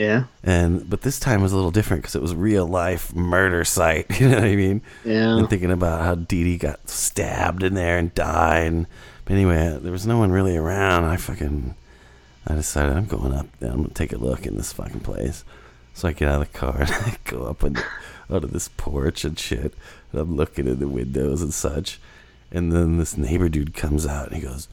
[0.00, 0.24] Yeah.
[0.42, 4.06] And but this time was a little different because it was real life murder site.
[4.18, 4.80] You know what I mean?
[5.04, 5.36] Yeah.
[5.36, 8.72] And thinking about how Dee Dee got stabbed in there and died.
[8.72, 8.86] And,
[9.26, 11.04] but anyway, there was no one really around.
[11.04, 11.74] I fucking,
[12.46, 13.46] I decided I'm going up.
[13.58, 13.70] there.
[13.70, 15.44] I'm gonna take a look in this fucking place.
[15.92, 17.82] So I get out of the car and I go up and
[18.30, 19.74] onto this porch and shit.
[20.12, 22.00] And I'm looking in the windows and such.
[22.50, 24.66] And then this neighbor dude comes out and he goes,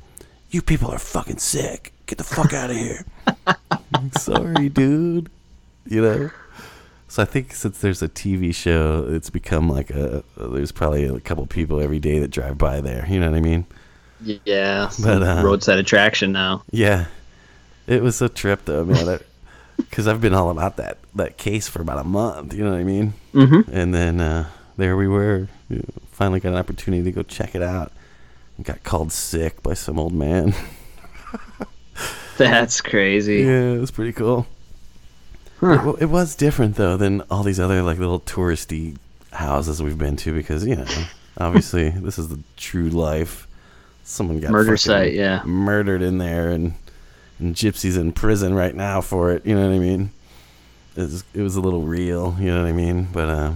[0.50, 1.94] "You people are fucking sick.
[2.06, 3.06] Get the fuck out of here."
[4.20, 5.30] Sorry, dude.
[5.86, 6.32] You know.
[7.10, 10.24] So I think since there's a TV show, it's become like a.
[10.36, 13.06] There's probably a couple people every day that drive by there.
[13.08, 13.66] You know what I mean?
[14.20, 16.64] Yeah, But, uh, roadside attraction now.
[16.72, 17.06] Yeah,
[17.86, 19.20] it was a trip though, man.
[19.78, 22.54] Because I've been all about that that case for about a month.
[22.54, 23.14] You know what I mean?
[23.34, 23.72] Mm-hmm.
[23.72, 25.48] And then uh, there we were.
[25.70, 27.92] You know, finally got an opportunity to go check it out.
[28.62, 30.54] Got called sick by some old man.
[32.38, 33.38] That's crazy.
[33.42, 34.48] yeah, it was pretty cool.
[35.62, 38.98] It, wa- it was different though than all these other like little touristy
[39.32, 40.86] houses we've been to because you know
[41.40, 43.48] obviously this is the true life.
[44.04, 45.42] Someone got Murder site, yeah.
[45.46, 46.74] murdered in there and
[47.40, 49.46] and Gypsy's in prison right now for it.
[49.46, 50.12] You know what I mean?
[50.96, 52.36] It was, it was a little real.
[52.40, 53.08] You know what I mean?
[53.12, 53.54] But uh,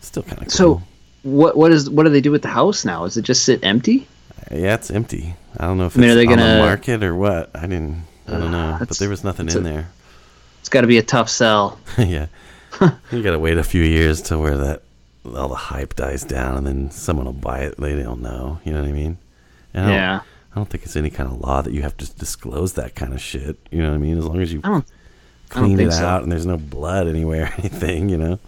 [0.00, 0.50] still kind of cool.
[0.50, 0.82] So,
[1.22, 3.04] what what is what do they do with the house now?
[3.04, 4.06] Is it just sit empty?
[4.50, 5.34] Yeah, it's empty.
[5.58, 7.50] I don't know if I mean, it's are they on the gonna- market or what.
[7.54, 8.02] I didn't.
[8.26, 8.76] I don't know.
[8.78, 9.88] But there was nothing in a- there.
[10.60, 11.78] It's got to be a tough sell.
[11.98, 12.26] yeah.
[13.10, 14.82] you gotta wait a few years to where that
[15.24, 17.76] all the hype dies down, and then someone will buy it.
[17.78, 18.60] They don't know.
[18.64, 19.18] You know what I mean?
[19.74, 20.20] I Yeah.
[20.52, 23.12] I don't think it's any kind of law that you have to disclose that kind
[23.12, 23.56] of shit.
[23.70, 24.18] You know what I mean?
[24.18, 24.84] As long as you I don't-
[25.52, 26.04] I don't clean it so.
[26.04, 28.38] out and there's no blood anywhere or anything, you know?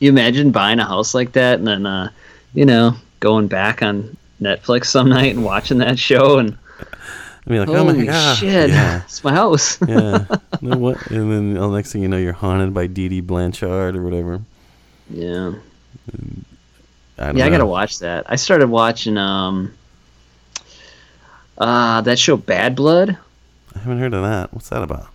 [0.00, 2.10] You imagine buying a house like that and then, uh,
[2.54, 6.56] you know, going back on Netflix some night and watching that show and
[7.46, 9.78] I mean, like, oh my god, shit, yeah, it's my house.
[9.88, 10.24] yeah.
[10.62, 11.10] No, what?
[11.10, 14.42] And then the next thing you know, you're haunted by Dee Dee Blanchard or whatever.
[15.08, 15.52] yeah.
[17.18, 18.26] I don't Yeah, I gotta watch that.
[18.28, 19.72] I started watching um
[21.56, 23.16] uh that show Bad Blood.
[23.74, 24.52] I haven't heard of that.
[24.52, 25.08] What's that about?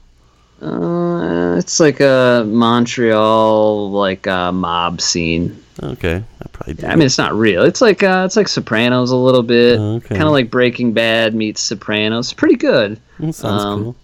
[0.62, 5.62] Uh, it's like a Montreal like uh, mob scene.
[5.84, 6.76] Okay, I probably.
[6.76, 7.64] Do I mean, it's not real.
[7.64, 10.08] It's like uh, it's like Sopranos a little bit, Okay.
[10.16, 12.32] kind of like Breaking Bad meets Sopranos.
[12.34, 13.00] Pretty good.
[13.20, 13.96] That sounds um, cool.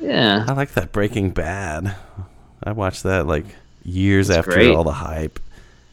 [0.00, 1.94] Yeah, I like that Breaking Bad.
[2.62, 3.44] I watched that like
[3.84, 4.74] years after great.
[4.74, 5.38] all the hype.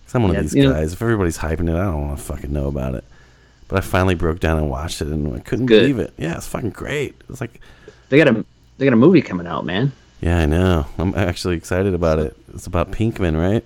[0.06, 0.94] Cause I'm one Yeah, of these you know- guys.
[0.94, 3.04] if everybody's hyping it, I don't want to fucking know about it.
[3.68, 6.14] But I finally broke down and watched it, and I couldn't believe it.
[6.18, 7.16] Yeah, it's fucking great.
[7.30, 7.60] It's like,
[8.10, 8.46] they got a
[8.78, 9.92] they got a movie coming out, man.
[10.22, 10.86] yeah, I know.
[10.98, 12.36] I'm actually excited about it.
[12.54, 13.64] It's about Pinkman, right?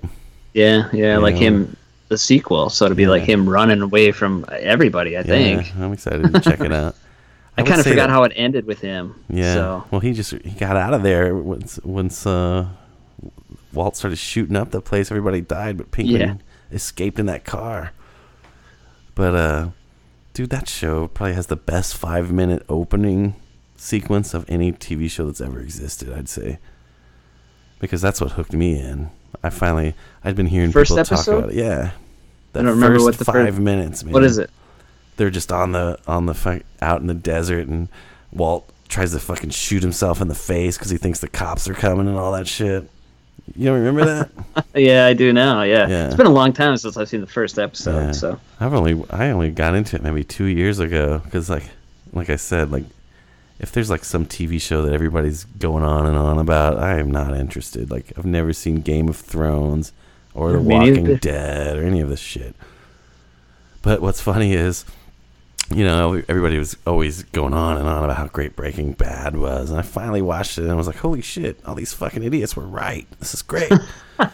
[0.54, 1.42] Yeah, yeah, like Yeah.
[1.50, 1.78] him,
[2.10, 2.70] the sequel.
[2.70, 5.18] So it'd be like him running away from everybody.
[5.18, 5.74] I think.
[5.78, 6.96] I'm excited to check it out.
[7.58, 9.16] I would kind of forgot that- how it ended with him.
[9.30, 9.54] Yeah.
[9.54, 12.66] So Well, he just he got out of there once once uh,
[13.74, 15.12] Walt started shooting up the place.
[15.12, 16.34] Everybody died, but Pinkman Yeah.
[16.72, 17.92] escaped in that car.
[19.16, 19.68] But uh,
[20.34, 23.36] dude, that show probably has the best five minute opening
[23.80, 26.12] sequence of any TV show that's ever existed.
[26.14, 26.60] I'd say
[27.80, 29.10] because that's what hooked me in.
[29.44, 31.56] I finally I'd been hearing First people talk about it.
[31.56, 31.92] Yeah.
[32.56, 34.04] I don't remember what the five minutes.
[34.04, 34.50] Man what is it?
[35.18, 37.90] they're just on the on the fu- out in the desert and
[38.32, 41.74] Walt tries to fucking shoot himself in the face because he thinks the cops are
[41.74, 42.90] coming and all that shit.
[43.56, 44.66] You don't remember that?
[44.76, 45.64] Yeah, I do now.
[45.64, 45.88] Yeah.
[45.88, 46.06] Yeah.
[46.08, 47.98] it's been a long time since I've seen the first episode.
[47.98, 48.12] Yeah.
[48.12, 51.64] So I've only I only got into it maybe two years ago because like
[52.14, 52.86] like I said like
[53.60, 57.12] if there's like some TV show that everybody's going on and on about, I am
[57.12, 57.92] not interested.
[57.92, 59.92] Like I've never seen Game of Thrones
[60.34, 61.18] or The Walking.
[61.18, 62.56] Dead or any of this shit.
[63.82, 64.86] But what's funny is,
[65.74, 69.70] you know, everybody was always going on and on about how great Breaking Bad was,
[69.70, 72.56] and I finally watched it and I was like, holy shit, all these fucking idiots
[72.56, 73.08] were right.
[73.20, 73.72] This is great.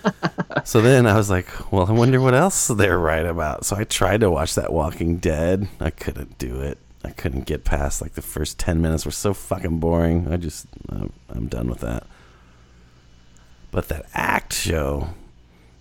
[0.64, 3.66] so then I was like, well, I wonder what else they're right about.
[3.66, 5.68] So I tried to watch that Walking Dead.
[5.80, 6.78] I couldn't do it.
[7.06, 10.28] I couldn't get past like the first 10 minutes were so fucking boring.
[10.32, 12.06] I just I'm, I'm done with that.
[13.72, 15.10] But that act show,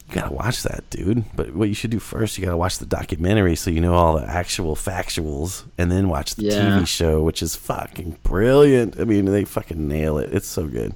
[0.08, 1.24] you gotta watch that, dude.
[1.36, 4.18] But what you should do first, you gotta watch the documentary so you know all
[4.18, 6.78] the actual factuals, and then watch the Yeah.
[6.80, 8.98] TV show, which is fucking brilliant.
[9.00, 10.32] I mean, they fucking nail it.
[10.32, 10.94] It's so good,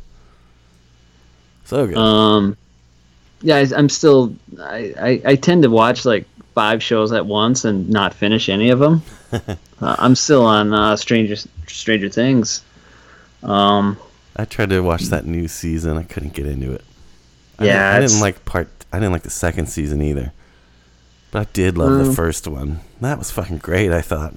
[1.64, 1.96] so good.
[1.96, 2.56] Um,
[3.42, 4.34] yeah, I, I'm still.
[4.60, 8.70] I, I I tend to watch like five shows at once and not finish any
[8.70, 9.02] of them.
[9.80, 11.36] uh, I'm still on uh, Stranger
[11.66, 12.62] Stranger Things.
[13.42, 13.96] Um,
[14.36, 15.96] I tried to watch that new season.
[15.96, 16.84] I couldn't get into it.
[17.58, 18.68] I Yeah, didn't, I didn't like part.
[18.92, 20.32] I didn't like the second season either.
[21.30, 22.80] But I did love the Um, first one.
[23.00, 23.92] That was fucking great.
[23.92, 24.34] I thought.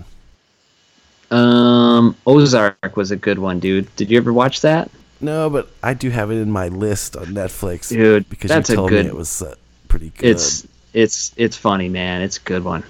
[1.30, 3.94] um, Ozark was a good one, dude.
[3.96, 4.92] Did you ever watch that?
[5.22, 8.76] No, but I do have it in my list on Netflix, Dude, Because that's you
[8.76, 9.56] told good- me it was uh,
[9.88, 10.30] pretty good.
[10.32, 12.22] It's it's it's funny, man.
[12.22, 12.84] It's a good one.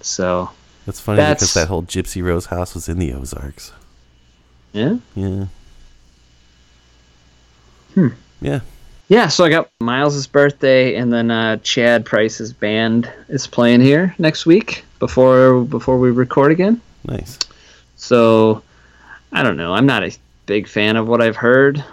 [0.00, 0.50] So
[0.86, 3.72] It's funny that's- because that whole Gypsy Rose house was in the Ozarks.
[4.72, 5.46] yeah, Yeah.
[7.94, 8.08] Hmm.
[8.40, 8.60] Yeah.
[9.08, 9.28] yeah.
[9.28, 14.46] So I got Miles's birthday, and then uh, Chad Price's band is playing here next
[14.46, 16.80] week before before we record again.
[17.06, 17.38] Nice.
[17.96, 18.62] So
[19.32, 19.72] I don't know.
[19.74, 20.10] I'm not a
[20.46, 21.76] big fan of what I've heard.
[21.76, 21.92] That'd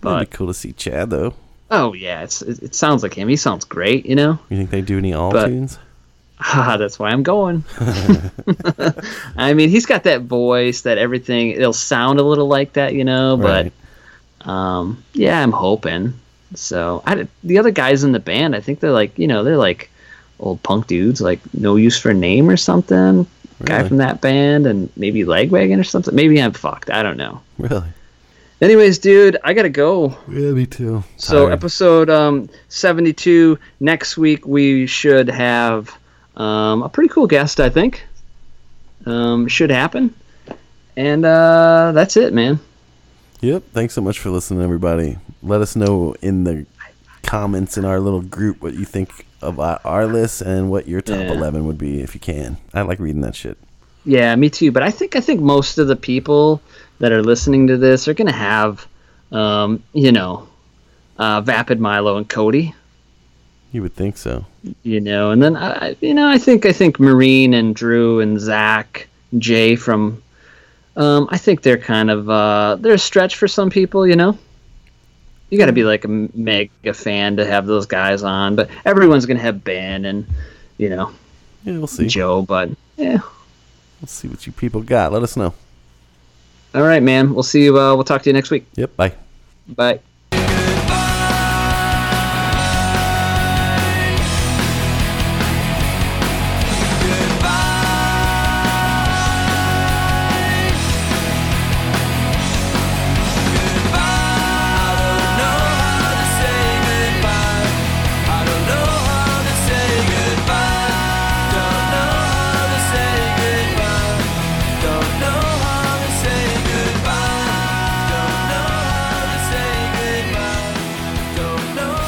[0.00, 1.34] But be cool to see Chad though.
[1.70, 3.26] oh yeah, it's it, it sounds like him.
[3.28, 4.38] He sounds great, you know.
[4.50, 5.78] You think they do any all But- tunes?
[6.44, 7.64] Ah, that's why I'm going.
[9.36, 13.04] I mean, he's got that voice that everything it'll sound a little like that, you
[13.04, 13.72] know, Right.
[14.42, 16.14] but um yeah, I'm hoping.
[16.54, 19.56] So, I the other guys in the band, I think they're like, you know, they're
[19.56, 19.90] like
[20.40, 23.26] old punk dudes like No Use for a Name or something.
[23.64, 26.12] Guy from that band and maybe Lagwagon or something.
[26.14, 26.90] Maybe I'm fucked.
[26.90, 27.40] I don't know.
[27.58, 27.84] Really?
[28.60, 30.16] Anyways, dude, I got to go.
[30.28, 31.04] Yeah, me too.
[31.16, 31.52] So Tired.
[31.52, 35.96] episode um, 72 next week we should have
[36.36, 38.04] um, a pretty cool guest I think.
[39.06, 40.14] Um, should happen.
[40.96, 42.60] And uh, that's it, man.
[43.40, 43.64] Yep.
[43.72, 45.18] Thanks so much for listening, everybody.
[45.42, 46.66] Let us know in the
[47.24, 51.18] comments in our little group what you think of our list and what your top
[51.18, 51.32] Yeah.
[51.32, 52.58] eleven would be if you can.
[52.72, 53.58] I like reading that shit.
[54.04, 54.70] Yeah, me too.
[54.70, 56.60] But I think I think most of the people
[57.00, 58.86] that are listening to this are gonna have,
[59.32, 60.46] um, you know,
[61.18, 62.74] uh, Vapid Milo and Cody.
[63.72, 64.44] You would think so.
[64.82, 68.38] you know, and then I, you know, I think I think Marino and Drew and
[68.38, 69.08] Zach,
[69.38, 70.22] Jay from,
[70.96, 74.38] um, I think they're kind of uh, they're a stretch for some people, you know.
[75.48, 79.26] You got to be like a mega fan to have those guys on, but everyone's
[79.26, 80.26] gonna have Ben and,
[80.78, 81.12] you know,
[81.64, 82.06] Yeah, we'll see.
[82.06, 82.42] Joe.
[82.42, 83.18] But yeah,
[84.00, 85.12] we'll see what you people got.
[85.12, 85.52] Let us know.
[86.74, 87.32] all right, man.
[87.34, 87.78] We'll see you.
[87.78, 88.66] Uh, we'll talk to you next week.
[88.76, 88.96] Yep.
[88.96, 89.12] Bye.
[89.68, 90.00] Bye.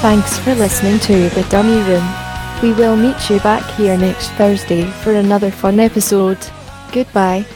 [0.05, 2.07] Thanks for listening to The Dummy Room.
[2.63, 6.37] We will meet you back here next Thursday for another fun episode.
[6.93, 7.47] Goodbye.